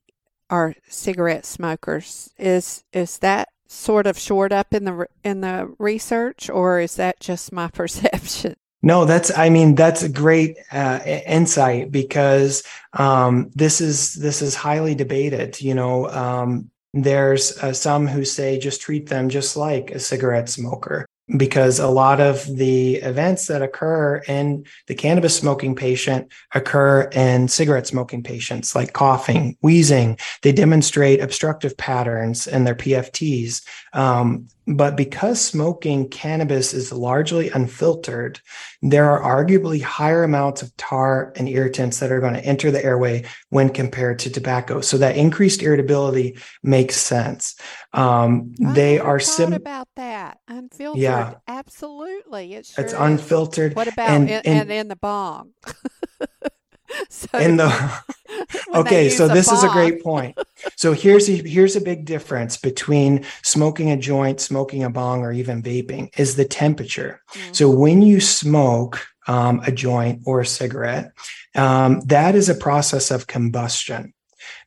are 0.51 0.75
cigarette 0.87 1.45
smokers. 1.45 2.29
Is 2.37 2.83
is 2.93 3.17
that 3.19 3.49
sort 3.67 4.05
of 4.05 4.19
shored 4.19 4.53
up 4.53 4.73
in 4.73 4.83
the 4.83 5.07
in 5.23 5.41
the 5.41 5.73
research, 5.79 6.49
or 6.49 6.79
is 6.79 6.97
that 6.97 7.19
just 7.19 7.51
my 7.51 7.67
perception? 7.73 8.55
No, 8.83 9.05
that's 9.05 9.35
I 9.35 9.49
mean 9.49 9.75
that's 9.75 10.03
a 10.03 10.09
great 10.09 10.57
uh, 10.71 10.99
insight 11.05 11.91
because 11.91 12.63
um, 12.93 13.49
this 13.55 13.79
is 13.79 14.15
this 14.15 14.41
is 14.41 14.55
highly 14.55 14.95
debated. 14.95 15.61
You 15.61 15.75
know, 15.75 16.09
um, 16.09 16.69
there's 16.93 17.57
uh, 17.59 17.73
some 17.73 18.07
who 18.07 18.25
say 18.25 18.59
just 18.59 18.81
treat 18.81 19.07
them 19.07 19.29
just 19.29 19.55
like 19.55 19.91
a 19.91 19.99
cigarette 19.99 20.49
smoker 20.49 21.05
because 21.37 21.79
a 21.79 21.87
lot 21.87 22.19
of 22.19 22.45
the 22.57 22.95
events 22.95 23.47
that 23.47 23.61
occur 23.61 24.17
in 24.27 24.65
the 24.87 24.95
cannabis 24.95 25.35
smoking 25.35 25.75
patient 25.75 26.31
occur 26.53 27.03
in 27.13 27.47
cigarette 27.47 27.87
smoking 27.87 28.23
patients, 28.23 28.75
like 28.75 28.93
coughing, 28.93 29.57
wheezing. 29.61 30.17
They 30.41 30.51
demonstrate 30.51 31.21
obstructive 31.21 31.77
patterns 31.77 32.47
in 32.47 32.63
their 32.63 32.75
PFTs. 32.75 33.61
Um, 33.93 34.47
but 34.67 34.95
because 34.95 35.41
smoking 35.41 36.07
cannabis 36.09 36.73
is 36.73 36.91
largely 36.91 37.49
unfiltered, 37.49 38.39
there 38.81 39.09
are 39.09 39.43
arguably 39.43 39.81
higher 39.81 40.23
amounts 40.23 40.61
of 40.61 40.75
tar 40.77 41.33
and 41.35 41.49
irritants 41.49 41.99
that 41.99 42.11
are 42.11 42.19
going 42.19 42.35
to 42.35 42.45
enter 42.45 42.71
the 42.71 42.83
airway 42.83 43.25
when 43.49 43.69
compared 43.69 44.19
to 44.19 44.29
tobacco. 44.29 44.81
So 44.81 44.97
that 44.99 45.17
increased 45.17 45.61
irritability 45.61 46.37
makes 46.63 46.95
sense. 46.95 47.55
Um, 47.93 48.53
they 48.59 48.99
are 48.99 49.19
similar 49.19 49.57
about 49.57 49.87
that 49.95 50.39
unfiltered. 50.47 51.01
Yeah, 51.01 51.33
absolutely. 51.47 52.53
It 52.53 52.67
sure 52.67 52.83
it's 52.83 52.93
unfiltered. 52.93 53.75
What 53.75 53.87
about 53.87 54.09
and, 54.09 54.29
in, 54.29 54.41
and 54.45 54.71
in 54.71 54.87
the 54.87 54.95
bong? 54.95 55.51
so 57.09 57.37
in 57.37 57.57
the 57.57 58.01
okay 58.75 59.09
so 59.09 59.27
this 59.27 59.47
bong. 59.47 59.57
is 59.57 59.63
a 59.63 59.69
great 59.69 60.03
point 60.03 60.37
so 60.75 60.93
here's 60.93 61.29
a, 61.29 61.33
here's 61.33 61.75
a 61.75 61.81
big 61.81 62.05
difference 62.05 62.57
between 62.57 63.25
smoking 63.43 63.91
a 63.91 63.97
joint 63.97 64.39
smoking 64.39 64.83
a 64.83 64.89
bong 64.89 65.21
or 65.21 65.31
even 65.31 65.61
vaping 65.61 66.09
is 66.19 66.35
the 66.35 66.45
temperature 66.45 67.21
mm-hmm. 67.33 67.53
so 67.53 67.69
when 67.69 68.01
you 68.01 68.19
smoke 68.19 69.05
um, 69.27 69.61
a 69.65 69.71
joint 69.71 70.21
or 70.25 70.41
a 70.41 70.45
cigarette 70.45 71.11
um, 71.55 72.01
that 72.01 72.35
is 72.35 72.49
a 72.49 72.55
process 72.55 73.11
of 73.11 73.27
combustion 73.27 74.13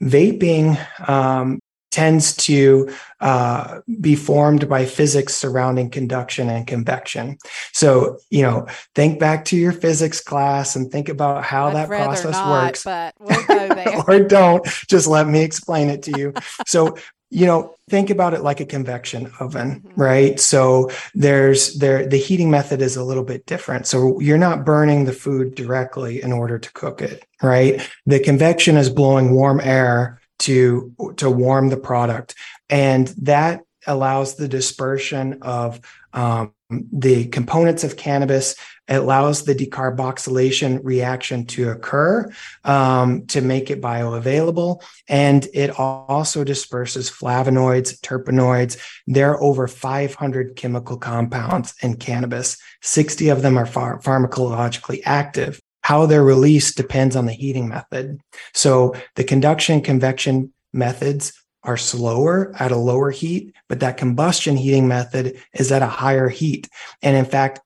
vaping 0.03 0.79
um, 1.09 1.59
tends 1.95 2.35
to 2.35 2.93
uh, 3.21 3.81
be 4.01 4.17
formed 4.17 4.69
by 4.69 4.85
physics 4.85 5.33
surrounding 5.33 5.89
conduction 5.89 6.51
and 6.51 6.67
convection. 6.67 7.39
So, 7.73 8.19
you 8.31 8.43
know, 8.43 8.67
think 8.97 9.21
back 9.21 9.45
to 9.47 9.57
your 9.57 9.71
physics 9.71 10.21
class 10.21 10.75
and 10.75 10.91
think 10.91 11.09
about 11.09 11.45
how 11.45 11.69
I'd 11.69 11.77
that 11.77 11.89
process 11.89 12.33
not, 12.33 12.51
works. 12.51 12.83
But 12.83 13.15
we'll 13.21 14.05
or 14.09 14.19
don't. 14.25 14.67
Just 14.89 15.07
let 15.07 15.29
me 15.29 15.43
explain 15.43 15.89
it 15.89 16.03
to 16.03 16.19
you. 16.19 16.35
So, 16.67 16.97
you 17.31 17.47
know, 17.47 17.77
think 17.89 18.11
about 18.11 18.35
it 18.35 18.43
like 18.43 18.59
a 18.59 18.67
convection 18.67 19.31
oven, 19.39 19.81
mm-hmm. 19.81 20.01
right? 20.01 20.41
So 20.41 20.91
there's 21.15 21.75
there 21.75 22.07
the 22.09 22.17
heating 22.17 22.51
method 22.51 22.83
is 22.83 22.97
a 22.97 23.05
little 23.05 23.25
bit 23.25 23.47
different. 23.47 23.87
So 23.87 24.19
you're 24.19 24.37
not 24.37 24.65
burning 24.65 25.05
the 25.05 25.13
food 25.13 25.55
directly 25.55 26.23
in 26.23 26.33
order 26.33 26.59
to 26.59 26.73
cook 26.73 27.03
it, 27.03 27.25
right? 27.41 27.89
The 28.05 28.19
convection 28.19 28.77
is 28.77 28.91
blowing 28.91 29.33
warm 29.33 29.61
air 29.61 30.21
to 30.41 30.95
to 31.17 31.31
warm 31.31 31.69
the 31.69 31.77
product. 31.77 32.35
And 32.69 33.09
that 33.23 33.63
allows 33.87 34.37
the 34.37 34.49
dispersion 34.49 35.39
of 35.43 35.81
um, 36.13 36.53
the 36.71 37.27
components 37.27 37.85
of 37.85 37.97
cannabis. 37.97 38.57
It 38.89 38.97
allows 38.97 39.45
the 39.45 39.55
decarboxylation 39.55 40.81
reaction 40.83 41.47
to 41.47 41.71
occur 41.71 42.31
um, 42.65 43.27
to 43.27 43.41
make 43.41 43.71
it 43.71 43.81
bioavailable. 43.81 44.83
And 45.09 45.47
it 45.55 45.79
also 45.79 46.45
disperses 46.45 47.11
flavonoids 47.11 47.99
terpenoids. 48.01 48.79
There 49.07 49.33
are 49.33 49.43
over 49.43 49.67
500 49.67 50.57
chemical 50.57 50.99
compounds 50.99 51.75
in 51.83 51.97
cannabis. 51.97 52.59
60 52.83 53.29
of 53.29 53.43
them 53.43 53.59
are 53.59 53.67
phar- 53.67 54.01
pharmacologically 54.01 55.01
active 55.05 55.61
how 55.85 56.07
they're 56.07 56.25
released 56.25 56.79
depends 56.79 57.15
on 57.15 57.27
the 57.27 57.33
heating 57.33 57.69
method. 57.69 58.19
So 58.55 58.95
the 59.17 59.25
conduction 59.25 59.83
convection 59.83 60.51
methods 60.73 61.35
are 61.63 61.77
slower 61.77 62.55
at 62.59 62.73
a 62.73 62.77
lower 62.77 63.11
heat, 63.11 63.55
but 63.69 63.81
that 63.81 63.99
combustion 63.99 64.57
heating 64.57 64.89
method 64.89 65.39
is 65.53 65.71
at 65.71 65.83
a 65.83 65.87
higher 65.87 66.31
heat. 66.31 66.71
And 67.03 67.19
in 67.19 67.27
fact, 67.27 67.61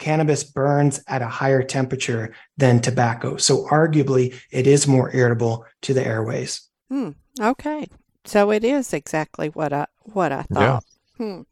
cannabis 0.00 0.42
burns 0.42 1.00
at 1.06 1.22
a 1.22 1.28
higher 1.28 1.62
temperature 1.62 2.34
than 2.56 2.80
tobacco. 2.80 3.36
So 3.36 3.68
arguably, 3.68 4.34
it 4.50 4.66
is 4.66 4.88
more 4.88 5.14
irritable 5.14 5.64
to 5.82 5.94
the 5.94 6.04
airways. 6.04 6.68
Hmm. 6.88 7.10
Okay. 7.40 7.86
So 8.24 8.50
it 8.50 8.64
is 8.64 8.92
exactly 8.92 9.50
what 9.50 9.72
I 9.72 9.86
what 10.00 10.32
I 10.32 10.42
thought. 10.42 10.84
Yeah. 11.20 11.24
Hmm. 11.24 11.42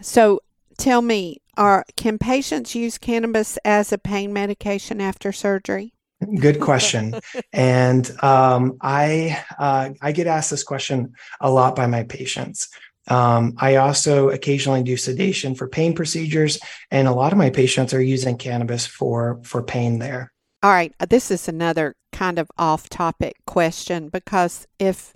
So 0.00 0.40
tell 0.76 1.02
me, 1.02 1.40
are 1.56 1.84
can 1.96 2.18
patients 2.18 2.74
use 2.74 2.98
cannabis 2.98 3.56
as 3.64 3.92
a 3.92 3.98
pain 3.98 4.32
medication 4.32 5.00
after 5.00 5.32
surgery? 5.32 5.92
Good 6.40 6.60
question, 6.60 7.14
and 7.52 8.10
um, 8.22 8.78
I 8.80 9.44
uh, 9.58 9.90
I 10.00 10.12
get 10.12 10.26
asked 10.26 10.50
this 10.50 10.64
question 10.64 11.14
a 11.40 11.50
lot 11.50 11.76
by 11.76 11.86
my 11.86 12.04
patients. 12.04 12.68
Um, 13.08 13.54
I 13.58 13.76
also 13.76 14.30
occasionally 14.30 14.82
do 14.82 14.96
sedation 14.96 15.54
for 15.54 15.68
pain 15.68 15.94
procedures, 15.94 16.58
and 16.90 17.06
a 17.06 17.12
lot 17.12 17.32
of 17.32 17.38
my 17.38 17.50
patients 17.50 17.92
are 17.92 18.02
using 18.02 18.38
cannabis 18.38 18.86
for 18.86 19.40
for 19.42 19.62
pain 19.62 19.98
there. 19.98 20.32
All 20.62 20.70
right, 20.70 20.94
uh, 20.98 21.06
this 21.06 21.30
is 21.30 21.48
another 21.48 21.94
kind 22.12 22.38
of 22.38 22.50
off-topic 22.56 23.36
question 23.46 24.08
because 24.08 24.66
if 24.78 25.12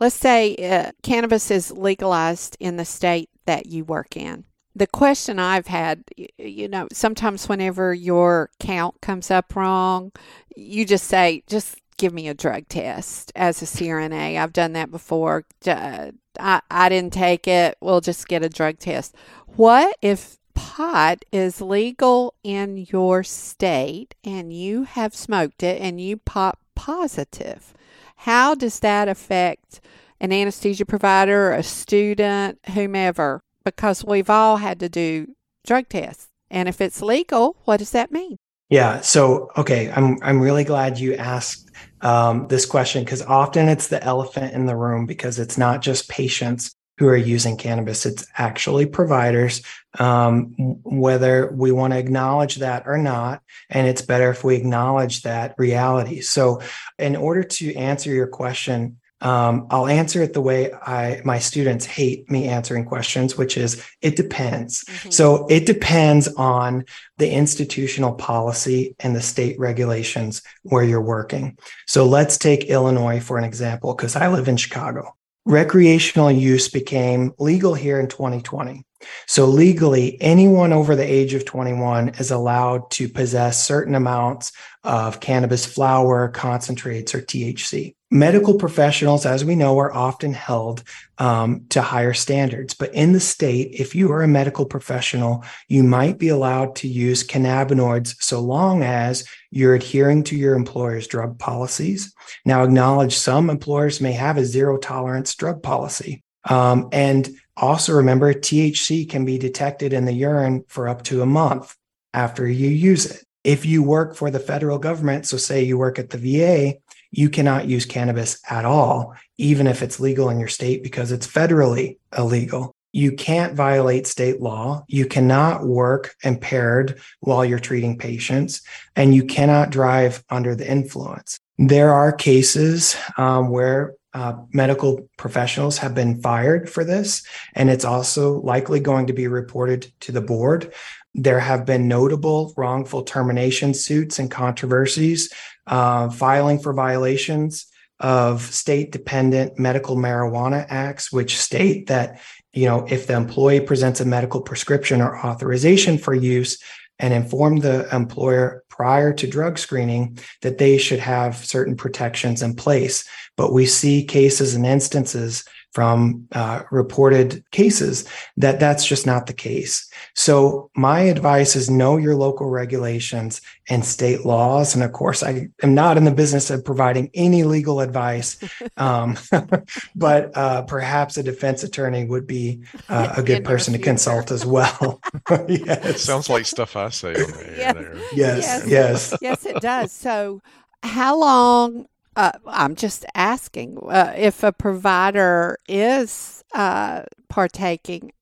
let's 0.00 0.16
say 0.16 0.56
uh, 0.56 0.90
cannabis 1.04 1.48
is 1.50 1.70
legalized 1.70 2.56
in 2.58 2.76
the 2.76 2.84
state 2.84 3.30
that 3.46 3.66
you 3.66 3.84
work 3.84 4.16
in 4.16 4.44
the 4.74 4.86
question 4.86 5.38
I've 5.38 5.68
had, 5.68 6.04
you 6.36 6.68
know, 6.68 6.88
sometimes 6.92 7.48
whenever 7.48 7.94
your 7.94 8.50
count 8.58 9.00
comes 9.00 9.30
up 9.30 9.54
wrong, 9.54 10.12
you 10.56 10.84
just 10.84 11.06
say, 11.06 11.42
just 11.46 11.80
give 11.96 12.12
me 12.12 12.28
a 12.28 12.34
drug 12.34 12.68
test 12.68 13.30
as 13.36 13.62
a 13.62 13.66
CRNA. 13.66 14.38
I've 14.38 14.52
done 14.52 14.72
that 14.72 14.90
before. 14.90 15.44
Uh, 15.66 16.10
I, 16.38 16.60
I 16.70 16.88
didn't 16.88 17.12
take 17.12 17.46
it. 17.46 17.76
We'll 17.80 18.00
just 18.00 18.26
get 18.26 18.42
a 18.42 18.48
drug 18.48 18.78
test. 18.78 19.14
What 19.46 19.96
if 20.02 20.38
pot 20.54 21.24
is 21.30 21.60
legal 21.60 22.34
in 22.42 22.86
your 22.88 23.22
state 23.22 24.14
and 24.24 24.52
you 24.52 24.84
have 24.84 25.14
smoked 25.14 25.62
it 25.62 25.80
and 25.80 26.00
you 26.00 26.16
pop 26.16 26.58
positive? 26.74 27.74
How 28.16 28.56
does 28.56 28.80
that 28.80 29.06
affect 29.06 29.80
an 30.20 30.32
anesthesia 30.32 30.84
provider, 30.84 31.52
a 31.52 31.62
student, 31.62 32.58
whomever? 32.72 33.43
Because 33.64 34.04
we've 34.04 34.30
all 34.30 34.58
had 34.58 34.78
to 34.80 34.88
do 34.88 35.34
drug 35.66 35.88
tests. 35.88 36.28
And 36.50 36.68
if 36.68 36.80
it's 36.80 37.02
legal, 37.02 37.56
what 37.64 37.78
does 37.78 37.90
that 37.90 38.12
mean? 38.12 38.36
Yeah. 38.68 39.00
So, 39.00 39.50
okay, 39.56 39.90
I'm 39.90 40.18
I'm 40.22 40.40
really 40.40 40.64
glad 40.64 40.98
you 40.98 41.14
asked 41.14 41.70
um, 42.00 42.48
this 42.48 42.66
question 42.66 43.04
because 43.04 43.22
often 43.22 43.68
it's 43.68 43.88
the 43.88 44.02
elephant 44.02 44.52
in 44.54 44.66
the 44.66 44.76
room 44.76 45.06
because 45.06 45.38
it's 45.38 45.58
not 45.58 45.82
just 45.82 46.08
patients 46.08 46.74
who 46.98 47.06
are 47.08 47.16
using 47.16 47.56
cannabis; 47.56 48.06
it's 48.06 48.26
actually 48.38 48.86
providers. 48.86 49.62
Um, 49.98 50.54
whether 50.82 51.52
we 51.52 51.72
want 51.72 51.92
to 51.92 51.98
acknowledge 51.98 52.56
that 52.56 52.84
or 52.86 52.98
not, 52.98 53.42
and 53.68 53.86
it's 53.86 54.02
better 54.02 54.30
if 54.30 54.42
we 54.44 54.56
acknowledge 54.56 55.22
that 55.22 55.54
reality. 55.58 56.20
So, 56.20 56.62
in 56.98 57.16
order 57.16 57.42
to 57.42 57.74
answer 57.74 58.10
your 58.10 58.28
question, 58.28 58.98
um, 59.20 59.66
I'll 59.70 59.86
answer 59.86 60.22
it 60.22 60.32
the 60.32 60.40
way 60.40 60.72
I 60.72 61.22
my 61.24 61.38
students 61.38 61.86
hate 61.86 62.30
me 62.30 62.46
answering 62.46 62.84
questions, 62.84 63.38
which 63.38 63.56
is 63.56 63.84
it 64.02 64.16
depends. 64.16 64.84
Mm-hmm. 64.84 65.10
So 65.10 65.46
it 65.48 65.66
depends 65.66 66.28
on 66.34 66.84
the 67.18 67.30
institutional 67.30 68.14
policy 68.14 68.94
and 69.00 69.16
the 69.16 69.22
state 69.22 69.58
regulations 69.58 70.42
where 70.62 70.84
you're 70.84 71.00
working. 71.00 71.56
So 71.86 72.06
let's 72.06 72.36
take 72.36 72.64
Illinois 72.64 73.20
for 73.20 73.38
an 73.38 73.44
example, 73.44 73.94
because 73.94 74.16
I 74.16 74.28
live 74.28 74.48
in 74.48 74.56
Chicago. 74.56 75.14
Recreational 75.46 76.30
use 76.30 76.68
became 76.68 77.32
legal 77.38 77.74
here 77.74 78.00
in 78.00 78.08
2020. 78.08 78.84
So 79.26 79.46
legally, 79.46 80.20
anyone 80.20 80.72
over 80.72 80.96
the 80.96 81.04
age 81.04 81.34
of 81.34 81.44
21 81.44 82.10
is 82.10 82.30
allowed 82.30 82.90
to 82.92 83.08
possess 83.08 83.64
certain 83.64 83.94
amounts 83.94 84.52
of 84.82 85.20
cannabis 85.20 85.66
flower, 85.66 86.28
concentrates, 86.28 87.14
or 87.14 87.20
THC. 87.20 87.94
Medical 88.14 88.54
professionals, 88.54 89.26
as 89.26 89.44
we 89.44 89.56
know, 89.56 89.76
are 89.76 89.92
often 89.92 90.32
held 90.32 90.84
um, 91.18 91.66
to 91.70 91.82
higher 91.82 92.14
standards. 92.14 92.72
But 92.72 92.94
in 92.94 93.12
the 93.12 93.18
state, 93.18 93.72
if 93.72 93.92
you 93.96 94.12
are 94.12 94.22
a 94.22 94.28
medical 94.28 94.66
professional, 94.66 95.44
you 95.66 95.82
might 95.82 96.16
be 96.16 96.28
allowed 96.28 96.76
to 96.76 96.86
use 96.86 97.26
cannabinoids 97.26 98.14
so 98.20 98.38
long 98.38 98.84
as 98.84 99.26
you're 99.50 99.74
adhering 99.74 100.22
to 100.24 100.36
your 100.36 100.54
employer's 100.54 101.08
drug 101.08 101.40
policies. 101.40 102.14
Now, 102.44 102.62
acknowledge 102.62 103.16
some 103.16 103.50
employers 103.50 104.00
may 104.00 104.12
have 104.12 104.36
a 104.36 104.44
zero 104.44 104.78
tolerance 104.78 105.34
drug 105.34 105.60
policy. 105.60 106.22
Um, 106.48 106.90
and 106.92 107.28
also 107.56 107.94
remember, 107.94 108.32
THC 108.32 109.10
can 109.10 109.24
be 109.24 109.38
detected 109.38 109.92
in 109.92 110.04
the 110.04 110.12
urine 110.12 110.62
for 110.68 110.88
up 110.88 111.02
to 111.04 111.22
a 111.22 111.26
month 111.26 111.74
after 112.12 112.46
you 112.46 112.68
use 112.68 113.06
it. 113.06 113.24
If 113.42 113.66
you 113.66 113.82
work 113.82 114.14
for 114.14 114.30
the 114.30 114.38
federal 114.38 114.78
government, 114.78 115.26
so 115.26 115.36
say 115.36 115.64
you 115.64 115.76
work 115.76 115.98
at 115.98 116.10
the 116.10 116.16
VA, 116.16 116.76
you 117.16 117.30
cannot 117.30 117.68
use 117.68 117.86
cannabis 117.86 118.38
at 118.50 118.64
all, 118.64 119.14
even 119.38 119.66
if 119.68 119.82
it's 119.82 120.00
legal 120.00 120.30
in 120.30 120.38
your 120.38 120.48
state 120.48 120.82
because 120.82 121.12
it's 121.12 121.26
federally 121.26 121.98
illegal. 122.16 122.74
You 122.92 123.12
can't 123.12 123.54
violate 123.54 124.06
state 124.06 124.40
law. 124.40 124.84
You 124.88 125.06
cannot 125.06 125.64
work 125.64 126.14
impaired 126.22 127.00
while 127.20 127.44
you're 127.44 127.58
treating 127.58 127.98
patients, 127.98 128.62
and 128.96 129.14
you 129.14 129.24
cannot 129.24 129.70
drive 129.70 130.22
under 130.28 130.54
the 130.54 130.68
influence. 130.70 131.38
There 131.58 131.92
are 131.92 132.12
cases 132.12 132.96
um, 133.16 133.50
where 133.50 133.94
uh, 134.12 134.34
medical 134.52 135.08
professionals 135.16 135.78
have 135.78 135.94
been 135.94 136.20
fired 136.20 136.70
for 136.70 136.84
this, 136.84 137.24
and 137.54 137.70
it's 137.70 137.84
also 137.84 138.40
likely 138.40 138.80
going 138.80 139.06
to 139.08 139.12
be 139.12 139.26
reported 139.28 139.92
to 140.00 140.12
the 140.12 140.20
board. 140.20 140.72
There 141.14 141.40
have 141.40 141.64
been 141.64 141.88
notable 141.88 142.52
wrongful 142.56 143.02
termination 143.02 143.72
suits 143.74 144.18
and 144.18 144.30
controversies, 144.30 145.32
uh, 145.66 146.10
filing 146.10 146.58
for 146.58 146.72
violations 146.72 147.66
of 148.00 148.42
state 148.42 148.90
dependent 148.90 149.58
medical 149.58 149.96
marijuana 149.96 150.66
acts, 150.68 151.12
which 151.12 151.38
state 151.38 151.86
that, 151.86 152.20
you 152.52 152.66
know, 152.66 152.86
if 152.90 153.06
the 153.06 153.14
employee 153.14 153.60
presents 153.60 154.00
a 154.00 154.04
medical 154.04 154.42
prescription 154.42 155.00
or 155.00 155.16
authorization 155.24 155.96
for 155.98 156.14
use 156.14 156.60
and 156.98 157.14
inform 157.14 157.58
the 157.58 157.88
employer 157.94 158.64
prior 158.68 159.12
to 159.12 159.26
drug 159.26 159.58
screening 159.58 160.18
that 160.42 160.58
they 160.58 160.78
should 160.78 160.98
have 160.98 161.36
certain 161.36 161.76
protections 161.76 162.42
in 162.42 162.54
place. 162.54 163.08
But 163.36 163.52
we 163.52 163.66
see 163.66 164.04
cases 164.04 164.54
and 164.54 164.66
instances 164.66 165.44
from 165.74 166.28
uh, 166.32 166.62
reported 166.70 167.44
cases 167.50 168.08
that 168.36 168.60
that's 168.60 168.86
just 168.86 169.06
not 169.06 169.26
the 169.26 169.32
case. 169.32 169.90
So 170.14 170.70
my 170.76 171.00
advice 171.00 171.56
is 171.56 171.68
know 171.68 171.96
your 171.96 172.14
local 172.14 172.48
regulations 172.48 173.40
and 173.68 173.84
state 173.84 174.24
laws. 174.24 174.74
And 174.74 174.84
of 174.84 174.92
course, 174.92 175.24
I 175.24 175.48
am 175.64 175.74
not 175.74 175.96
in 175.96 176.04
the 176.04 176.12
business 176.12 176.48
of 176.50 176.64
providing 176.64 177.10
any 177.12 177.42
legal 177.42 177.80
advice, 177.80 178.38
um, 178.76 179.18
but 179.96 180.36
uh, 180.36 180.62
perhaps 180.62 181.16
a 181.16 181.24
defense 181.24 181.64
attorney 181.64 182.04
would 182.04 182.26
be 182.26 182.62
uh, 182.88 183.14
a 183.16 183.22
good 183.22 183.44
person 183.44 183.72
to 183.72 183.80
consult 183.80 184.30
as 184.30 184.46
well. 184.46 185.02
yes. 185.48 185.84
It 185.86 185.98
sounds 185.98 186.30
like 186.30 186.46
stuff 186.46 186.76
I 186.76 186.90
say 186.90 187.14
on 187.14 187.30
the 187.32 187.54
yes. 187.56 187.74
Yes, 187.74 188.12
yes, 188.14 188.66
yes, 188.68 189.14
yes, 189.20 189.46
it 189.46 189.60
does. 189.60 189.90
So, 189.90 190.40
how 190.84 191.18
long 191.18 191.86
uh, 192.16 192.32
I'm 192.46 192.76
just 192.76 193.04
asking 193.14 193.78
uh, 193.82 194.12
if 194.16 194.42
a 194.42 194.52
provider 194.52 195.58
is 195.68 196.44
uh, 196.54 197.02
partaking. 197.28 198.12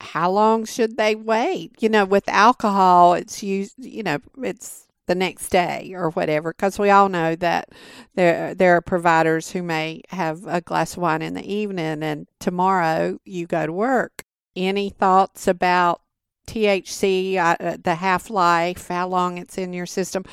How 0.00 0.30
long 0.30 0.66
should 0.66 0.96
they 0.96 1.14
wait? 1.14 1.72
You 1.80 1.88
know, 1.88 2.04
with 2.04 2.28
alcohol, 2.28 3.14
it's 3.14 3.42
used. 3.42 3.74
You 3.78 4.02
know, 4.02 4.18
it's 4.42 4.86
the 5.06 5.14
next 5.14 5.48
day 5.48 5.92
or 5.94 6.10
whatever. 6.10 6.52
Because 6.52 6.78
we 6.78 6.90
all 6.90 7.08
know 7.08 7.34
that 7.36 7.70
there 8.14 8.54
there 8.54 8.76
are 8.76 8.82
providers 8.82 9.50
who 9.52 9.62
may 9.62 10.02
have 10.10 10.46
a 10.46 10.60
glass 10.60 10.92
of 10.92 11.02
wine 11.02 11.22
in 11.22 11.34
the 11.34 11.52
evening, 11.52 12.02
and 12.02 12.28
tomorrow 12.40 13.18
you 13.24 13.46
go 13.46 13.66
to 13.66 13.72
work. 13.72 14.24
Any 14.56 14.90
thoughts 14.90 15.48
about 15.48 16.02
THC, 16.46 17.36
uh, 17.36 17.76
the 17.82 17.96
half 17.96 18.30
life, 18.30 18.88
how 18.88 19.08
long 19.08 19.38
it's 19.38 19.58
in 19.58 19.72
your 19.72 19.86
system? 19.86 20.24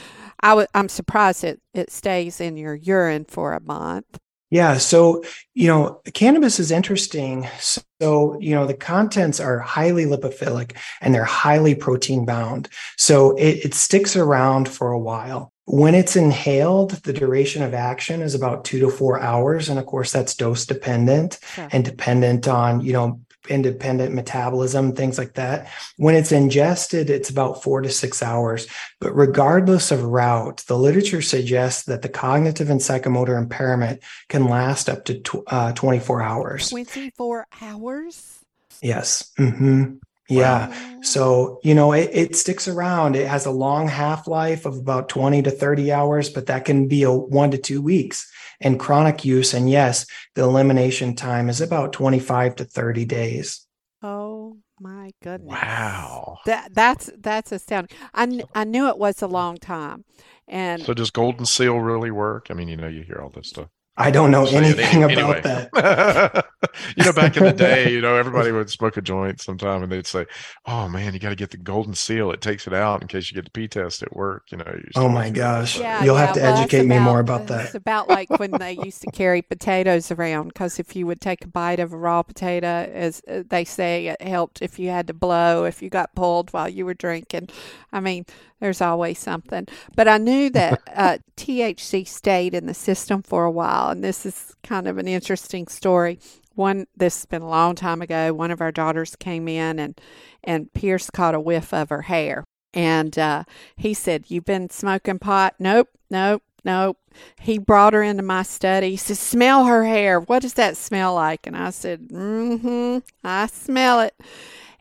I 0.44 0.50
w- 0.50 0.68
I'm 0.74 0.90
surprised 0.90 1.44
it, 1.44 1.62
it 1.74 1.92
stays 1.92 2.42
in 2.42 2.58
your 2.58 2.76
urine 2.76 3.26
for 3.26 3.54
a 3.54 3.62
month. 3.62 4.20
Yeah. 4.52 4.78
So, 4.80 5.24
you 5.54 5.68
know, 5.68 6.02
cannabis 6.14 6.60
is 6.60 6.72
interesting. 6.72 7.48
So, 7.60 8.38
you 8.42 8.54
know, 8.54 8.68
the 8.68 8.74
contents 8.74 9.40
are 9.40 9.60
highly 9.60 10.06
lipophilic 10.06 10.76
and 11.00 11.16
they're 11.16 11.24
highly 11.24 11.74
protein 11.74 12.26
bound. 12.26 12.68
So 12.98 13.32
it, 13.38 13.66
it 13.66 13.74
sticks 13.74 14.18
around 14.18 14.68
for 14.68 14.92
a 14.92 15.00
while. 15.00 15.54
When 15.66 15.96
it's 15.96 16.18
inhaled, 16.18 16.92
the 17.04 17.14
duration 17.14 17.64
of 17.64 17.74
action 17.74 18.22
is 18.22 18.36
about 18.36 18.66
two 18.66 18.82
to 18.82 18.90
four 18.90 19.22
hours. 19.22 19.70
And 19.70 19.80
of 19.80 19.86
course, 19.86 20.12
that's 20.12 20.36
dose 20.36 20.66
dependent 20.66 21.40
sure. 21.54 21.70
and 21.72 21.86
dependent 21.86 22.46
on, 22.50 22.82
you 22.82 22.92
know, 22.92 23.22
independent 23.50 24.14
metabolism, 24.14 24.94
things 24.94 25.18
like 25.18 25.34
that. 25.34 25.70
When 25.98 26.16
it's 26.16 26.32
ingested, 26.32 27.10
it's 27.10 27.30
about 27.30 27.64
four 27.64 27.82
to 27.82 27.90
six 27.90 28.22
hours. 28.22 28.68
But 29.00 29.16
regardless 29.16 29.92
of 29.92 30.04
route, 30.04 30.64
the 30.68 30.78
literature 30.78 31.22
suggests 31.22 31.84
that 31.84 32.02
the 32.02 32.10
cognitive 32.10 32.70
and 32.70 32.80
psychomotor 32.80 33.38
impairment 33.38 34.04
can 34.30 34.48
last 34.48 34.90
up 34.90 35.06
to 35.06 35.20
tw- 35.20 35.44
uh, 35.48 35.74
24 35.74 36.22
hours. 36.22 36.70
24 36.70 37.48
hours? 37.62 38.40
Yes. 38.82 39.32
Mm-hmm. 39.40 39.96
Yeah. 40.30 40.70
Wow. 40.70 41.00
So, 41.02 41.60
you 41.64 41.76
know, 41.76 41.92
it, 41.92 42.10
it, 42.14 42.36
sticks 42.38 42.68
around. 42.68 43.18
It 43.18 43.28
has 43.28 43.46
a 43.46 43.52
long 43.52 43.90
half 43.90 44.28
life 44.28 44.66
of 44.66 44.78
about 44.78 45.10
20 45.10 45.42
to 45.44 45.52
30 45.52 45.92
hours, 45.92 46.30
but 46.30 46.46
that 46.46 46.64
can 46.64 46.88
be 46.88 47.04
a 47.04 47.12
one 47.12 47.52
to 47.52 47.58
two 47.58 47.82
weeks 47.82 48.32
and 48.62 48.80
chronic 48.80 49.26
use. 49.26 49.54
And 49.54 49.70
yes, 49.70 50.06
the 50.36 50.44
elimination 50.44 51.16
time 51.16 51.50
is 51.50 51.62
about 51.62 51.94
25 51.94 52.56
to 52.58 52.66
30 52.66 53.06
days. 53.06 53.68
Oh 54.02 54.58
my 54.80 55.12
goodness. 55.22 55.52
Wow. 55.52 56.38
That 56.46 56.74
that's 56.74 57.10
that's 57.20 57.52
astounding. 57.52 57.96
I, 58.14 58.44
I 58.56 58.64
knew 58.64 58.88
it 58.88 58.98
was 58.98 59.22
a 59.22 59.28
long 59.28 59.58
time. 59.58 60.06
And 60.48 60.82
so 60.82 60.94
does 60.94 61.12
golden 61.12 61.46
seal 61.46 61.78
really 61.80 62.12
work? 62.12 62.48
I 62.50 62.54
mean, 62.54 62.68
you 62.68 62.78
know, 62.78 62.88
you 62.88 63.04
hear 63.04 63.20
all 63.22 63.30
this 63.30 63.50
stuff. 63.50 63.68
I 63.98 64.10
don't 64.10 64.32
know 64.32 64.46
anything 64.46 65.04
about 65.04 65.44
that. 65.44 66.46
you 66.96 67.04
know, 67.04 67.14
back 67.14 67.38
in 67.38 67.44
the 67.44 67.54
day, 67.54 67.92
you 67.94 68.02
know, 68.02 68.16
everybody 68.16 68.52
would 68.52 68.70
smoke 68.70 68.98
a 68.98 69.02
joint 69.02 69.42
sometime 69.42 69.84
and 69.84 69.92
they'd 69.92 70.06
say, 70.06 70.26
Oh 70.66 70.88
man, 70.88 71.14
you 71.14 71.20
got 71.20 71.30
to 71.30 71.36
get 71.36 71.52
the 71.52 71.58
golden 71.58 71.94
seal. 71.94 72.32
It 72.32 72.42
takes 72.42 72.68
it 72.68 72.74
out 72.74 73.02
in 73.02 73.08
case 73.08 73.32
you 73.32 73.36
get 73.36 73.46
the 73.46 73.52
P 73.52 73.68
test 73.68 74.04
at 74.04 74.16
work. 74.16 74.44
You 74.52 74.58
know, 74.58 74.80
oh 74.96 75.10
my 75.10 75.30
gosh. 75.30 75.80
Yeah, 75.80 76.04
You'll 76.04 76.16
yeah, 76.16 76.26
have 76.26 76.36
to 76.36 76.42
well, 76.42 76.58
educate 76.58 76.86
me 76.86 77.00
more 77.00 77.20
about 77.20 77.48
that. 77.48 77.66
It's 77.66 77.76
about 77.76 78.10
like 78.10 78.30
when 78.40 78.52
they 78.52 78.74
used 78.74 79.02
to 79.02 79.12
carry 79.12 79.42
potatoes 79.42 80.12
around 80.12 80.50
because 80.50 80.80
if 80.80 80.96
you 80.96 81.08
would 81.08 81.22
take 81.22 81.44
a 81.44 81.48
bite 81.48 81.80
of 81.80 81.94
a 81.94 81.98
raw 81.98 82.22
potato, 82.22 82.68
as 82.68 83.22
uh, 83.28 83.44
they 83.50 83.66
say, 83.66 84.08
it 84.08 84.22
helped 84.22 84.62
if 84.62 84.78
you 84.78 84.90
had 84.90 85.08
to 85.08 85.14
blow, 85.14 85.66
if 85.66 85.82
you 85.82 85.90
got 85.90 86.14
pulled 86.16 86.52
while 86.52 86.70
you 86.70 86.86
were 86.86 86.94
drinking. 86.94 87.50
I 87.92 88.00
mean, 88.00 88.26
there's 88.60 88.82
always 88.82 89.20
something. 89.20 89.68
But 89.96 90.08
I 90.08 90.18
knew 90.18 90.50
that 90.52 90.82
uh, 90.96 91.18
THC 91.36 92.08
stayed 92.08 92.54
in 92.54 92.68
the 92.68 92.74
system 92.74 93.22
for 93.22 93.44
a 93.44 93.52
while, 93.52 93.90
and 93.90 94.04
this 94.04 94.26
is 94.26 94.56
kind 94.64 94.88
of 94.88 94.98
an 94.98 95.08
interesting 95.08 95.68
story. 95.68 96.20
One, 96.56 96.88
this 96.96 97.18
has 97.18 97.26
been 97.26 97.42
a 97.42 97.50
long 97.50 97.76
time 97.76 98.02
ago. 98.02 98.34
One 98.34 98.52
of 98.52 98.62
our 98.62 98.72
daughters 98.72 99.16
came 99.16 99.48
in, 99.48 99.80
and 99.80 100.00
and 100.44 100.74
Pierce 100.74 101.10
caught 101.10 101.36
a 101.36 101.40
whiff 101.40 101.74
of 101.74 101.90
her 101.90 102.04
hair, 102.04 102.44
and 102.74 103.18
uh, 103.18 103.44
he 103.76 103.94
said, 103.94 104.26
"You've 104.30 104.46
been 104.46 104.70
smoking 104.70 105.20
pot?" 105.20 105.56
Nope, 105.60 105.90
nope, 106.10 106.44
nope. 106.66 106.98
He 107.40 107.58
brought 107.58 107.94
her 107.94 108.04
into 108.04 108.24
my 108.24 108.44
study. 108.44 108.92
He 108.92 108.98
said, 108.98 109.18
"Smell 109.18 109.66
her 109.66 109.86
hair. 109.86 110.20
What 110.20 110.42
does 110.42 110.56
that 110.56 110.78
smell 110.78 111.16
like?" 111.16 111.48
And 111.48 111.56
I 111.56 111.70
said, 111.70 112.10
"Mm-hmm. 112.10 113.00
I 113.24 113.48
smell 113.48 114.02
it." 114.02 114.16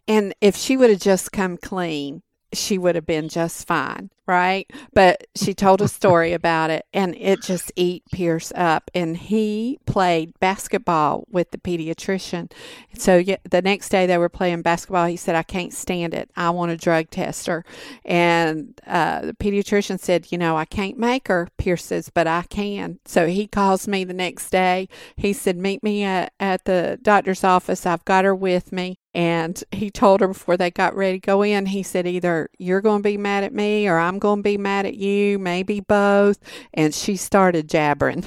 And 0.08 0.34
if 0.40 0.56
she 0.56 0.76
would 0.76 0.90
have 0.90 1.00
just 1.00 1.30
come 1.30 1.56
clean, 1.56 2.22
she 2.52 2.78
would 2.78 2.94
have 2.94 3.06
been 3.06 3.28
just 3.28 3.66
fine, 3.66 4.10
right? 4.26 4.70
But 4.92 5.26
she 5.36 5.54
told 5.54 5.80
a 5.80 5.88
story 5.88 6.32
about 6.40 6.70
it 6.70 6.86
and 6.92 7.14
it 7.16 7.42
just 7.42 7.72
eat 7.76 8.04
Pierce 8.12 8.52
up. 8.54 8.90
And 8.94 9.16
he 9.16 9.78
played 9.86 10.38
basketball 10.40 11.24
with 11.30 11.50
the 11.50 11.58
pediatrician. 11.58 12.50
So 12.96 13.16
yeah, 13.16 13.36
the 13.48 13.62
next 13.62 13.88
day 13.88 14.06
they 14.06 14.18
were 14.18 14.28
playing 14.28 14.62
basketball. 14.62 15.06
He 15.06 15.16
said, 15.16 15.34
I 15.34 15.42
can't 15.42 15.72
stand 15.72 16.14
it. 16.14 16.30
I 16.36 16.50
want 16.50 16.72
a 16.72 16.76
drug 16.76 17.10
tester. 17.10 17.64
And 18.04 18.80
uh, 18.86 19.26
the 19.26 19.34
pediatrician 19.34 19.98
said, 20.00 20.30
You 20.30 20.38
know, 20.38 20.56
I 20.56 20.64
can't 20.64 20.98
make 20.98 21.28
her. 21.28 21.48
Pierce 21.58 21.84
says, 21.84 22.10
But 22.10 22.26
I 22.26 22.42
can. 22.42 22.98
So 23.04 23.26
he 23.26 23.46
calls 23.46 23.88
me 23.88 24.04
the 24.04 24.14
next 24.14 24.50
day. 24.50 24.88
He 25.16 25.32
said, 25.32 25.56
Meet 25.56 25.82
me 25.82 26.04
at, 26.04 26.32
at 26.38 26.64
the 26.64 26.98
doctor's 27.02 27.44
office. 27.44 27.86
I've 27.86 28.04
got 28.04 28.24
her 28.24 28.34
with 28.34 28.72
me. 28.72 28.99
And 29.12 29.62
he 29.72 29.90
told 29.90 30.20
her 30.20 30.28
before 30.28 30.56
they 30.56 30.70
got 30.70 30.94
ready 30.94 31.18
to 31.18 31.26
go 31.26 31.42
in, 31.42 31.66
he 31.66 31.82
said, 31.82 32.06
either 32.06 32.48
you're 32.58 32.80
going 32.80 33.00
to 33.00 33.08
be 33.08 33.16
mad 33.16 33.42
at 33.44 33.52
me 33.52 33.88
or 33.88 33.98
I'm 33.98 34.18
going 34.18 34.38
to 34.38 34.42
be 34.42 34.56
mad 34.56 34.86
at 34.86 34.94
you, 34.94 35.38
maybe 35.38 35.80
both. 35.80 36.38
And 36.74 36.94
she 36.94 37.16
started 37.16 37.68
jabbering. 37.68 38.24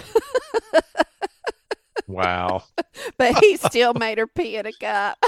wow. 2.07 2.63
but 3.17 3.37
he 3.39 3.55
still 3.57 3.93
made 3.93 4.17
her 4.17 4.27
pee 4.27 4.57
in 4.57 4.65
a 4.65 4.73
cup. 4.73 5.23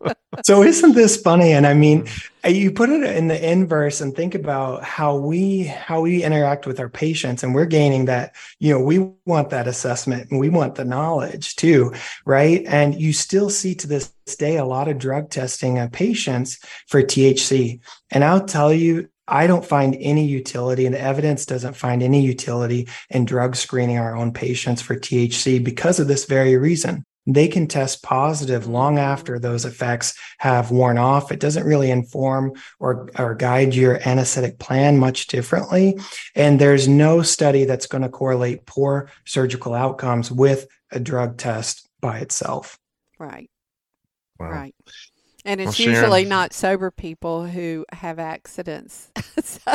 so 0.44 0.62
isn't 0.62 0.92
this 0.94 1.16
funny? 1.16 1.52
And 1.52 1.66
i 1.66 1.74
mean 1.74 2.06
uh, 2.44 2.48
you 2.48 2.70
put 2.70 2.90
it 2.90 3.02
in 3.02 3.28
the 3.28 3.50
inverse 3.50 4.00
and 4.00 4.14
think 4.14 4.34
about 4.34 4.84
how 4.84 5.16
we 5.16 5.64
how 5.64 6.02
we 6.02 6.22
interact 6.22 6.66
with 6.66 6.78
our 6.78 6.88
patients 6.88 7.42
and 7.42 7.54
we're 7.54 7.64
gaining 7.64 8.04
that 8.04 8.36
you 8.60 8.72
know 8.72 8.80
we 8.80 8.98
want 9.24 9.50
that 9.50 9.66
assessment 9.66 10.30
and 10.30 10.38
we 10.38 10.50
want 10.50 10.74
the 10.74 10.84
knowledge 10.84 11.56
too 11.56 11.92
right? 12.26 12.62
And 12.66 13.00
you 13.00 13.12
still 13.12 13.50
see 13.50 13.74
to 13.76 13.86
this 13.86 14.12
day 14.38 14.56
a 14.56 14.64
lot 14.64 14.88
of 14.88 14.98
drug 14.98 15.30
testing 15.30 15.78
of 15.78 15.92
patients 15.92 16.58
for 16.88 17.02
thc 17.02 17.80
and 18.10 18.24
i'll 18.24 18.44
tell 18.44 18.72
you 18.72 19.08
I 19.26 19.46
don't 19.46 19.64
find 19.64 19.96
any 20.00 20.26
utility, 20.26 20.84
and 20.84 20.94
the 20.94 21.00
evidence 21.00 21.46
doesn't 21.46 21.76
find 21.76 22.02
any 22.02 22.20
utility 22.20 22.88
in 23.08 23.24
drug 23.24 23.56
screening 23.56 23.96
our 23.96 24.14
own 24.14 24.34
patients 24.34 24.82
for 24.82 24.96
THC 24.96 25.64
because 25.64 25.98
of 25.98 26.08
this 26.08 26.26
very 26.26 26.58
reason 26.58 27.06
they 27.26 27.48
can 27.48 27.66
test 27.66 28.02
positive 28.02 28.64
mm-hmm. 28.64 28.72
long 28.72 28.98
after 28.98 29.38
those 29.38 29.64
effects 29.64 30.18
have 30.38 30.70
worn 30.70 30.98
off. 30.98 31.32
It 31.32 31.40
doesn't 31.40 31.66
really 31.66 31.90
inform 31.90 32.52
or, 32.78 33.10
or 33.18 33.34
guide 33.34 33.74
your 33.74 34.00
anesthetic 34.06 34.58
plan 34.58 34.98
much 34.98 35.26
differently. 35.28 35.98
And 36.34 36.60
there's 36.60 36.86
no 36.88 37.22
study 37.22 37.64
that's 37.64 37.86
going 37.86 38.02
to 38.02 38.08
correlate 38.08 38.66
poor 38.66 39.10
surgical 39.24 39.74
outcomes 39.74 40.30
with 40.30 40.66
a 40.90 41.00
drug 41.00 41.38
test 41.38 41.88
by 42.00 42.18
itself. 42.18 42.78
Right. 43.18 43.50
Wow. 44.38 44.50
Right. 44.50 44.74
And 45.44 45.60
Well, 45.60 45.68
it's 45.68 45.76
Sharon- 45.76 45.94
usually 45.94 46.24
not 46.24 46.52
sober 46.52 46.90
people 46.90 47.46
who 47.46 47.84
have 47.92 48.18
accidents. 48.18 49.10
so, 49.42 49.74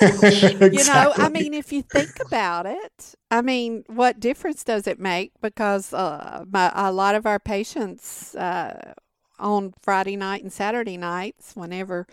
you 0.00 0.84
know, 0.84 1.12
I 1.16 1.28
mean, 1.30 1.54
if 1.54 1.72
you 1.72 1.82
think 1.82 2.10
about 2.24 2.66
it, 2.66 3.14
I 3.30 3.40
mean, 3.42 3.84
what 3.86 4.18
difference 4.18 4.64
does 4.64 4.86
it 4.86 4.98
make? 4.98 5.32
Because 5.40 5.92
uh, 5.94 6.44
my, 6.50 6.72
a 6.74 6.92
lot 6.92 7.14
of 7.14 7.24
our 7.24 7.38
patients 7.38 8.34
uh, 8.34 8.94
on 9.38 9.74
Friday 9.80 10.16
night 10.16 10.42
and 10.42 10.52
Saturday 10.52 10.96
nights, 10.96 11.52
whenever 11.54 12.06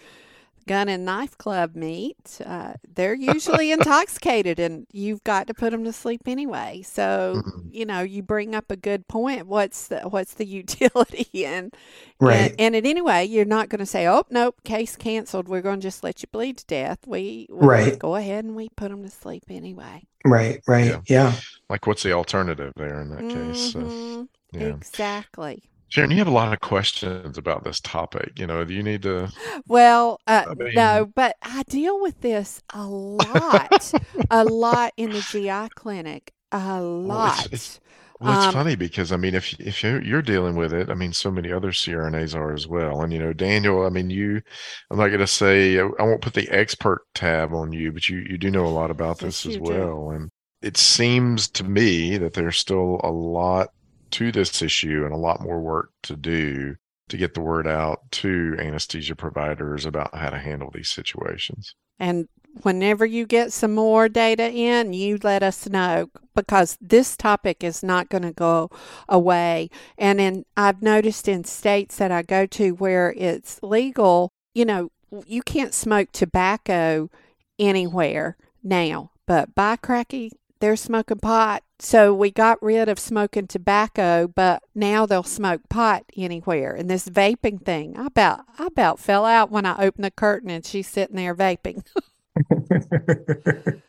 gun 0.67 0.89
and 0.89 1.05
knife 1.05 1.37
club 1.37 1.75
meet, 1.75 2.39
uh, 2.45 2.73
they're 2.87 3.15
usually 3.15 3.71
intoxicated, 3.71 4.59
and 4.59 4.85
you've 4.91 5.23
got 5.23 5.47
to 5.47 5.53
put 5.53 5.71
them 5.71 5.83
to 5.85 5.93
sleep 5.93 6.21
anyway. 6.27 6.81
So, 6.83 7.41
you 7.71 7.85
know, 7.85 8.01
you 8.01 8.21
bring 8.21 8.53
up 8.53 8.69
a 8.69 8.75
good 8.75 9.07
point. 9.07 9.47
What's 9.47 9.87
the 9.87 10.01
what's 10.01 10.35
the 10.35 10.45
utility 10.61 11.45
and 11.45 11.73
Right. 12.19 12.51
and, 12.51 12.59
and 12.59 12.75
at 12.75 12.85
anyway, 12.85 13.25
you're 13.25 13.45
not 13.45 13.69
going 13.69 13.79
to 13.79 13.85
say, 13.85 14.07
"Oh, 14.07 14.23
nope, 14.29 14.63
case 14.63 14.95
canceled. 14.95 15.47
We're 15.47 15.61
going 15.61 15.79
to 15.79 15.87
just 15.87 16.03
let 16.03 16.21
you 16.21 16.27
bleed 16.31 16.57
to 16.57 16.65
death." 16.65 16.99
We, 17.07 17.47
we 17.51 17.67
Right. 17.67 17.99
go 17.99 18.15
ahead 18.15 18.43
and 18.45 18.55
we 18.55 18.69
put 18.69 18.89
them 18.89 19.03
to 19.03 19.09
sleep 19.09 19.43
anyway. 19.49 20.03
Right. 20.25 20.61
Right. 20.67 20.85
Yeah. 20.85 21.01
Yeah. 21.07 21.33
Like, 21.69 21.85
what's 21.87 22.03
the 22.03 22.13
alternative 22.13 22.73
there 22.75 23.01
in 23.01 23.09
that 23.09 23.29
case? 23.29 23.71
So, 23.73 23.79
Mhm. 23.81 24.27
yeah. 24.51 24.61
Exactly. 24.75 25.63
Sharon, 25.89 26.11
you 26.11 26.17
have 26.17 26.27
a 26.27 26.31
lot 26.31 26.51
of 26.53 26.59
questions 26.59 27.37
about 27.37 27.63
this 27.63 27.79
topic. 27.79 28.33
You 28.37 28.47
know, 28.47 28.65
do 28.65 28.73
you 28.73 28.83
need 28.83 29.03
to? 29.03 29.31
Well, 29.67 30.19
uh, 30.27 30.45
I 30.49 30.53
mean- 30.55 30.73
no, 30.75 31.11
but 31.15 31.35
I 31.41 31.63
deal 31.63 32.01
with 32.01 32.19
this 32.21 32.61
a 32.73 32.85
lot, 32.85 33.93
a 34.29 34.43
lot 34.43 34.93
in 34.97 35.11
the 35.11 35.21
GI 35.21 35.69
clinic, 35.75 36.33
a 36.51 36.57
Well, 37.01 37.01
lot. 37.01 37.45
it's- 37.45 37.53
it's- 37.53 37.79
Well, 38.19 38.33
it's 38.33 38.47
Um, 38.47 38.53
funny 38.53 38.75
because 38.75 39.11
I 39.11 39.17
mean, 39.17 39.35
if 39.35 39.53
if 39.59 39.83
you're, 39.83 40.01
you're 40.01 40.23
dealing 40.23 40.55
with 40.55 40.73
it, 40.73 40.89
I 40.89 40.95
mean, 40.95 41.13
so 41.13 41.29
many 41.29 41.51
other 41.51 41.71
CRNAs 41.71 42.33
are 42.35 42.51
as 42.51 42.67
well. 42.67 43.01
And 43.03 43.13
you 43.13 43.19
know, 43.19 43.31
Daniel, 43.31 43.85
I 43.85 43.89
mean, 43.89 44.09
you, 44.09 44.41
I'm 44.89 44.97
not 44.97 45.09
going 45.09 45.19
to 45.19 45.27
say 45.27 45.77
I 45.79 45.83
won't 45.99 46.21
put 46.21 46.33
the 46.33 46.49
expert 46.49 47.01
tab 47.13 47.53
on 47.53 47.71
you, 47.73 47.91
but 47.91 48.09
you 48.09 48.17
you 48.27 48.37
do 48.39 48.49
know 48.49 48.65
a 48.65 48.69
lot 48.69 48.89
about 48.91 49.21
Yes, 49.21 49.43
this 49.43 49.45
as 49.45 49.55
you 49.55 49.61
do. 49.61 49.61
well. 49.61 50.09
And 50.11 50.31
it 50.63 50.77
seems 50.77 51.47
to 51.51 51.63
me 51.63 52.17
that 52.17 52.33
there's 52.33 52.57
still 52.57 52.99
a 53.03 53.11
lot 53.11 53.69
to 54.11 54.31
this 54.31 54.61
issue 54.61 55.03
and 55.03 55.13
a 55.13 55.17
lot 55.17 55.41
more 55.41 55.59
work 55.59 55.91
to 56.03 56.15
do 56.15 56.75
to 57.09 57.17
get 57.17 57.33
the 57.33 57.41
word 57.41 57.67
out 57.67 58.11
to 58.11 58.55
anesthesia 58.59 59.15
providers 59.15 59.85
about 59.85 60.13
how 60.13 60.29
to 60.29 60.37
handle 60.37 60.69
these 60.73 60.89
situations. 60.89 61.73
And 61.99 62.27
whenever 62.63 63.05
you 63.05 63.25
get 63.25 63.53
some 63.53 63.73
more 63.73 64.09
data 64.09 64.51
in, 64.51 64.93
you 64.93 65.17
let 65.23 65.43
us 65.43 65.67
know 65.69 66.09
because 66.35 66.77
this 66.81 67.15
topic 67.15 67.63
is 67.63 67.83
not 67.83 68.09
going 68.09 68.23
to 68.23 68.33
go 68.33 68.69
away. 69.07 69.69
And 69.97 70.19
in 70.19 70.45
I've 70.55 70.81
noticed 70.81 71.27
in 71.27 71.43
states 71.43 71.97
that 71.97 72.11
I 72.11 72.21
go 72.23 72.45
to 72.47 72.71
where 72.71 73.13
it's 73.17 73.59
legal, 73.63 74.31
you 74.53 74.65
know, 74.65 74.89
you 75.25 75.41
can't 75.41 75.73
smoke 75.73 76.11
tobacco 76.11 77.09
anywhere 77.57 78.37
now, 78.63 79.11
but 79.25 79.55
by 79.55 79.77
cracky, 79.77 80.31
they're 80.59 80.75
smoking 80.75 81.19
pot. 81.19 81.63
So 81.79 82.13
we 82.13 82.31
got 82.31 82.61
rid 82.61 82.89
of 82.89 82.97
smoking 82.97 83.45
tobacco, 83.47 84.27
but 84.27 84.63
now 84.73 85.05
they'll 85.05 85.21
smoke 85.21 85.61
pot 85.69 86.05
anywhere. 86.15 86.73
And 86.73 86.89
this 86.89 87.07
vaping 87.07 87.63
thing, 87.63 87.95
I 87.97 88.07
about 88.07 88.41
I 88.57 88.65
about 88.65 88.99
fell 88.99 89.25
out 89.25 89.51
when 89.51 89.65
I 89.65 89.85
opened 89.85 90.05
the 90.05 90.11
curtain 90.11 90.49
and 90.49 90.65
she's 90.65 90.87
sitting 90.87 91.15
there 91.15 91.35
vaping. 91.35 91.83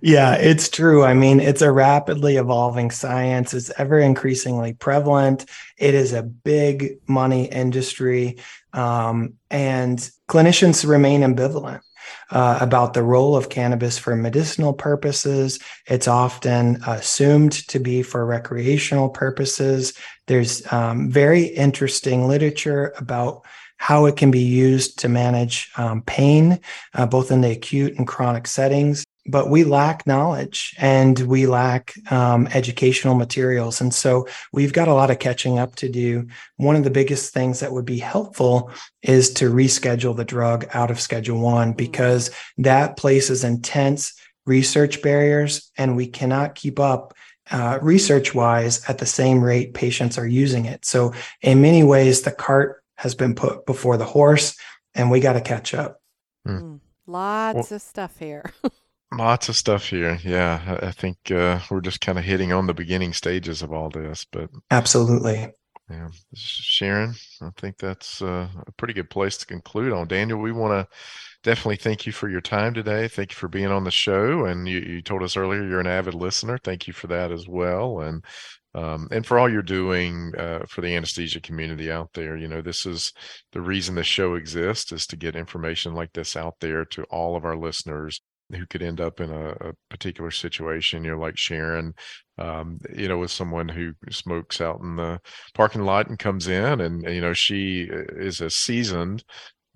yeah, 0.00 0.34
it's 0.34 0.68
true. 0.68 1.02
I 1.02 1.14
mean, 1.14 1.40
it's 1.40 1.62
a 1.62 1.72
rapidly 1.72 2.36
evolving 2.36 2.92
science. 2.92 3.52
It's 3.52 3.70
ever 3.78 3.98
increasingly 3.98 4.74
prevalent. 4.74 5.46
It 5.76 5.94
is 5.94 6.12
a 6.12 6.22
big 6.22 6.98
money 7.08 7.46
industry. 7.46 8.36
Um, 8.74 9.34
and 9.50 9.98
clinicians 10.28 10.86
remain 10.86 11.22
ambivalent 11.22 11.80
uh, 12.30 12.58
about 12.60 12.94
the 12.94 13.02
role 13.02 13.36
of 13.36 13.48
cannabis 13.48 13.98
for 13.98 14.16
medicinal 14.16 14.72
purposes. 14.72 15.58
It's 15.86 16.08
often 16.08 16.82
assumed 16.86 17.52
to 17.68 17.78
be 17.78 18.02
for 18.02 18.26
recreational 18.26 19.08
purposes. 19.08 19.94
There's 20.26 20.70
um, 20.72 21.10
very 21.10 21.44
interesting 21.44 22.26
literature 22.26 22.92
about 22.96 23.44
how 23.76 24.06
it 24.06 24.16
can 24.16 24.30
be 24.30 24.40
used 24.40 24.98
to 25.00 25.08
manage 25.08 25.70
um, 25.76 26.02
pain, 26.02 26.58
uh, 26.94 27.06
both 27.06 27.30
in 27.30 27.40
the 27.42 27.50
acute 27.50 27.96
and 27.98 28.06
chronic 28.06 28.46
settings. 28.46 29.03
But 29.26 29.48
we 29.48 29.64
lack 29.64 30.06
knowledge 30.06 30.74
and 30.78 31.18
we 31.20 31.46
lack 31.46 31.94
um, 32.10 32.46
educational 32.48 33.14
materials. 33.14 33.80
And 33.80 33.94
so 33.94 34.28
we've 34.52 34.72
got 34.72 34.88
a 34.88 34.94
lot 34.94 35.10
of 35.10 35.18
catching 35.18 35.58
up 35.58 35.76
to 35.76 35.88
do. 35.88 36.26
One 36.56 36.76
of 36.76 36.84
the 36.84 36.90
biggest 36.90 37.32
things 37.32 37.60
that 37.60 37.72
would 37.72 37.86
be 37.86 37.98
helpful 37.98 38.70
is 39.02 39.32
to 39.34 39.50
reschedule 39.50 40.16
the 40.16 40.24
drug 40.24 40.66
out 40.74 40.90
of 40.90 41.00
Schedule 41.00 41.40
One 41.40 41.72
because 41.72 42.30
that 42.58 42.96
places 42.96 43.44
intense 43.44 44.12
research 44.46 45.00
barriers 45.00 45.70
and 45.78 45.96
we 45.96 46.06
cannot 46.06 46.54
keep 46.54 46.78
up 46.78 47.14
uh, 47.50 47.78
research 47.82 48.34
wise 48.34 48.84
at 48.88 48.98
the 48.98 49.06
same 49.06 49.42
rate 49.42 49.74
patients 49.74 50.18
are 50.18 50.26
using 50.26 50.64
it. 50.64 50.84
So, 50.84 51.12
in 51.42 51.60
many 51.60 51.82
ways, 51.82 52.22
the 52.22 52.30
cart 52.30 52.82
has 52.96 53.14
been 53.14 53.34
put 53.34 53.66
before 53.66 53.96
the 53.96 54.04
horse 54.04 54.56
and 54.94 55.10
we 55.10 55.20
got 55.20 55.34
to 55.34 55.40
catch 55.40 55.74
up. 55.74 56.00
Mm, 56.46 56.80
Lots 57.06 57.72
of 57.72 57.82
stuff 57.82 58.18
here. 58.18 58.50
Lots 59.16 59.48
of 59.48 59.56
stuff 59.56 59.88
here. 59.88 60.18
Yeah, 60.22 60.78
I, 60.82 60.90
think 60.90 61.16
uh, 61.30 61.60
we're 61.70 61.80
just 61.80 62.00
kind 62.00 62.18
of 62.18 62.24
hitting 62.24 62.52
on 62.52 62.66
the 62.66 62.74
beginning 62.74 63.12
stages 63.12 63.62
of 63.62 63.72
all 63.72 63.90
this, 63.90 64.24
but 64.30 64.50
Absolutely. 64.70 65.52
Yeah, 65.90 66.08
Sharon, 66.34 67.14
I 67.42 67.50
think 67.58 67.76
that's 67.76 68.22
uh, 68.22 68.48
a 68.66 68.72
pretty 68.72 68.94
good 68.94 69.10
place 69.10 69.36
to 69.38 69.46
conclude 69.46 69.92
on. 69.92 70.08
Daniel, 70.08 70.38
we 70.38 70.50
want 70.50 70.72
to 70.72 70.96
definitely 71.42 71.76
thank 71.76 72.06
you 72.06 72.12
for 72.12 72.30
your 72.30 72.40
time 72.40 72.72
today. 72.72 73.06
Thank 73.06 73.32
you 73.32 73.36
for 73.36 73.48
being 73.48 73.66
on 73.66 73.84
the 73.84 73.90
show. 73.90 74.46
And 74.46 74.66
you, 74.66 74.78
you 74.78 75.02
told 75.02 75.22
us 75.22 75.36
earlier 75.36 75.62
you're 75.62 75.80
an 75.80 75.86
avid 75.86 76.14
listener. 76.14 76.56
Thank 76.56 76.86
you 76.86 76.94
for 76.94 77.06
that 77.08 77.30
as 77.30 77.46
well. 77.46 78.00
And 78.00 78.24
um, 78.74 79.06
and 79.12 79.24
for 79.24 79.38
all 79.38 79.48
you're 79.48 79.62
doing 79.62 80.32
uh, 80.36 80.64
for 80.66 80.80
the 80.80 80.96
anesthesia 80.96 81.40
community 81.40 81.92
out 81.92 82.12
there. 82.12 82.36
You 82.36 82.48
know, 82.48 82.60
this 82.60 82.86
is 82.86 83.12
the 83.52 83.60
reason 83.60 83.94
the 83.94 84.02
show 84.02 84.34
exists 84.34 84.90
is 84.90 85.06
to 85.08 85.16
get 85.16 85.36
information 85.36 85.94
like 85.94 86.12
this 86.12 86.34
out 86.34 86.54
there 86.60 86.84
to 86.86 87.04
all 87.04 87.36
of 87.36 87.44
our 87.44 87.56
listeners 87.56 88.20
who 88.50 88.66
could 88.66 88.82
end 88.82 89.00
up 89.00 89.20
in 89.20 89.30
a, 89.30 89.50
a 89.50 89.72
particular 89.90 90.30
situation. 90.30 91.04
You're 91.04 91.18
like 91.18 91.36
Sharon, 91.36 91.94
um, 92.38 92.78
you 92.94 93.08
know, 93.08 93.18
with 93.18 93.30
someone 93.30 93.68
who 93.68 93.92
smokes 94.10 94.60
out 94.60 94.80
in 94.80 94.96
the 94.96 95.20
parking 95.54 95.82
lot 95.82 96.08
and 96.08 96.18
comes 96.18 96.48
in, 96.48 96.80
and 96.80 97.04
you 97.04 97.20
know, 97.20 97.32
she 97.32 97.88
is 97.90 98.40
a 98.40 98.50
seasoned. 98.50 99.24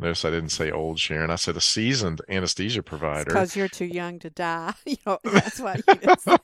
Notice 0.01 0.25
I 0.25 0.31
didn't 0.31 0.51
say 0.51 0.71
old 0.71 0.99
Sharon. 0.99 1.31
I 1.31 1.37
said 1.37 1.57
a 1.57 1.61
seasoned 1.61 2.21
anesthesia 2.29 2.83
provider. 2.83 3.25
Because 3.25 3.57
you're 3.57 3.69
too 3.69 3.87
young 3.87 4.19
to 4.21 4.31
die. 4.31 4.75
You 4.87 4.97
know, 5.05 5.19
that's 5.25 5.61
why 5.61 5.81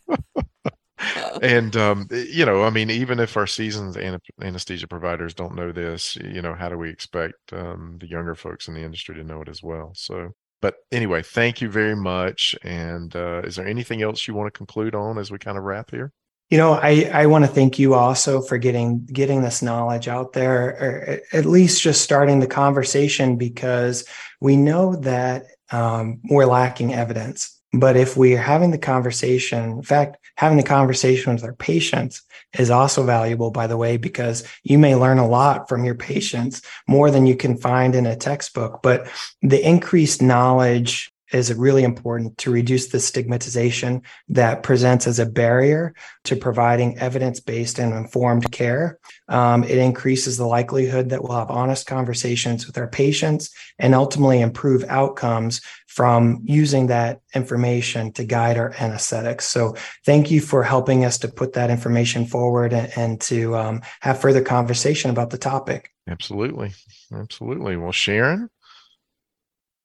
and 1.43 1.77
um, 1.77 2.07
you 2.11 2.45
know, 2.45 2.63
I 2.63 2.71
mean, 2.71 2.91
even 2.91 3.21
if 3.21 3.37
our 3.37 3.47
seasoned 3.47 3.97
anesthesia 4.41 4.87
providers 4.87 5.35
don't 5.35 5.55
know 5.55 5.73
this, 5.73 6.17
you 6.17 6.43
know, 6.43 6.55
how 6.55 6.69
do 6.69 6.79
we 6.79 6.91
expect 6.91 7.53
um, 7.53 7.99
the 8.01 8.09
younger 8.09 8.35
folks 8.35 8.69
in 8.69 8.75
the 8.75 8.83
industry 8.83 9.15
to 9.17 9.25
know 9.25 9.43
it 9.43 9.49
as 9.49 9.63
well? 9.63 9.93
So, 9.95 10.31
but 10.65 10.77
anyway, 10.91 11.21
thank 11.21 11.61
you 11.61 11.69
very 11.69 11.95
much. 11.95 12.57
And 12.63 13.15
uh, 13.15 13.43
is 13.45 13.57
there 13.57 13.67
anything 13.67 14.01
else 14.01 14.27
you 14.27 14.33
want 14.33 14.47
to 14.47 14.57
conclude 14.57 14.95
on 14.95 15.19
as 15.19 15.31
we 15.31 15.37
kind 15.37 15.59
of 15.59 15.65
wrap 15.65 15.91
here? 15.91 16.11
You 16.49 16.57
know, 16.57 16.73
I, 16.73 17.11
I 17.13 17.27
want 17.27 17.45
to 17.45 17.51
thank 17.51 17.79
you 17.79 17.93
also 17.93 18.41
for 18.41 18.57
getting 18.57 19.05
getting 19.05 19.43
this 19.43 19.61
knowledge 19.61 20.09
out 20.09 20.33
there, 20.33 20.69
or 20.81 21.21
at 21.35 21.45
least 21.45 21.83
just 21.83 22.01
starting 22.01 22.41
the 22.41 22.47
conversation, 22.47 23.37
because 23.37 24.07
we 24.41 24.57
know 24.57 24.97
that 24.97 25.45
um, 25.71 26.23
we're 26.31 26.47
lacking 26.47 26.95
evidence. 26.95 27.54
But 27.75 27.97
if 27.97 28.17
we're 28.17 28.41
having 28.41 28.71
the 28.71 28.79
conversation, 28.79 29.71
in 29.71 29.83
fact, 29.83 30.19
having 30.37 30.59
the 30.59 30.65
conversation 30.65 31.35
with 31.35 31.45
our 31.45 31.55
patients 31.55 32.23
is 32.59 32.71
also 32.71 33.03
valuable, 33.03 33.51
by 33.51 33.67
the 33.67 33.77
way, 33.77 33.97
because 33.97 34.45
you 34.63 34.79
may 34.79 34.95
learn 34.95 35.19
a 35.19 35.27
lot 35.27 35.69
from 35.69 35.85
your 35.85 35.97
patients 35.97 36.63
more 36.87 37.11
than 37.11 37.27
you 37.27 37.37
can 37.37 37.57
find 37.57 37.95
in 37.95 38.07
a 38.07 38.17
textbook. 38.17 38.81
But 38.83 39.09
the 39.43 39.67
increased 39.67 40.23
knowledge 40.23 41.13
is 41.33 41.53
really 41.53 41.83
important 41.83 42.39
to 42.39 42.51
reduce 42.51 42.89
the 42.89 43.01
stigmatization 43.01 44.03
that 44.29 44.63
presents 44.63 45.07
as 45.07 45.19
a 45.19 45.27
barrier 45.27 45.93
to 46.23 46.37
providing 46.37 46.97
evidence 46.99 47.41
based 47.41 47.81
and 47.81 47.93
informed 47.93 48.51
care. 48.53 48.99
Um, 49.29 49.65
it 49.65 49.79
increases 49.79 50.37
the 50.37 50.47
likelihood 50.47 51.09
that 51.09 51.23
we'll 51.23 51.37
have 51.37 51.51
honest 51.51 51.87
conversations 51.87 52.67
with 52.67 52.79
our 52.79 52.87
patients 52.87 53.51
and 53.81 53.95
ultimately 53.95 54.41
improve 54.41 54.85
outcomes 54.85 55.61
from 55.95 56.41
using 56.43 56.89
that 56.89 57.21
information 57.37 58.13
to 58.13 58.25
guide 58.25 58.59
our 58.59 58.75
anesthetics. 58.81 59.47
So 59.47 59.77
thank 60.05 60.29
you 60.29 60.41
for 60.41 60.65
helping 60.65 61.05
us 61.05 61.19
to 61.19 61.29
put 61.29 61.53
that 61.53 61.71
information 61.71 62.27
forward 62.27 62.73
and, 62.73 62.93
and 62.97 63.21
to 63.23 63.55
um, 63.55 63.81
have 64.01 64.21
further 64.21 64.43
conversation 64.43 65.13
about 65.13 65.31
the 65.31 65.39
topic. 65.39 65.93
Absolutely. 66.09 66.73
Absolutely. 67.13 67.77
Well, 67.77 67.93
Sharon, 67.93 68.51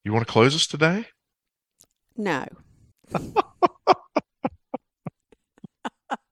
you 0.04 0.12
want 0.12 0.26
to 0.26 0.32
close 0.32 0.56
us 0.56 0.66
today? 0.66 1.06
No. 2.16 2.44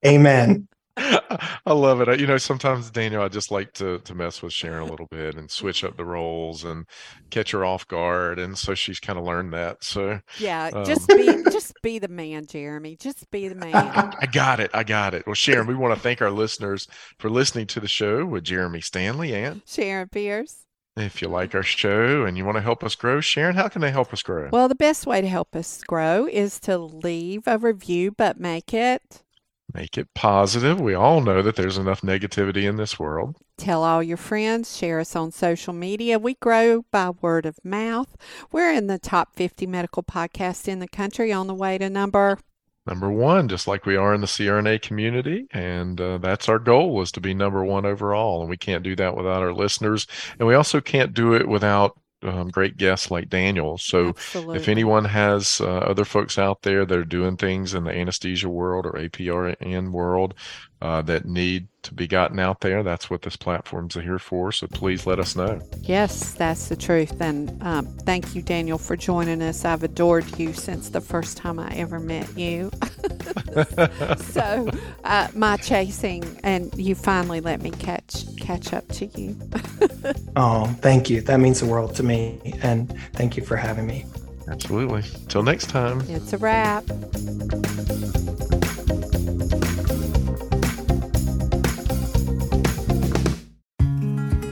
Amen. 0.05 0.67
I 1.67 1.73
love 1.73 2.01
it. 2.01 2.19
You 2.21 2.27
know, 2.27 2.39
sometimes 2.39 2.91
Daniel, 2.91 3.23
I 3.23 3.29
just 3.29 3.51
like 3.51 3.73
to 3.75 3.99
to 4.01 4.15
mess 4.15 4.43
with 4.43 4.53
Sharon 4.53 4.83
a 4.83 4.91
little 4.91 5.07
bit 5.11 5.37
and 5.37 5.51
switch 5.51 5.85
up 5.85 5.97
the 5.97 6.05
roles 6.05 6.65
and 6.65 6.87
catch 7.31 7.53
her 7.53 7.65
off 7.65 7.87
guard, 7.87 8.39
and 8.39 8.57
so 8.59 8.75
she's 8.75 8.99
kind 9.01 9.19
of 9.19 9.25
learned 9.25 9.53
that. 9.53 9.85
So 9.85 10.21
Yeah, 10.39 10.71
Um, 10.73 10.85
just 10.85 11.07
be 11.09 11.43
just 11.53 11.75
be 11.83 11.99
the 11.99 12.09
man, 12.09 12.47
Jeremy. 12.47 12.97
Just 12.97 13.31
be 13.31 13.49
the 13.49 13.55
man. 13.55 13.75
I 13.75 14.27
got 14.27 14.61
it. 14.61 14.71
I 14.75 14.83
got 14.83 15.15
it. 15.15 15.27
Well, 15.27 15.35
Sharon, 15.35 15.67
we 15.67 15.75
want 15.75 15.95
to 15.95 16.01
thank 16.01 16.21
our 16.21 16.31
listeners 16.31 16.89
for 17.19 17.31
listening 17.31 17.67
to 17.69 17.81
the 17.81 17.89
show 17.89 18.25
with 18.25 18.45
Jeremy 18.45 18.81
Stanley. 18.81 19.35
And 19.35 19.63
Sharon 19.67 20.09
Pearce. 20.09 20.65
if 20.97 21.23
you 21.23 21.29
like 21.29 21.55
our 21.55 21.63
show 21.63 22.25
and 22.25 22.37
you 22.37 22.45
want 22.45 22.57
to 22.57 22.63
help 22.63 22.83
us 22.83 22.97
grow, 22.97 23.21
Sharon, 23.21 23.55
how 23.55 23.69
can 23.69 23.83
they 23.83 23.91
help 23.93 24.13
us 24.13 24.23
grow? 24.23 24.49
Well, 24.51 24.69
the 24.69 24.75
best 24.75 25.07
way 25.07 25.21
to 25.21 25.29
help 25.29 25.55
us 25.55 25.83
grow 25.85 26.27
is 26.27 26.59
to 26.61 26.77
leave 26.79 27.47
a 27.47 27.57
review, 27.59 28.11
but 28.11 28.41
make 28.41 28.75
it 28.75 29.23
Make 29.79 29.97
it 29.97 30.13
positive. 30.13 30.81
We 30.81 30.95
all 30.95 31.21
know 31.21 31.41
that 31.41 31.55
there's 31.55 31.79
enough 31.79 32.01
negativity 32.01 32.69
in 32.69 32.75
this 32.75 32.99
world. 32.99 33.37
Tell 33.57 33.85
all 33.85 34.03
your 34.03 34.17
friends, 34.17 34.77
share 34.77 34.99
us 34.99 35.15
on 35.15 35.31
social 35.31 35.73
media. 35.73 36.19
We 36.19 36.35
grow 36.35 36.85
by 36.91 37.11
word 37.11 37.47
of 37.47 37.65
mouth. 37.65 38.17
We're 38.51 38.73
in 38.73 38.89
the 38.89 38.99
top 38.99 39.37
50 39.37 39.69
medical 39.69 40.03
podcasts 40.03 40.67
in 40.67 40.81
the 40.81 40.89
country 40.89 41.33
on 41.33 41.47
the 41.47 41.55
way 41.55 41.79
to 41.79 41.89
number. 41.89 42.41
Number 42.89 43.09
one, 43.09 43.47
just 43.47 43.69
like 43.69 43.87
we 43.87 43.95
are 43.95 44.13
in 44.13 44.21
the 44.21 44.27
CRNA 44.27 44.83
community, 44.83 45.47
and 45.53 46.01
uh, 46.01 46.19
that's 46.19 46.49
our 46.49 46.59
goal 46.59 46.93
was 46.93 47.13
to 47.13 47.21
be 47.21 47.33
number 47.33 47.65
one 47.65 47.87
overall. 47.87 48.41
And 48.41 48.51
we 48.51 48.57
can't 48.57 48.83
do 48.83 48.97
that 48.97 49.17
without 49.17 49.43
our 49.43 49.53
listeners, 49.53 50.09
and 50.41 50.49
we 50.49 50.57
also 50.57 50.81
can't 50.81 51.15
do 51.15 51.35
it 51.35 51.47
without 51.47 51.97
um, 52.23 52.49
great 52.49 52.77
guests 52.77 53.11
like 53.11 53.29
Daniel. 53.29 53.79
So 53.79 54.09
Absolutely. 54.09 54.57
if 54.57 54.69
anyone 54.69 55.05
has 55.05 55.61
uh, 55.61 55.79
other 55.79 56.05
folks 56.05 56.39
out 56.39 56.63
there 56.63 56.85
that 56.85 56.99
are 56.99 57.05
doing 57.05 57.37
things 57.37 57.75
in 57.75 57.85
the 57.85 57.93
anesthesia 57.93 58.49
world 58.49 58.87
or 58.87 58.93
APRN 58.93 59.91
world 59.93 60.35
uh, 60.81 61.03
that 61.03 61.25
need 61.25 61.69
to 61.83 61.95
be 61.95 62.07
gotten 62.07 62.39
out 62.39 62.61
there, 62.61 62.83
that's 62.83 63.09
what 63.09 63.23
this 63.23 63.37
platform's 63.37 63.95
here 63.95 64.19
for. 64.19 64.53
So 64.53 64.67
please 64.67 65.07
let 65.07 65.19
us 65.19 65.35
know. 65.35 65.61
Yes, 65.81 66.35
that's 66.35 66.69
the 66.69 66.77
truth. 66.77 67.21
And 67.21 67.61
um, 67.63 67.87
thank 67.87 68.35
you, 68.35 68.43
Daniel, 68.43 68.79
for 68.79 68.97
joining 68.97 69.43
us. 69.43 69.65
I've 69.65 69.83
adored 69.83 70.39
you 70.39 70.53
since 70.53 70.91
the 70.91 71.01
first 71.01 71.37
time 71.37 71.59
I 71.59 71.71
ever 71.75 71.99
met 71.99 72.37
you. 72.37 72.71
so, 74.19 74.69
uh, 75.05 75.29
my 75.35 75.57
chasing, 75.57 76.25
and 76.43 76.73
you 76.75 76.95
finally 76.95 77.41
let 77.41 77.61
me 77.63 77.71
catch 77.71 78.25
catch 78.39 78.73
up 78.73 78.87
to 78.89 79.07
you. 79.07 79.37
Oh, 80.37 80.67
thank 80.81 81.11
you. 81.11 81.21
That 81.21 81.41
means 81.41 81.61
the 81.61 81.67
world 81.67 81.97
to 81.97 82.05
me. 82.05 82.41
And 82.63 82.97
thank 83.15 83.37
you 83.37 83.45
for 83.45 83.57
having 83.57 83.87
me. 83.87 84.05
Absolutely. 84.49 85.03
Till 85.29 85.43
next 85.43 85.69
time. 85.69 86.01
It's 86.09 86.33
a 86.33 86.39
wrap. 86.39 86.85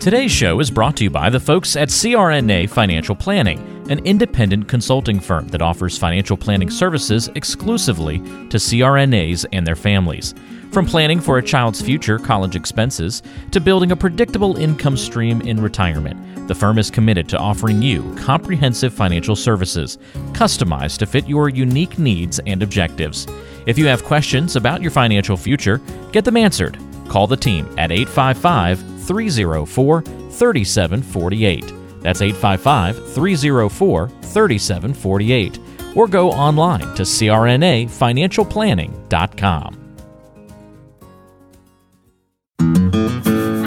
Today's 0.07 0.31
show 0.31 0.61
is 0.61 0.71
brought 0.71 0.97
to 0.99 1.03
you 1.03 1.11
by 1.11 1.29
the 1.29 1.41
folks 1.41 1.75
at 1.75 1.89
CRNA 1.89 2.71
Financial 2.71 3.17
Planning, 3.17 3.59
an 3.91 3.99
independent 4.07 4.69
consulting 4.69 5.19
firm 5.19 5.49
that 5.49 5.63
offers 5.63 5.99
financial 5.99 6.37
planning 6.37 6.71
services 6.71 7.29
exclusively 7.35 8.19
to 8.21 8.57
CRNAs 8.57 9.47
and 9.53 9.67
their 9.67 9.75
families. 9.75 10.33
From 10.71 10.87
planning 10.87 11.19
for 11.19 11.39
a 11.39 11.43
child's 11.43 11.83
future 11.83 12.21
college 12.21 12.55
expenses 12.55 13.21
to 13.51 13.59
building 13.59 13.91
a 13.91 13.97
predictable 13.97 14.57
income 14.59 14.97
stream 14.97 15.41
in 15.41 15.61
retirement, 15.61 16.47
the 16.47 16.55
firm 16.55 16.79
is 16.79 16.89
committed 16.89 17.29
to 17.31 17.39
offering 17.39 17.83
you 17.83 18.15
comprehensive 18.15 18.95
financial 18.95 19.35
services 19.35 19.99
customized 20.35 20.99
to 20.99 21.07
fit 21.07 21.29
your 21.29 21.49
unique 21.49 21.99
needs 21.99 22.39
and 22.47 22.63
objectives. 22.63 23.27
If 23.67 23.77
you 23.77 23.89
have 23.89 24.05
questions 24.05 24.55
about 24.55 24.83
your 24.83 24.93
financial 24.93 25.37
future, 25.37 25.79
get 26.13 26.25
them 26.25 26.37
answered. 26.37 26.79
Call 27.09 27.27
the 27.27 27.37
team 27.37 27.67
at 27.77 27.91
855 27.91 28.96
304 29.07 30.03
3748. 30.03 31.73
That's 32.03 32.23
855 32.23 33.15
304 33.15 34.09
3748. 34.09 35.59
Or 35.97 36.07
go 36.07 36.31
online 36.31 36.95
to 36.95 37.03
crnafinancialplanning.com. 37.03 39.86